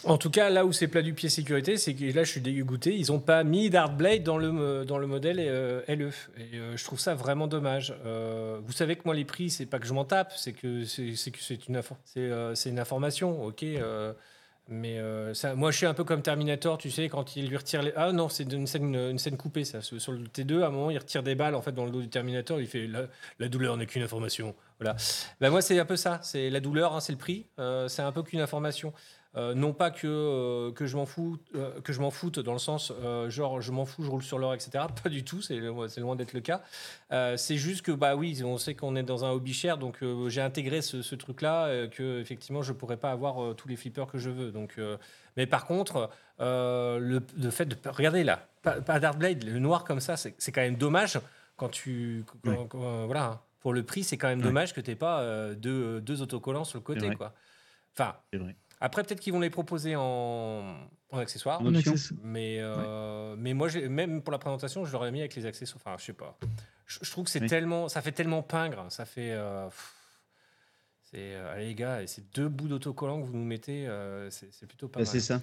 [0.05, 2.41] En tout cas, là où c'est plat du pied sécurité, c'est que là, je suis
[2.41, 2.95] dégoûté.
[2.95, 6.11] Ils n'ont pas mis Dartblade dans le, dans le modèle euh, LE.
[6.37, 7.93] Et euh, je trouve ça vraiment dommage.
[8.05, 10.85] Euh, vous savez que moi, les prix, c'est pas que je m'en tape, c'est que
[10.85, 11.15] c'est une,
[12.55, 13.65] c'est, une information, ok
[14.71, 15.01] mais
[15.55, 17.91] moi, je suis un peu comme Terminator, tu sais, quand il lui retire les.
[17.95, 19.81] Ah non, c'est une scène, une scène coupée, ça.
[19.81, 22.01] Sur le T2, à un moment, il retire des balles en fait dans le dos
[22.01, 22.61] du Terminator.
[22.61, 22.87] Il fait
[23.39, 24.53] la, douleur n'est qu'une information.
[24.79, 24.95] Voilà.
[25.41, 26.19] Ben, moi, c'est un peu ça.
[26.21, 27.47] C'est la douleur, hein, c'est le prix.
[27.87, 28.93] C'est un peu qu'une information.
[29.35, 32.53] Euh, non pas que, euh, que je m'en fous, euh, que je m'en foute dans
[32.53, 32.91] le sens
[33.27, 34.85] genre je m'en fous, je roule sur l'or, etc.
[35.03, 36.61] Pas du tout, c'est c'est loin d'être le cas.
[37.37, 40.41] C'est juste que bah oui, on sait qu'on est dans un hobby cher, donc j'ai
[40.41, 44.31] intégré ce, ce truc-là que effectivement je pourrais pas avoir tous les flippers que je
[44.31, 44.51] veux.
[44.51, 44.77] Donc,
[45.37, 49.99] mais par contre, le, le fait de regardez là, pas, pas Dartblade, le noir comme
[49.99, 51.19] ça, c'est c'est quand même dommage
[51.55, 52.65] quand tu quand- Ouais.
[52.67, 56.21] quand- voilà pour le prix, c'est quand même dommage que tu pas euh, deux, deux
[56.21, 57.33] autocollants sur le côté quoi.
[57.93, 58.15] Enfin.
[58.31, 58.55] C'est vrai.
[58.81, 60.75] Après, peut-être qu'ils vont les proposer en,
[61.11, 61.59] en accessoires.
[61.61, 61.65] En
[62.23, 65.81] Mais, euh, mais moi, j'ai- même pour la présentation, je l'aurais mis avec les accessoires.
[65.85, 66.37] Enfin, je sais pas.
[66.85, 67.47] Je, je trouve que c'est Oui.
[67.47, 68.85] tellement, ça fait tellement pingre.
[68.89, 69.31] Ça fait.
[69.31, 69.95] euh, pff,
[71.11, 74.47] c'est, euh, allez les gars, ces deux bouts d'autocollants que vous nous mettez, euh, c'est,
[74.53, 75.11] c'est plutôt pas Bah, mal.
[75.11, 75.41] c'est ça.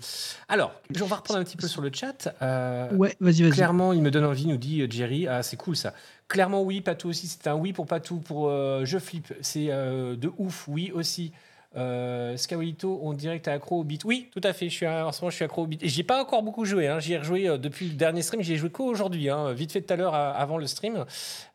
[0.48, 0.72] Alors,
[1.02, 2.32] on va reprendre un petit peu sur le chat.
[2.40, 3.50] Euh, Ouais, vas-y, vas-y.
[3.50, 5.26] Clairement, il me donne envie, nous dit Jerry.
[5.26, 5.92] Ah, c'est cool ça.
[6.28, 7.26] Clairement, oui, Patou aussi.
[7.26, 8.20] C'est un oui pour Patou.
[8.20, 10.68] Pour euh, Je Flippe, c'est euh, de ouf.
[10.68, 11.32] Oui aussi.
[11.76, 14.04] Euh, Skawalito, on dirait que t'es accro au beat.
[14.04, 14.68] Oui, tout à fait.
[14.70, 15.82] Je suis, en ce moment, je suis accro au beat.
[15.82, 16.88] Et j'y ai pas encore beaucoup joué.
[16.88, 17.00] Hein.
[17.00, 18.40] J'y ai rejoué euh, depuis le dernier stream.
[18.42, 19.28] J'y ai joué qu'aujourd'hui.
[19.28, 19.52] Hein.
[19.52, 21.04] Vite fait tout à l'heure avant le stream.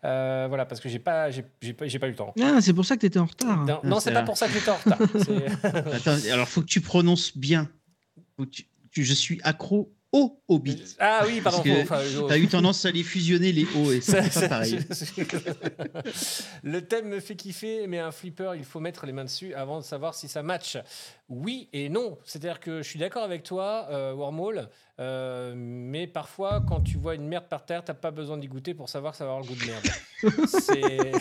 [0.05, 2.33] Euh, voilà, parce que j'ai pas, j'ai, j'ai pas, j'ai pas eu le temps.
[2.41, 3.65] Ah, c'est pour ça que tu étais en retard.
[3.65, 4.99] Non, non, c'est c'est pas pour ça que j'étais en retard.
[5.93, 7.67] Attends, alors faut que tu prononces bien.
[8.37, 10.95] Faut que tu- tu- je suis accro au Hobbit.
[10.99, 11.63] ah oui, pardon.
[11.81, 14.79] Enfin, T'as eu tendance à les fusionner les O et ça, c'est pas pareil.
[16.63, 19.79] le thème me fait kiffer, mais un flipper, il faut mettre les mains dessus avant
[19.79, 20.77] de savoir si ça match.
[21.31, 22.17] Oui et non.
[22.25, 24.67] C'est-à-dire que je suis d'accord avec toi, euh, Wormhole,
[24.99, 28.73] euh, mais parfois, quand tu vois une merde par terre, t'as pas besoin d'y goûter
[28.73, 29.87] pour savoir que ça va avoir le goût de merde.
[30.47, 31.11] C'est-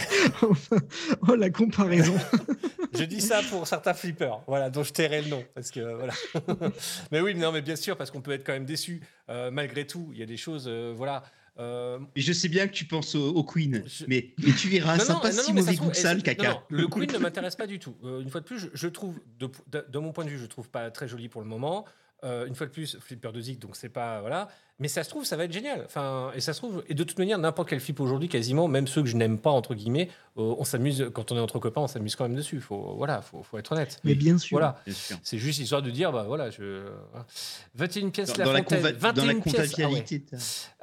[1.28, 2.16] oh, la comparaison.
[2.92, 6.12] je dis ça pour certains flippers, voilà, dont je tairai le nom, parce que voilà.
[7.12, 9.00] mais oui, non, mais bien sûr, parce qu'on peut être quand même déçu.
[9.28, 11.22] Euh, malgré tout, il y a des choses, euh, voilà.
[11.58, 14.96] Euh, je sais bien que tu penses au, au Queen, Je- mais, mais tu verras,
[14.96, 16.50] Non, ça non, pas non, si mauvais goût que ça, le caca.
[16.52, 17.96] non, le Queen ne m'intéresse pas du tout.
[18.04, 20.38] Euh, une fois de plus, je, je trouve, de, de- de mon point de vue,
[20.38, 21.84] je trouve pas très joli pour le moment.
[22.24, 24.48] Euh, une fois de plus, flipper de Zig, donc c'est pas voilà.
[24.78, 25.82] Mais ça se trouve, ça va être génial.
[25.84, 28.86] Enfin, et ça se trouve, et de toute manière, n'importe quel flip aujourd'hui, quasiment, même
[28.86, 31.82] ceux que je n'aime pas entre guillemets, euh, on s'amuse quand on est entre copains,
[31.82, 32.60] on s'amuse quand même dessus.
[32.60, 34.00] Faut voilà, faut, faut être honnête.
[34.04, 34.56] Mais bien sûr.
[34.58, 34.80] Voilà.
[35.22, 36.82] C'est juste histoire de dire, bah voilà, je.
[37.10, 37.26] voilà.
[37.74, 38.78] 21 pièces Dans, la dans la, fontaine.
[38.80, 39.74] conva- 21 dans la pièces.
[39.82, 40.04] Ah ouais.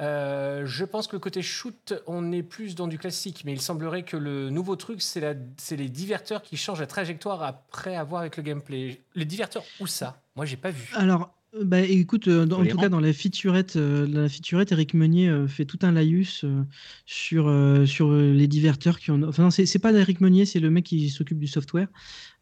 [0.02, 3.62] Euh, je pense que le côté shoot, on est plus dans du classique, mais il
[3.62, 7.96] semblerait que le nouveau truc, c'est la- c'est les diverteurs qui changent la trajectoire après
[7.96, 9.02] avoir avec le gameplay.
[9.16, 10.22] Les diverteurs, où ça?
[10.38, 10.88] Moi, j'ai pas vu.
[10.94, 14.72] Alors, euh, bah, écoute, euh, dans- en tout cas, dans la featurette, euh, la featurette
[14.72, 16.64] Eric Meunier euh, fait tout un laïus euh,
[17.08, 19.24] sur, euh, sur les diverteurs qui ont.
[19.24, 21.88] Enfin, non, c'est pas d'Eric Meunier, c'est le mec qui s'occupe du software.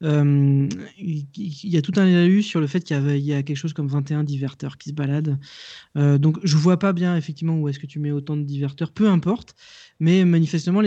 [0.02, 3.88] Il, y a tout un laïus sur le fait qu'il y, a quelque chose comme
[3.88, 5.40] 21 diverteurs qui se baladent.
[5.98, 8.92] Euh, donc, je vois pas bien, effectivement, où est-ce que tu mets autant de diverteurs,
[8.92, 9.56] peu importe.
[10.02, 10.82] Mais manifestement,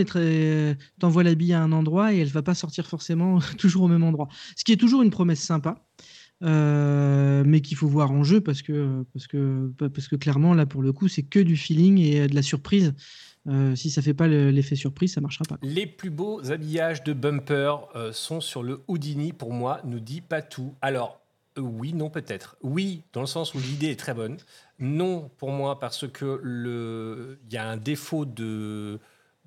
[0.99, 4.03] t'envoies la bille à un endroit et elle va pas sortir forcément toujours au même
[4.03, 4.27] endroit.
[4.55, 5.83] Ce qui est toujours une promesse sympa.
[6.41, 10.65] Euh, mais qu'il faut voir en jeu parce que, parce, que, parce que clairement, là,
[10.65, 12.93] pour le coup, c'est que du feeling et euh, de la surprise.
[13.47, 15.57] Euh, si ça fait pas le- l'effet surprise, ça marchera pas.
[15.63, 17.73] Les plus beaux habillages de bumper
[18.11, 20.75] sont sur le Houdini, pour moi, nous dit pas tout.
[20.81, 21.21] Alors,
[21.57, 22.57] oui, non, peut-être.
[22.61, 24.37] Oui, dans le sens où l'idée est très bonne.
[24.77, 26.41] Non, pour moi, parce que
[27.45, 28.99] il y a un défaut de,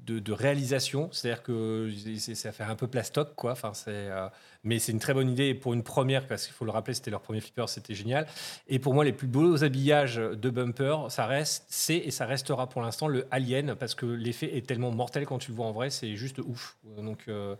[0.04, 1.08] de, réalisation.
[1.12, 3.52] C'est-à-dire que ça fait un peu plastoc, quoi.
[3.52, 4.28] Enfin, euh,
[4.64, 7.10] mais c'est une très bonne idée pour une première, parce qu'il faut le rappeler, c'était
[7.10, 8.26] leur premier flipper, c'était génial.
[8.68, 12.68] Et pour moi, les plus beaux habillages de bumper, ça reste, c'est et ça restera
[12.68, 15.72] pour l'instant le Alien, parce que l'effet est tellement mortel quand tu le vois en
[15.72, 16.76] vrai, c'est juste ouf.
[16.96, 17.56] Donc euh,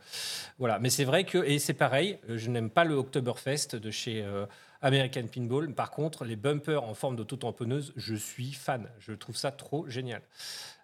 [0.59, 0.78] voilà.
[0.78, 4.23] Mais c'est vrai que, et c'est pareil, euh, je n'aime pas le Oktoberfest de chez
[4.23, 4.47] euh,
[4.82, 5.73] American Pinball.
[5.73, 8.89] Par contre, les bumpers en forme d'auto-tamponneuse, je suis fan.
[8.98, 10.23] Je trouve ça trop génial.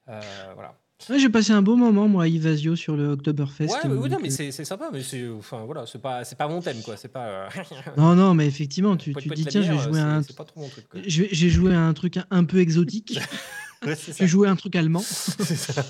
[0.08, 0.20] Euh,
[0.54, 0.74] voilà.
[1.08, 3.66] Ouais, J'ai passé un beau moment, moi, à Ivasio sur le Oktoberfest.
[3.70, 6.24] Ouais, euh, oui, non, mais euh, c'est c'est sympa, mais c'est enfin voilà, c'est pas
[6.24, 7.26] c'est pas mon thème quoi, c'est pas.
[7.26, 7.48] euh,
[7.96, 9.88] Non, non, mais effectivement, tu, poète, tu te poète, dis, la tiens, je vais bière,
[9.92, 10.22] jouer à un.
[10.22, 10.88] c'est- C'est pas trop mon truc.
[10.88, 11.00] quoi.
[11.06, 13.18] je vais- J'ai joué à un truc un, un peu exotique.
[13.86, 13.94] Ouais,
[14.26, 15.00] jouer à un truc allemand.
[15.02, 15.82] C'est ça.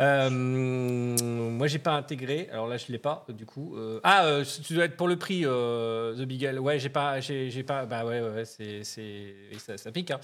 [0.00, 2.48] Euh, moi, j'ai pas intégré.
[2.52, 3.24] Alors là, je l'ai pas.
[3.30, 6.58] Du coup, Euh, ah, euh, tu dois être pour le prix, euh, The Beagle.
[6.58, 7.86] Ouais, j'ai pas, j'ai j'ai pas.
[7.86, 10.10] Bah ouais, ouais, ouais, c'est, c'est, ça, ça pique.
[10.10, 10.20] hein.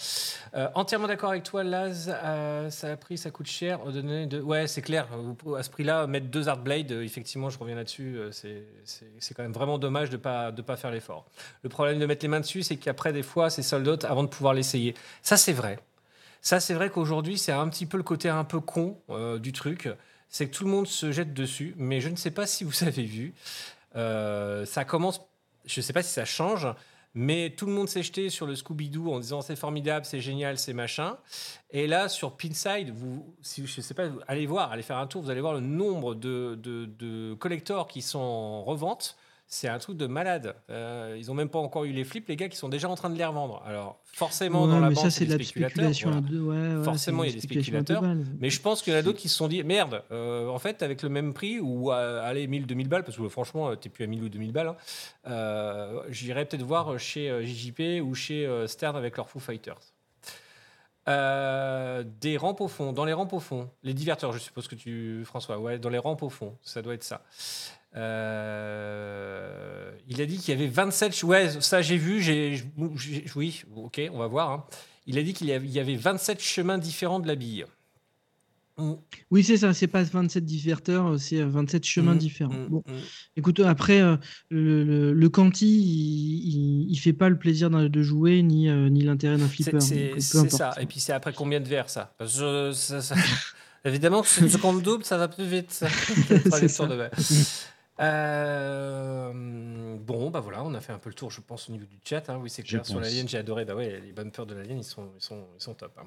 [0.74, 2.14] Entièrement d'accord avec toi, Laz.
[2.70, 3.80] ça a pris, ça coûte cher.
[3.86, 5.08] de- Ouais, c'est clair.
[5.56, 8.18] À ce prix-là, mettre deux Artblade, effectivement, je reviens là-dessus.
[8.30, 11.24] c'est, c'est, c'est quand même vraiment dommage de pas, de pas faire l'effort.
[11.62, 14.22] Le problème de mettre les mains dessus, c'est qu'après, des fois, c'est sold out avant
[14.22, 14.94] de pouvoir l'essayer.
[15.22, 15.78] Ça, c'est vrai.
[16.44, 19.52] Ça, c'est vrai qu'aujourd'hui, c'est un petit peu le côté un peu con euh, du
[19.52, 19.88] truc.
[20.28, 22.84] C'est que tout le monde se jette dessus, mais je ne sais pas si vous
[22.86, 23.32] avez vu.
[23.96, 25.22] euh, ça commence,
[25.64, 26.68] je ne sais pas si ça change,
[27.14, 30.58] mais tout le monde s'est jeté sur le Scooby-Doo en disant c'est formidable, c'est génial,
[30.58, 31.16] c'est machin.
[31.70, 35.22] Et là, sur Pinside, vous, si, je sais pas, allez voir, allez faire un tour,
[35.22, 39.16] vous allez voir le nombre de, de, de collectors qui sont en revente.
[39.54, 40.56] C'est un truc de malade.
[40.68, 42.96] Euh, ils n'ont même pas encore eu les flips, les gars, qui sont déjà en
[42.96, 43.62] train de les revendre.
[43.64, 45.70] Alors, forcément, Ouais, dans la mais bande, ça, c'est de la spéculateurs.
[45.70, 46.26] spéculation voilà.
[46.26, 46.40] à deux.
[46.40, 48.02] Ouais, ouais, Forcément, il y a des spéculateurs.
[48.40, 50.58] Mais je pense qu'il y en a d'autres qui se sont dit merde, euh, en
[50.58, 53.76] fait, avec le même prix, ou euh, allez, 1000, 2000 balles, parce que franchement, euh,
[53.76, 54.74] t'es plus à 1000 ou 2000 balles,
[55.24, 59.78] hein, j'irais peut-être voir chez JJP ou chez Stern avec leur Foo Fighters.
[61.06, 64.74] Euh, des rampes au fond, dans les rampes au fond, les diverteurs, je suppose que
[64.74, 67.22] tu, François, ouais, dans les rampes au fond, ça doit être ça.
[68.84, 72.56] Euh, il a dit qu'il y avait 27, ch- ouais, ça j'ai vu, j'ai,
[72.96, 74.50] j'ai- oui, ok, on va voir.
[74.50, 74.64] hein.
[75.06, 77.64] Il a dit qu'il y avait- il y avait 27 chemins différents de la bille.
[78.76, 78.94] Mm,
[79.30, 82.54] Oui, c'est ça, c'est pas 27 diverteurs, c'est euh, 27 chemins mm, différents.
[82.54, 82.82] mm, Bon,
[83.36, 84.16] écoute, après, euh,
[84.50, 88.88] le, le, le Canty, il, il, il fait pas le plaisir de jouer ni, euh,
[88.88, 89.80] ni l'intérêt d'un flipper.
[89.80, 90.74] C'est- ça.
[90.80, 92.12] Et puis c'est après combien de verres ça?
[92.18, 93.14] Parce que ça- ça-
[93.86, 95.70] Évidemment c'est une seconde double, ça va plus vite.
[95.70, 95.86] Ça.
[98.00, 101.84] Euh, bon, bah voilà, on a fait un peu le tour, je pense, au niveau
[101.86, 102.28] du chat.
[102.28, 102.38] hein.
[102.42, 102.84] Oui, c'est clair.
[102.84, 103.64] Sur l'Alien, j'ai adoré.
[103.64, 105.96] Bah ouais, les bumpers de l'Alien, ils sont, ils, sont, ils sont top.
[105.98, 106.06] hein.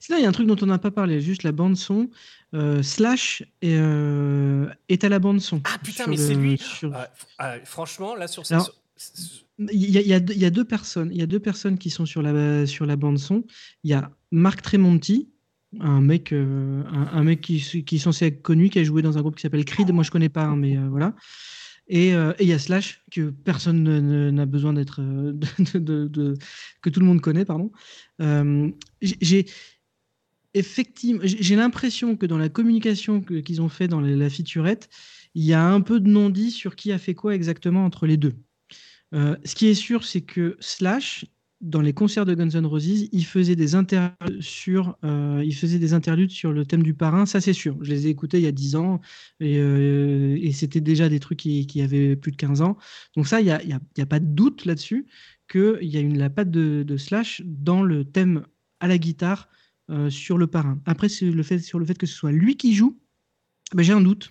[0.00, 2.08] Sinon, il y a un truc dont on n'a pas parlé, juste la bande son.
[2.54, 5.60] euh, Slash est, euh, est à la bande son.
[5.64, 8.54] Ah putain, mais le- c'est lui sur- Ah, ah, Franchement, là, sur ces.
[8.54, 8.66] Alors,
[8.96, 11.10] sur- Il y, a, il y a deux- il y a deux personnes.
[11.12, 13.44] Il y a deux personnes qui sont sur la, sur la bande son.
[13.84, 15.28] Il y a Marc Tremonti,
[15.80, 19.18] un mec, euh, un, mec qui, qui est censé être connu, qui a joué dans
[19.18, 19.92] un groupe qui s'appelle Creed.
[19.92, 21.14] Moi, je connais pas, hein, mais euh, voilà.
[21.88, 25.00] Et euh, et il y a Slash, que personne ne- ne- n'a besoin d'être.
[26.82, 27.70] que tout le monde connaît, pardon.
[29.00, 29.46] J'ai-.
[30.54, 34.90] Effectivement, j'ai l'impression que dans la communication qu'ils ont fait dans la, la featurette,
[35.34, 38.18] il y a un peu de non-dit sur qui a fait quoi exactement entre les
[38.18, 38.34] deux.
[39.12, 41.24] Ce qui est sûr, c'est que Slash,
[41.62, 46.30] dans les concerts de Guns N' Roses, il faisait des interludes sur, euh, des interludes
[46.30, 47.76] sur le thème du parrain, ça c'est sûr.
[47.82, 49.00] Je les ai écoutés il y a 10 ans
[49.38, 52.76] et, euh, et c'était déjà des trucs qui, avaient plus de 15 ans.
[53.16, 55.06] Donc ça, il n'y a, y a- pas de doute là-dessus
[55.48, 58.44] qu'il y a une, la patte de, Slash dans le thème
[58.80, 59.48] à la guitare
[59.90, 60.80] euh, sur le parrain.
[60.84, 62.98] Après, sur le fait que ce soit lui qui joue,
[63.72, 64.30] ben, j'ai un doute.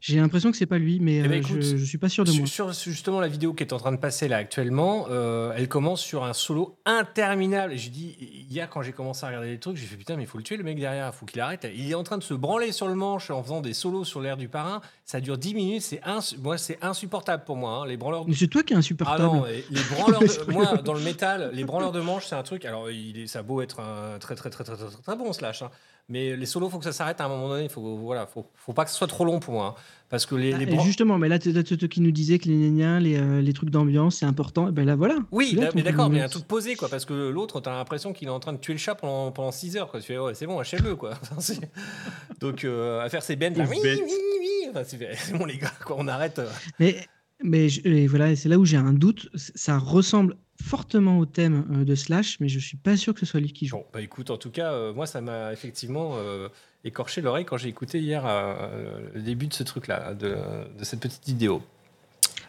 [0.00, 2.08] J'ai l'impression que c'est pas lui, mais Eh ben, euh, écoute, je, je suis pas
[2.08, 2.46] sûr de moi.
[2.46, 5.68] Sur, sur justement la vidéo qui est en train de passer là actuellement, euh, elle
[5.68, 7.72] commence sur un solo interminable.
[7.72, 8.16] Et j'ai dit,
[8.50, 10.44] hier quand j'ai commencé à regarder les trucs, j'ai fait putain, mais il faut le
[10.44, 11.66] tuer le mec derrière, il faut qu'il arrête.
[11.74, 14.20] Il est en train de se branler sur le manche en faisant des solos sur
[14.20, 14.80] l'air du parrain.
[15.04, 16.00] Ça dure 10 minutes, c'est
[16.42, 17.82] moi c'est insupportable pour moi.
[17.82, 17.86] hein.
[17.86, 19.22] Les branleurs de Mais c'est toi qui es ah insupportable.
[19.22, 22.64] non, les branleurs de, moi dans le métal, les branleurs de manche, c'est un truc.
[22.64, 25.16] Alors il est, ça a beau être un très très très très très, très, très
[25.16, 25.70] bon slash, hein.
[26.08, 27.64] Mais les solos, faut que ça s'arrête à un moment donné.
[27.64, 29.80] Il faut voilà, faut, faut pas que ce soit trop long pour moi, hein.
[30.08, 32.56] parce que les, Ah, bran- justement, mais là, tu toi qui nous disais que les
[32.56, 34.68] néniens, les, euh, les trucs d'ambiance, c'est important.
[34.68, 35.16] Et ben là, voilà.
[35.32, 38.28] Oui, Tu mais d'accord, mais un truc posé, quoi, parce que l'autre, t'as l'impression qu'il
[38.28, 40.00] est en train de tuer le chat pendant, pendant 6 heures, quoi.
[40.00, 41.14] Tu fais, ouais, c'est bon, achève-le, quoi.
[42.40, 44.00] Donc, euh, à faire ses bends, là, oui, bête.
[44.04, 46.38] oui, oui, enfin, c'est c'est bon, les gars, quoi, on arrête.
[46.38, 46.48] euh.
[46.78, 46.96] Mais,
[47.42, 49.28] mais je- et voilà, c'est là où j'ai un doute.
[49.34, 53.26] Ça ressemble fortement au thème euh, de Slash, mais je suis pas sûr que ce
[53.26, 53.76] soit lui qui joue.
[53.76, 56.48] Bon, bah écoute, en tout cas, euh, moi, ça m'a effectivement euh,
[56.84, 60.36] écorché l'oreille quand j'ai écouté hier euh, le début de ce truc-là, de,
[60.78, 61.62] de cette petite vidéo.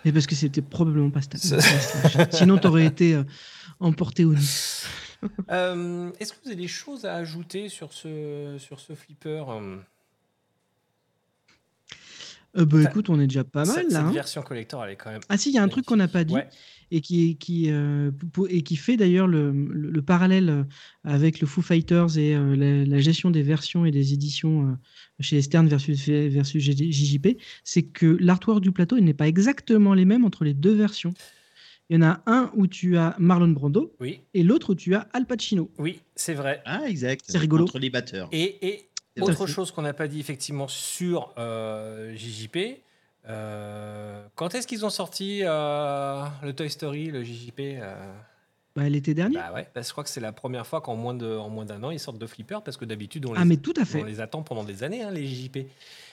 [0.06, 1.42] Mais parce que c'était probablement pas Slash.
[1.42, 2.32] Ça-.
[2.32, 3.20] Sinon, t'aurais été
[3.80, 4.86] emporté au nid.
[5.50, 9.44] Est-ce que vous avez des choses à ajouter sur ce, sur ce flipper
[12.58, 14.00] euh, bah Ça- écoute, on est déjà pas mal cette, là.
[14.00, 14.12] cette hein.
[14.12, 15.22] version collector, elle est quand même.
[15.30, 16.48] Ah si, il y a un truc qu'on n'a pas dit Ouais.
[16.92, 18.12] et qui, qui, euh,
[18.50, 20.64] et qui fait d'ailleurs le, le- le parallèle euh,
[21.04, 24.74] avec le Foo Fighters et euh, la, la gestion des versions et des éditions euh,
[25.20, 30.06] chez Stern versus, versus JJP, c'est que l'artwork du plateau il n'est pas exactement les
[30.06, 31.14] mêmes entre les deux versions.
[31.90, 34.94] Il y en a un où tu as Marlon Brando Oui, et l'autre où tu
[34.94, 35.72] as Al Pacino.
[35.80, 36.62] oui, c'est vrai.
[36.66, 37.24] Ah, exact.
[37.30, 37.64] C'est rigolo.
[37.64, 38.28] Entre les batteurs.
[38.34, 38.84] Et.
[39.22, 42.58] Autre chose qu'on n'a pas dit effectivement sur euh, JJP.
[43.30, 47.96] euh, quand est-ce qu'ils ont sorti euh, le Toy Story, le JJP euh,
[48.76, 49.36] Bah, l'été dernier.
[49.36, 51.92] Bah ouais, parce que je crois que c'est la première fois qu'en moins d'un an
[51.92, 54.02] ils sortent de flipper parce que d'habitude on les, ah, mais tout à fait.
[54.02, 55.60] on les attend pendant des années hein, les JJP.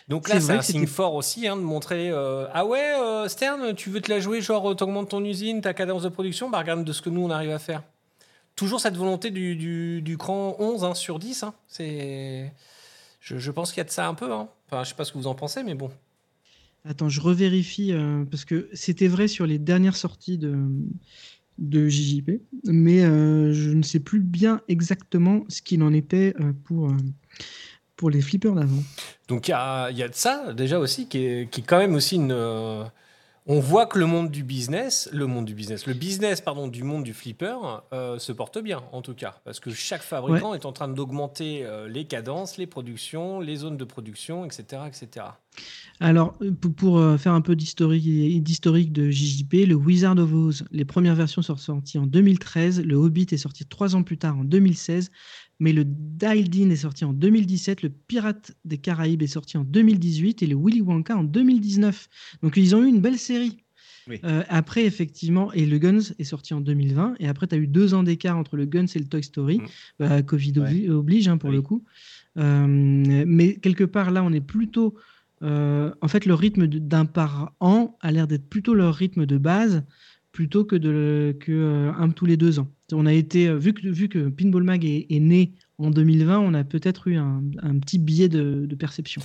[0.09, 3.75] Donc là c'est un signe fort aussi hein, de montrer euh, ah ouais euh, Stern
[3.75, 6.51] tu veux te la jouer genre t'augmentes ton usine ta cadence de production?
[6.51, 7.83] Bah regarde de ce que nous on arrive à faire.
[8.57, 11.55] Toujours cette volonté du, du, du cran 11 hein, sur 10 hein.
[11.69, 12.53] c'est
[13.25, 14.49] je, je pense qu'il y a de ça un peu hein.
[14.67, 15.91] Enfin je sais pas ce que vous en pensez mais bon.
[16.87, 20.55] Attends, je revérifie euh, parce que c'était vrai sur les dernières sorties de,
[21.57, 22.33] de JJP,
[22.65, 26.93] mais euh, je ne sais plus bien exactement ce qu'il en était euh, pour,
[27.97, 28.83] pour les flippers d'avant.
[29.29, 31.79] Donc il y a, y a de ça déjà aussi qui est, qui est quand
[31.79, 32.37] même aussi une.
[33.47, 36.83] On voit que le monde du business, le monde du business, le business pardon du
[36.83, 37.57] monde du flipper
[37.93, 41.65] euh, se porte bien en tout cas parce que chaque fabricant est en train d'augmenter
[41.65, 45.27] euh, les cadences, les productions, les zones de production, etc., etc.
[46.01, 50.65] Alors, euh, pour, pour, faire un peu d'historique d'historique de JJP, le Wizard of Oz,
[50.71, 54.39] les premières versions sont sorties en 2013, le Hobbit est sorti trois ans plus tard
[54.39, 55.11] en 2016,
[55.65, 59.65] mais le Dialed In est sorti en 2017, le Pirate des Caraïbes est sorti en
[59.65, 62.09] 2018 et le Willy Wonka en 2019.
[62.43, 63.57] Donc ils ont eu une belle série.
[64.07, 64.20] Oui.
[64.24, 67.66] Euh, après, effectivement, et le Guns est sorti en 2020, et après, tu as eu
[67.66, 69.59] deux ans d'écart entre le Guns et le Toy Story.
[69.61, 69.66] Mm.
[69.99, 71.57] Bah, Covid obli- oblige, hein, pour Oui.
[71.57, 71.82] le coup.
[72.36, 72.66] Euh,
[73.27, 74.95] mais quelque part, là, on est plutôt.
[75.43, 79.39] euh, en fait, le rythme d'un par an a l'air d'être plutôt leur rythme de
[79.39, 79.82] base
[80.32, 82.69] plutôt que, de, que un tous les deux ans.
[82.93, 86.39] On a été, euh, vu que, vu que Pinball Mag est, est né en 2020,
[86.39, 89.23] on a peut-être eu un, un petit biais de, de perception.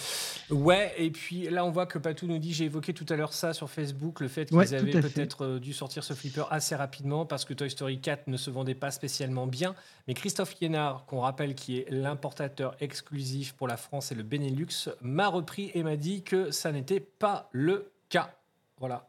[0.50, 3.34] Ouais, et puis là, on voit que Patou nous dit j'ai évoqué tout à l'heure
[3.34, 6.74] ça sur Facebook, le fait qu'ils Ouais, avaient peut-être euh, dû sortir ce flipper assez
[6.74, 9.76] rapidement parce que Toy Story 4 ne se vendait pas spécialement bien.
[10.08, 14.90] Mais Christophe Liénard, qu'on rappelle qui est l'importateur exclusif pour la France et le Benelux,
[15.02, 18.34] m'a repris et m'a dit que ça n'était pas le cas.
[18.80, 19.08] Voilà.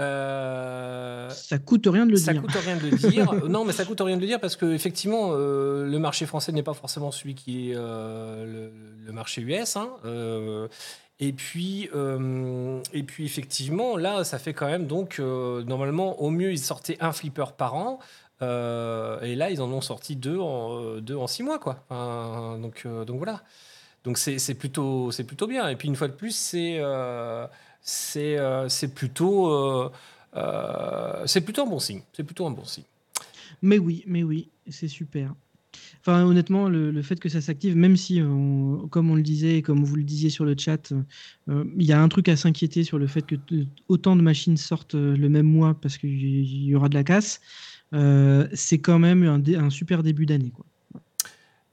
[0.00, 2.42] Euh, Ça coûte rien de le ça dire.
[2.42, 3.32] coûte rien de le dire.
[3.48, 6.52] non, mais ça coûte rien de le dire parce que effectivement, euh, le marché français
[6.52, 8.72] n'est pas forcément celui qui est euh, le,
[9.06, 9.76] le marché US.
[9.76, 9.88] hein.
[11.20, 11.88] Et puis,
[12.92, 17.10] et puis effectivement, là, ça fait quand même donc normalement au mieux ils sortaient un
[17.12, 17.98] flipper par an.
[18.40, 21.84] Et là, ils en ont sorti deux en, deux en six mois, quoi.
[22.62, 23.42] Donc, donc voilà.
[24.04, 25.68] Donc c'est plutôt, plutôt bien.
[25.68, 26.80] Et puis une fois de plus, c'est
[27.88, 29.90] c'est euh, c'est plutôt, euh,
[30.36, 32.02] euh, c'est plutôt un bon signe.
[32.12, 32.84] C'est plutôt un bon signe.
[33.62, 35.34] Mais oui, mais oui, c'est super.
[36.00, 39.56] Enfin, honnêtement, le, le fait que ça s'active, même si, on- comme on le disait
[39.58, 40.92] et comme vous le disiez sur le chat,
[41.48, 43.36] euh, il y a un truc à s'inquiéter sur le fait que
[43.88, 47.40] autant de machines sortent le même mois parce qu'il y y aura de la casse.
[47.94, 50.50] euh, c'est quand même un, dé- un super début d'année.
[50.50, 50.66] quoi.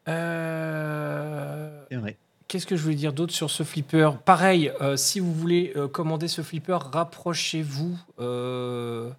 [0.08, 2.18] Euh, C'est vrai.
[2.48, 4.12] Qu'est-ce que je voulais dire d'autre sur ce flipper?
[4.24, 9.10] Pareil, euh, si vous voulez euh, commander ce flipper, rapprochez-vous euh,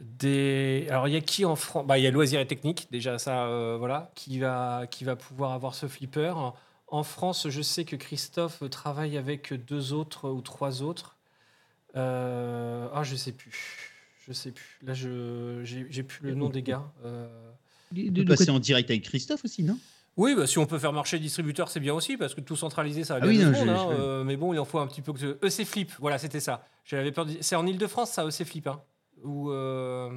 [0.00, 0.86] des.
[0.90, 3.18] Alors, il y a qui en France bah, Il y a Loisirs et Technique, déjà,
[3.18, 6.34] ça, euh, voilà, qui va, qui va pouvoir avoir ce flipper.
[6.88, 11.16] En France, je sais que Christophe travaille avec deux autres ou trois autres.
[11.96, 13.90] Euh, Ah, je sais plus.
[14.26, 14.78] Je sais plus.
[14.82, 16.82] Là, je j'ai plus le nom des gars.
[17.04, 17.28] Euh,
[17.92, 19.78] De- On de- de passer quoi- en direct avec Christophe aussi, non?
[20.16, 22.56] Oui, bah, si on peut faire marcher le distributeur, c'est bien aussi, parce que tout
[22.56, 24.86] centralisé, ça va Ah bien oui, non, hein, euh, mais bon, il en faut un
[24.86, 25.38] petit peu que...
[25.44, 26.66] EC Flip, voilà, c'était ça.
[26.84, 28.66] J'avais peur de- C'est en Ile-de-France, ça, EC Flip.
[28.66, 28.80] Hein,
[29.22, 29.50] ou...
[29.50, 30.10] euh,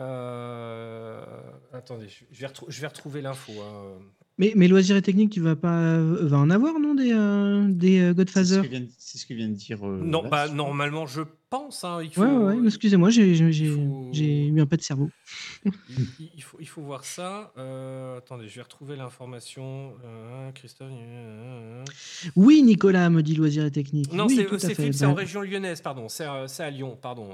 [0.00, 1.24] euh,
[1.72, 3.52] Attendez, je vais, retrou- je vais retrouver l'info.
[3.62, 3.98] hein.
[4.38, 8.00] Mais, mais loisirs et techniques, tu vas pas va en avoir, non, des, euh, des
[8.00, 8.62] euh, C'est ce, Godfather?
[8.62, 9.86] que vient de- c'est ce que vient de dire.
[9.86, 11.20] euh, Non, là, bah, normalement, je
[11.56, 11.84] pense.
[11.84, 13.34] hein, il faut, Ouais, ouais, ouais, excusez-moi, j'ai
[13.68, 15.10] faut- eu un peu de cerveau.
[15.64, 15.72] il,
[16.36, 17.52] il faut, il faut voir ça.
[17.58, 19.94] Euh, attendez, je vais retrouver l'information.
[20.04, 20.88] Euh, Christophe...
[20.92, 21.84] euh, euh,
[22.36, 24.12] Oui, Nicolas, me dit loisirs et techniques.
[24.12, 24.74] Non, oui, c'est.
[24.74, 26.08] Flip, c'est en région lyonnaise, pardon.
[26.08, 27.28] C'est à Lyon, pardon.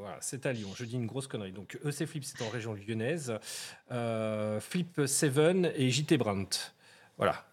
[0.00, 0.68] Voilà, c'est à Lyon.
[0.74, 1.52] Je dis une grosse connerie.
[1.52, 3.32] Donc, EC Flip, c'est en région lyonnaise.
[4.60, 5.38] Flip 7
[5.76, 6.72] et JT Brandt.
[7.18, 7.44] Voilà.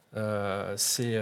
[0.77, 1.15] C'est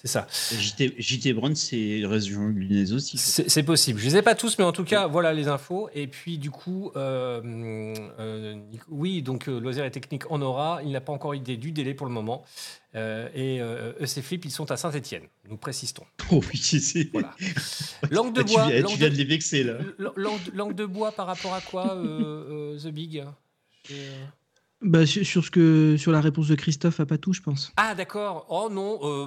[0.00, 0.26] c'est ça.
[0.30, 3.18] JT, JT Brown, c'est région lyonnaise aussi.
[3.18, 3.98] C'est c'est possible.
[3.98, 5.88] Je ne les ai pas tous, mais en tout cas, voilà les infos.
[5.92, 7.40] Et puis, du coup, euh,
[8.20, 8.56] euh,
[8.88, 10.80] oui, donc euh, Loisirs et Technique en aura.
[10.84, 12.44] Il n'a pas encore idée du délai pour le moment.
[12.94, 15.24] Euh, et euh, EC Flip, ils sont à Saint-Etienne.
[15.48, 16.04] Nous précisons.
[16.30, 17.10] Oh oui, c'est.
[17.12, 17.34] Voilà.
[18.10, 18.70] Langue de tu bois.
[18.70, 19.78] langue tu viens de- de les vexer là.
[20.16, 23.24] Langue, langue de bois par rapport à quoi, euh, euh, The Big?
[24.80, 27.72] Bah, sur, sur ce que, sur la réponse de Christophe à Patou, je pense.
[27.76, 28.46] Ah, d'accord.
[28.48, 29.26] Oh non.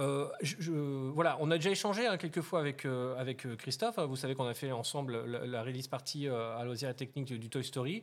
[0.00, 3.56] Euh, je- je- voilà, on a déjà échangé hein, quelques fois avec, euh, avec euh,
[3.56, 3.98] Christophe.
[3.98, 7.26] Vous savez qu'on a fait ensemble la, la release party euh, à Loisirs et Technique
[7.26, 8.02] du, du Toy Story.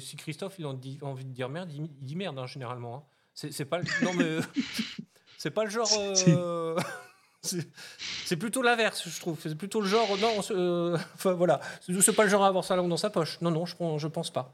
[0.00, 2.96] Si Christophe il a envie, de dire merde, il, il dit merde hein, généralement.
[2.96, 3.02] hein.
[3.34, 4.38] C'est pas le- non mais
[5.38, 5.88] c'est pas le genre.
[7.42, 9.38] c'est plutôt l'inverse, je trouve.
[9.40, 10.38] C'est plutôt le genre non.
[10.38, 13.40] enfin voilà, c'est pas le genre à avoir sa langue dans sa poche.
[13.40, 14.52] Non non, je pense je pense pas.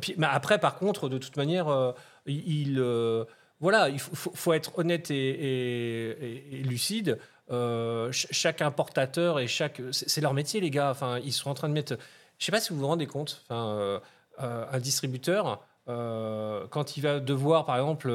[0.00, 1.94] Puis, mais après, par contre, de toute manière,
[2.26, 2.78] il,
[3.60, 7.18] voilà, il faut, être honnête et, lucide.
[7.50, 10.90] Euh, ch- chaque importateur et chaque, c'est leur métier, les gars.
[10.90, 11.96] Enfin, ils sont en train de mettre.
[12.38, 13.44] Je sais pas si vous vous rendez compte.
[13.50, 14.00] Euh,
[14.42, 15.64] euh, un distributeur.
[15.86, 18.10] quand il va devoir, par exemple,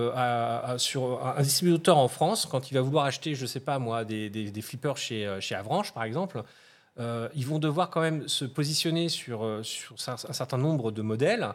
[0.78, 4.61] sur un distributeur en France, quand il va vouloir acheter, je sais pas moi, des,
[4.61, 6.44] flippers chez, chez Avranches, par exemple,
[6.99, 11.48] ils vont devoir quand même se positionner sur, un certain nombre de modèles.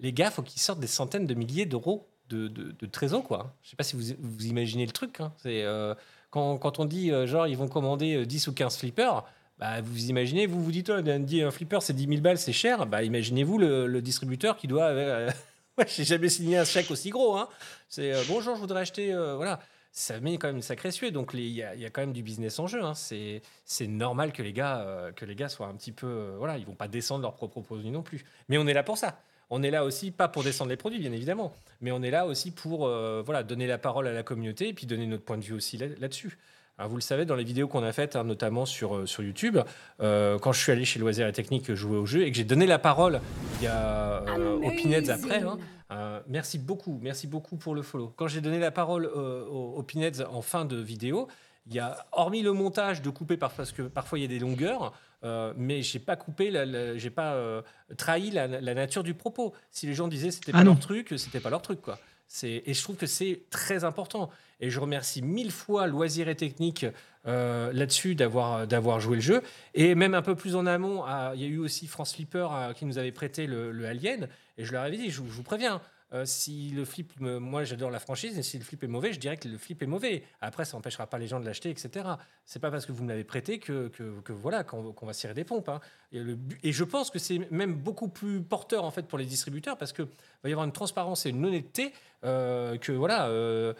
[0.00, 3.54] Les gars, faut qu'ils sortent des centaines de milliers d'euros de, de, de trésor, quoi.
[3.62, 5.20] Je sais pas si vous, vous imaginez le truc.
[5.20, 5.32] hein.
[5.38, 5.94] C'est euh,
[6.30, 9.24] quand, quand on dit euh, genre ils vont commander euh, 10 ou 15 flippers.
[9.58, 12.86] Bah, vous imaginez, vous vous dites, oh, un, flipper c'est 10 000 balles, c'est cher.
[12.86, 14.84] Bah, imaginez-vous le, distributeur qui doit.
[14.84, 15.30] euh,
[15.86, 17.36] j'ai jamais signé un chèque aussi gros.
[17.36, 17.48] Hein.
[17.88, 19.12] C'est euh, bonjour, je voudrais acheter.
[19.12, 19.60] euh, voilà
[19.92, 20.90] ça met quand même une sacrée.
[21.10, 22.82] Donc il y, y a quand même du business en jeu.
[22.82, 22.94] hein.
[22.94, 23.42] C'est
[23.86, 26.64] normal que les gars euh, que les gars soient un petit peu euh, voilà, ils
[26.66, 28.24] vont pas descendre leurs propres produits non plus.
[28.48, 29.20] Mais on est là pour ça.
[29.50, 32.26] On est là aussi pas pour descendre les produits bien évidemment, mais on est là
[32.26, 35.38] aussi pour euh, voilà donner la parole à la communauté et puis donner notre point
[35.38, 36.38] de vue aussi là- là-dessus.
[36.88, 39.58] Vous le savez, dans les vidéos qu'on a faites, hein, notamment sur, euh, sur YouTube,
[40.00, 42.44] euh, quand je suis allé chez Loisirs et Techniques jouer au jeu et que j'ai
[42.44, 43.20] donné la parole
[43.60, 45.42] il y a, aux après,
[45.90, 48.14] hein, merci beaucoup, merci beaucoup pour le follow.
[48.16, 49.84] Quand j'ai donné la parole aux, aux
[50.32, 51.28] en fin de vidéo,
[51.66, 54.38] il y a, hormis le montage de couper parce que parfois il y a des
[54.38, 54.94] longueurs,
[55.24, 56.50] euh, mais j'ai pas coupé,
[56.96, 57.62] j'ai pas euh,
[57.96, 59.54] trahi la, la nature du propos.
[59.70, 60.72] Si les gens disaient c'était Ah pas non.
[60.72, 61.98] leur truc, c'était pas leur truc quoi.
[62.26, 64.30] C'est et je trouve que c'est très important.
[64.60, 66.86] Et je remercie mille fois Loisirs et Techniques
[67.26, 69.42] euh, là-dessus d'avoir d'avoir joué le jeu.
[69.74, 72.84] Et même un peu plus en amont, il y a eu aussi France Flipper qui
[72.84, 74.28] nous avait prêté le, le Alien.
[74.58, 75.80] Et je leur avais dit, je vous préviens,
[76.12, 79.20] euh, si le flip, moi j'adore la franchise, et si le flip est mauvais, je
[79.20, 80.24] dirais que le flip est mauvais.
[80.40, 82.06] Après, ça n'empêchera pas les gens de l'acheter, etc.
[82.44, 85.44] C'est pas parce que vous me l'avez prêté que, que, voilà qu'on va cirer des
[85.44, 85.68] pompes.
[85.68, 85.80] hein.
[86.12, 89.92] Et, je pense que c'est même beaucoup plus porteur en fait pour les distributeurs parce
[89.92, 90.02] que
[90.42, 91.92] va y avoir une transparence et une honnêteté
[92.24, 93.72] euh, que voilà euh,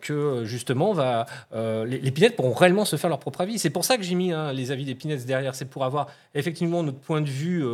[0.00, 3.58] que justement va les, pinettes pourront réellement se faire leur propre avis.
[3.58, 5.54] C'est pour ça que j'ai mis hein, les avis des pinettes derrière.
[5.54, 7.64] C'est pour avoir effectivement notre point de vue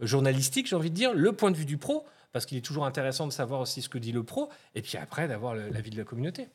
[0.00, 2.84] journalistique, j'ai envie de dire, le point de vue du pro, parce qu'il est toujours
[2.84, 5.96] intéressant de savoir aussi ce que dit le pro, et puis après d'avoir l'avis de
[5.96, 6.48] la communauté.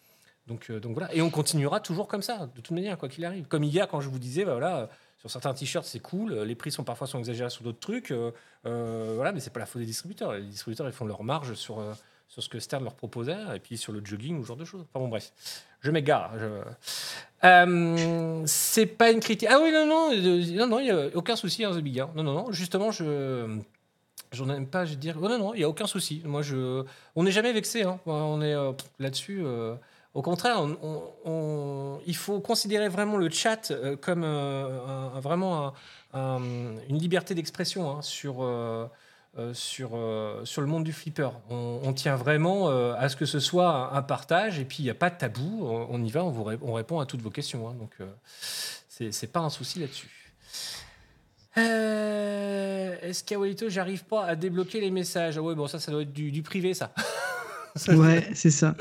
[0.46, 3.24] Donc, euh, donc voilà, et on continuera toujours comme ça, de toute manière, quoi qu'il
[3.24, 3.46] arrive.
[3.48, 4.88] Comme hier, quand je vous disais, bah voilà, euh,
[5.18, 8.12] sur certains t-shirts c'est cool, euh, les prix sont parfois sont exagérés sur d'autres trucs,
[8.12, 8.32] euh,
[8.66, 10.34] euh, voilà, mais c'est pas la faute des distributeurs.
[10.34, 11.84] Les distributeurs ils font leur marge sur
[12.28, 14.66] sur ce que Stern leur proposait, et puis sur le jogging ou ce genre de
[14.66, 14.82] choses.
[14.82, 15.32] Enfin bon, bref,
[15.82, 16.32] je m'égare.
[16.38, 16.46] Je...
[17.44, 19.50] Euh, c'est pas une critique.
[19.52, 22.00] Ah oui, non, non, non, non, il n'y a aucun souci, hein, The Big.
[22.00, 22.12] hein.
[22.16, 23.60] Non, non, non, justement, je.
[24.32, 25.18] J'en aime pas, je dire.
[25.22, 26.22] Oh, non, non, il n'y a aucun souci.
[26.26, 26.84] Moi, je.
[27.16, 28.00] On n'est jamais vexé, hein.
[28.06, 29.42] On est euh, là-dessus.
[29.44, 29.76] euh,
[30.16, 34.24] Au contraire, on- on- on- il faut considérer vraiment le chat euh, comme
[35.20, 35.74] vraiment un-
[36.14, 36.42] un-
[36.90, 38.36] une liberté d'expression hein, sur,
[39.54, 39.90] sur,
[40.44, 41.30] sur le monde du flipper.
[41.52, 44.96] On, tient vraiment à ce que ce soit un, partage et puis il n'y a
[44.96, 45.66] pas de tabou.
[45.90, 47.70] On, y va, on, vous ré- on répond à toutes vos questions.
[47.70, 47.76] hein.
[47.80, 47.96] donc,
[48.90, 50.10] c'est pas un souci là-dessus.
[51.58, 55.38] Euh, Est-ce qu'Awalito, j'arrive pas à débloquer les messages?
[55.38, 56.94] Ah ouais, bon, ça, ça doit être du, du privé, ça.
[57.88, 58.76] Ouais, c'est ça.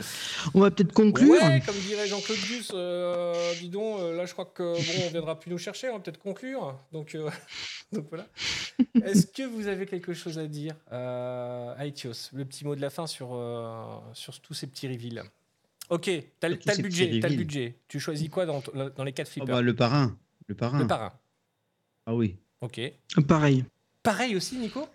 [0.55, 1.31] On va peut-être conclure.
[1.43, 5.11] Ouais, comme dirait Jean-Claude Gus, euh, dis donc, euh, là je crois que bon, on
[5.11, 6.75] viendra plus nous chercher, on va peut-être conclure.
[6.91, 7.29] Donc, euh,
[7.93, 8.27] donc voilà.
[9.05, 12.91] Est-ce que vous avez quelque chose à dire, euh, Aetios Le petit mot de la
[12.91, 13.39] fin sur,
[14.15, 15.23] sur tous ces petits reveals.
[15.91, 17.77] Ok, t'as le budget, t'as le budget.
[17.89, 18.63] Tu choisis quoi dans,
[18.97, 19.55] dans les quatre Ah flippers?
[19.55, 20.17] bah, le parrain.
[20.47, 20.79] Le parrain.
[20.81, 21.13] Le parrain.
[22.07, 22.37] Ah oui.
[22.61, 22.81] Ok.
[23.27, 23.65] Pareil.
[24.03, 24.89] Pareil aussi, Nico?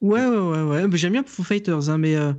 [0.00, 0.96] Ouais, ouais, ouais, ouais.
[0.96, 2.32] J'aime bien Foo Fighters, hein, mais, euh,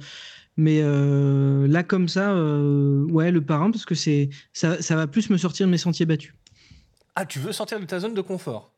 [0.57, 5.07] mais euh, là, comme ça, euh, ouais, le parrain, parce que c'est ça, ça va
[5.07, 6.34] plus me sortir de mes sentiers battus.
[7.15, 8.73] Ah, tu veux sortir de ta zone de confort?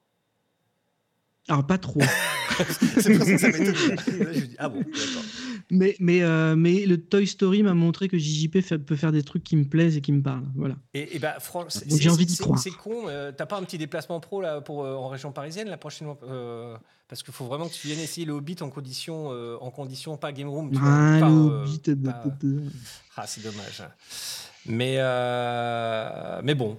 [1.48, 2.02] Alors, pas trop.
[3.00, 3.76] C'est pour ça que ça m'étonne.
[3.76, 5.24] Là, je me dis, ah bon, d'accord.
[5.72, 9.24] Mais, mais, euh, mais le Toy Story m'a montré que JJP fait- peut faire des
[9.24, 10.48] trucs qui me plaisent et qui me parlent.
[10.56, 10.76] Voilà.
[10.94, 11.36] Et, et bah,
[11.88, 12.60] j'ai envie d'y croire.
[12.60, 15.68] C'est con, euh, t'as pas un petit déplacement pro là pour euh, en région parisienne
[15.70, 16.08] la prochaine
[17.08, 19.30] parce qu'il faut vraiment que tu viennes essayer le Hobbit en condition
[19.62, 20.72] en condition pas game room.
[20.72, 22.60] vois, Ah, pas, le euh, Hobbit, pas- euh,
[23.18, 23.84] Ah, c'est dommage.
[24.68, 24.98] Mais
[26.44, 26.78] mais bon,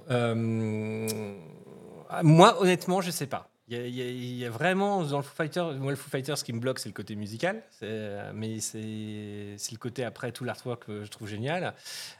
[2.22, 3.48] moi honnêtement, je sais pas.
[3.68, 6.44] Il y, a, y y vraiment dans le Foo Fighters, moi le Foo Fighters ce
[6.44, 10.86] qui me bloque, c'est le côté musical, C'est- mais c'est le côté après tout l'artwork
[10.86, 11.74] que je trouve génial.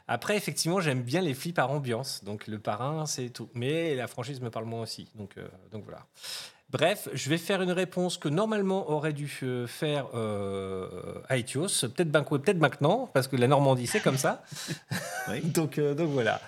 [0.09, 3.49] Après, effectivement, j'aime bien les flips par ambiance, donc le parrain, c'est tout.
[3.55, 6.05] Mais la franchise me parle moins aussi, donc, euh, donc voilà.
[6.71, 12.11] Bref, je vais faire une réponse que normalement aurait dû euh, faire euh, Aetios, peut-être
[12.11, 14.43] peut-être maintenant, parce que la Normandie c'est comme ça.
[15.29, 15.41] Oui.
[15.45, 16.41] donc, euh, donc voilà.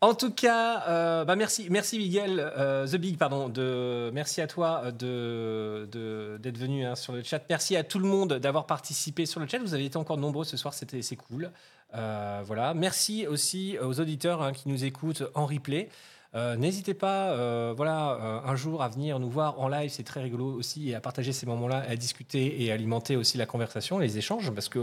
[0.00, 4.46] En tout cas, euh, bah merci, merci Miguel, euh, The Big, pardon, de, merci à
[4.46, 7.42] toi euh, de, d'être venu hein, sur le chat.
[7.48, 9.58] Merci à tout le monde d'avoir participé sur le chat.
[9.58, 11.50] Vous avez été encore nombreux ce soir, c'était c'est cool.
[11.92, 12.74] Voilà.
[12.74, 15.88] Merci aussi aux auditeurs hein, qui nous écoutent en replay.
[16.34, 20.90] N'hésitez pas, voilà, un jour à venir nous voir en live, c'est très rigolo aussi,
[20.90, 24.68] et à partager ces moments-là, à discuter et alimenter aussi la conversation, les échanges, parce
[24.68, 24.78] que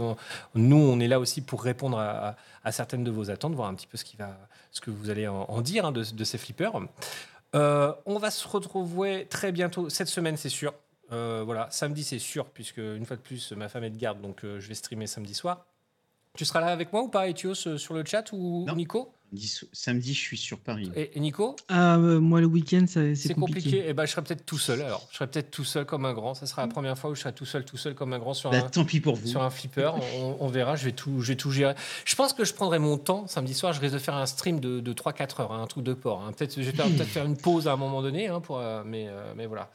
[0.54, 3.86] nous, on est là aussi pour répondre à certaines de vos attentes, voir un petit
[3.86, 4.36] peu ce, qui va,
[4.76, 6.72] ce que vous allez en, en dire hein, de, de ces flippers.
[7.54, 10.74] Euh, on va se retrouver très bientôt, cette semaine, c'est sûr.
[11.12, 14.20] Euh, voilà, samedi, c'est sûr, puisque une fois de plus, ma femme est de garde,
[14.20, 15.64] donc euh, je vais streamer samedi soir.
[16.34, 19.10] Tu seras là avec moi ou pas, Etios, sur le chat ou Nico?
[19.72, 20.90] Samedi, je suis sur Paris.
[20.96, 21.56] et, et Nico?
[21.68, 23.60] Ah, euh, moi, le week-end, c'est c'est compliqué.
[23.70, 23.88] compliqué.
[23.88, 24.82] Et ben, je serai peut-être tout seul.
[24.82, 26.34] Alors, je serai peut-être tout seul comme un grand.
[26.34, 28.34] Ça sera la première fois où je serai tout seul, tout seul comme un grand
[28.34, 29.26] sur Bah, un, tant pis pour vous.
[29.26, 29.92] sur un flipper.
[30.18, 30.76] On, on verra.
[30.76, 31.74] Je vais tout, je vais tout gérer.
[32.04, 33.72] Je pense que je prendrai mon temps samedi soir.
[33.72, 36.22] Je risque de faire un stream de, de 3-4 heures, hein, un truc de port.
[36.22, 36.32] hein.
[36.32, 38.82] Peut-être, je vais faire- peut-être faire une pause à un moment donné, hein, pour, euh,
[38.84, 39.70] mais, euh, mais voilà.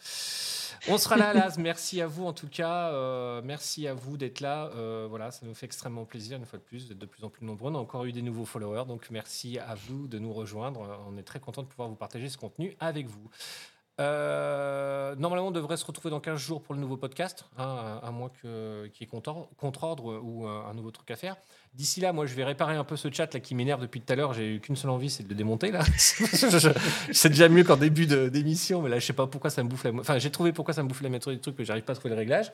[0.87, 1.57] On sera là, Laz.
[1.57, 2.89] Merci à vous en tout cas.
[2.89, 4.71] Euh, merci à vous d'être là.
[4.75, 7.29] Euh, voilà, ça nous fait extrêmement plaisir une fois de plus d'être de plus en
[7.29, 7.71] plus nombreux.
[7.71, 10.99] On a encore eu des nouveaux followers, donc merci à vous de nous rejoindre.
[11.07, 13.29] On est très content de pouvoir vous partager ce contenu avec vous.
[14.01, 18.07] Euh, normalement, on devrait se retrouver dans 15 jours pour le nouveau podcast, hein, à,
[18.07, 18.49] à moins qu'il
[18.99, 21.35] y ait contre- contre-ordre ou euh, un nouveau truc à faire.
[21.73, 24.11] D'ici là, moi, je vais réparer un peu ce chat là qui m'énerve depuis tout
[24.11, 24.33] à l'heure.
[24.33, 25.83] J'ai eu qu'une seule envie, c'est de le démonter là.
[25.97, 29.83] C'est déjà mieux qu'en début d'émission, mais là, je sais pas pourquoi ça me bouffe
[29.85, 29.91] la.
[29.91, 31.95] Enfin, j'ai trouvé pourquoi ça me bouffe la méthode du truc, mais j'arrive pas à
[31.95, 32.51] trouver le réglage.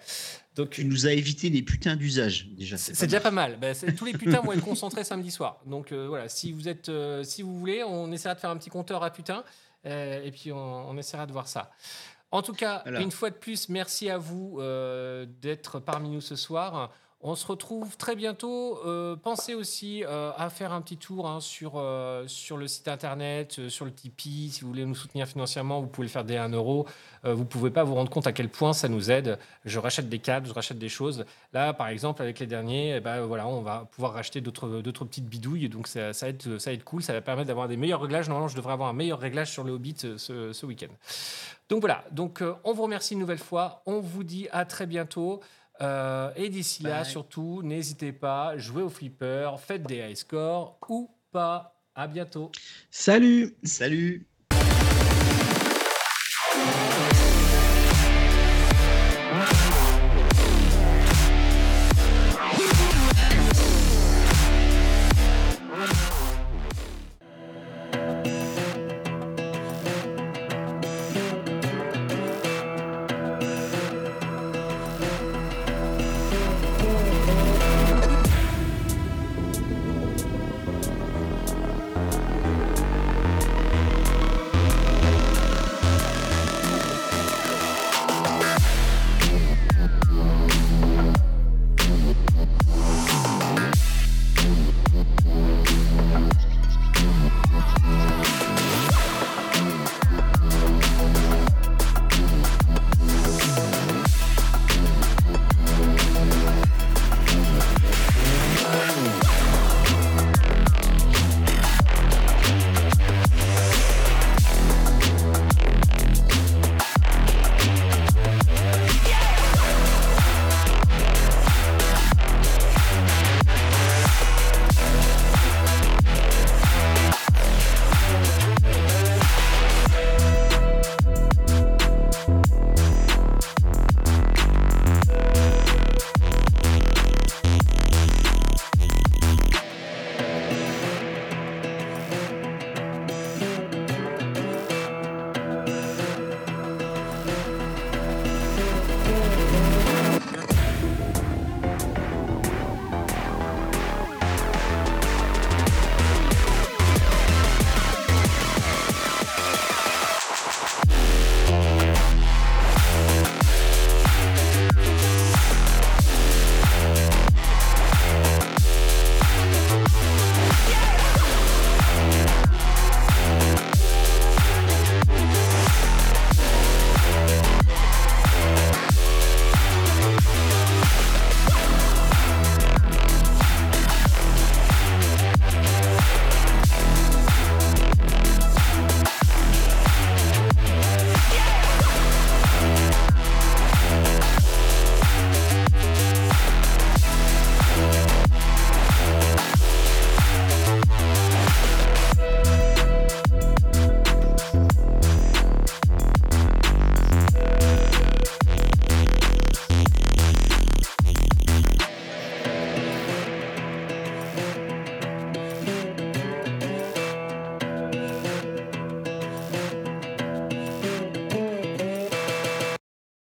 [0.56, 2.78] Donc, Tu nous as évité les putains d'usages, déjà.
[2.78, 3.57] c'est déjà pas mal.
[3.60, 5.60] Ben, tous les putains vont être concentrés samedi soir.
[5.65, 6.91] Donc euh, voilà, si vous êtes,
[7.24, 9.44] si vous voulez, on essaiera de faire un petit compteur à putains
[9.84, 11.72] et puis on, on essaiera de voir ça.
[12.32, 12.99] En tout cas, Voilà.
[12.99, 16.91] une fois de plus, merci à vous euh, d'être parmi nous ce soir.
[17.22, 18.77] On se retrouve très bientôt.
[18.85, 22.88] Euh, pensez aussi euh, à faire un petit tour hein, sur, euh, sur le site
[22.88, 24.52] internet, sur le Tipeee.
[24.52, 26.85] Si vous voulez nous soutenir financièrement, vous pouvez le faire dès 1 euro.
[27.23, 29.39] Vous ne pouvez pas vous rendre compte à quel point ça nous aide.
[29.65, 31.26] Je rachète des câbles, je rachète des choses.
[31.53, 35.26] Là, par exemple, avec les derniers, eh ben, voilà, on va pouvoir racheter d'autres petites
[35.26, 35.68] bidouilles.
[35.69, 37.02] Donc, ça, va être, ça va être cool.
[37.02, 38.30] Ça va permettre d'avoir des meilleurs réglages.
[38.30, 40.94] Normalement, je devrais avoir un meilleur réglage sur le Hobbit ce, ce week-end.
[41.68, 42.06] Donc, voilà.
[42.11, 43.81] Donc, on vous remercie une nouvelle fois.
[43.88, 45.41] On vous dit à très bientôt.
[45.82, 51.10] Euh, et d'ici là, surtout, n'hésitez pas, jouez au flipper, faites des high scores ou
[51.32, 51.74] pas.
[51.95, 52.52] À bientôt.
[52.91, 54.27] Salut Salut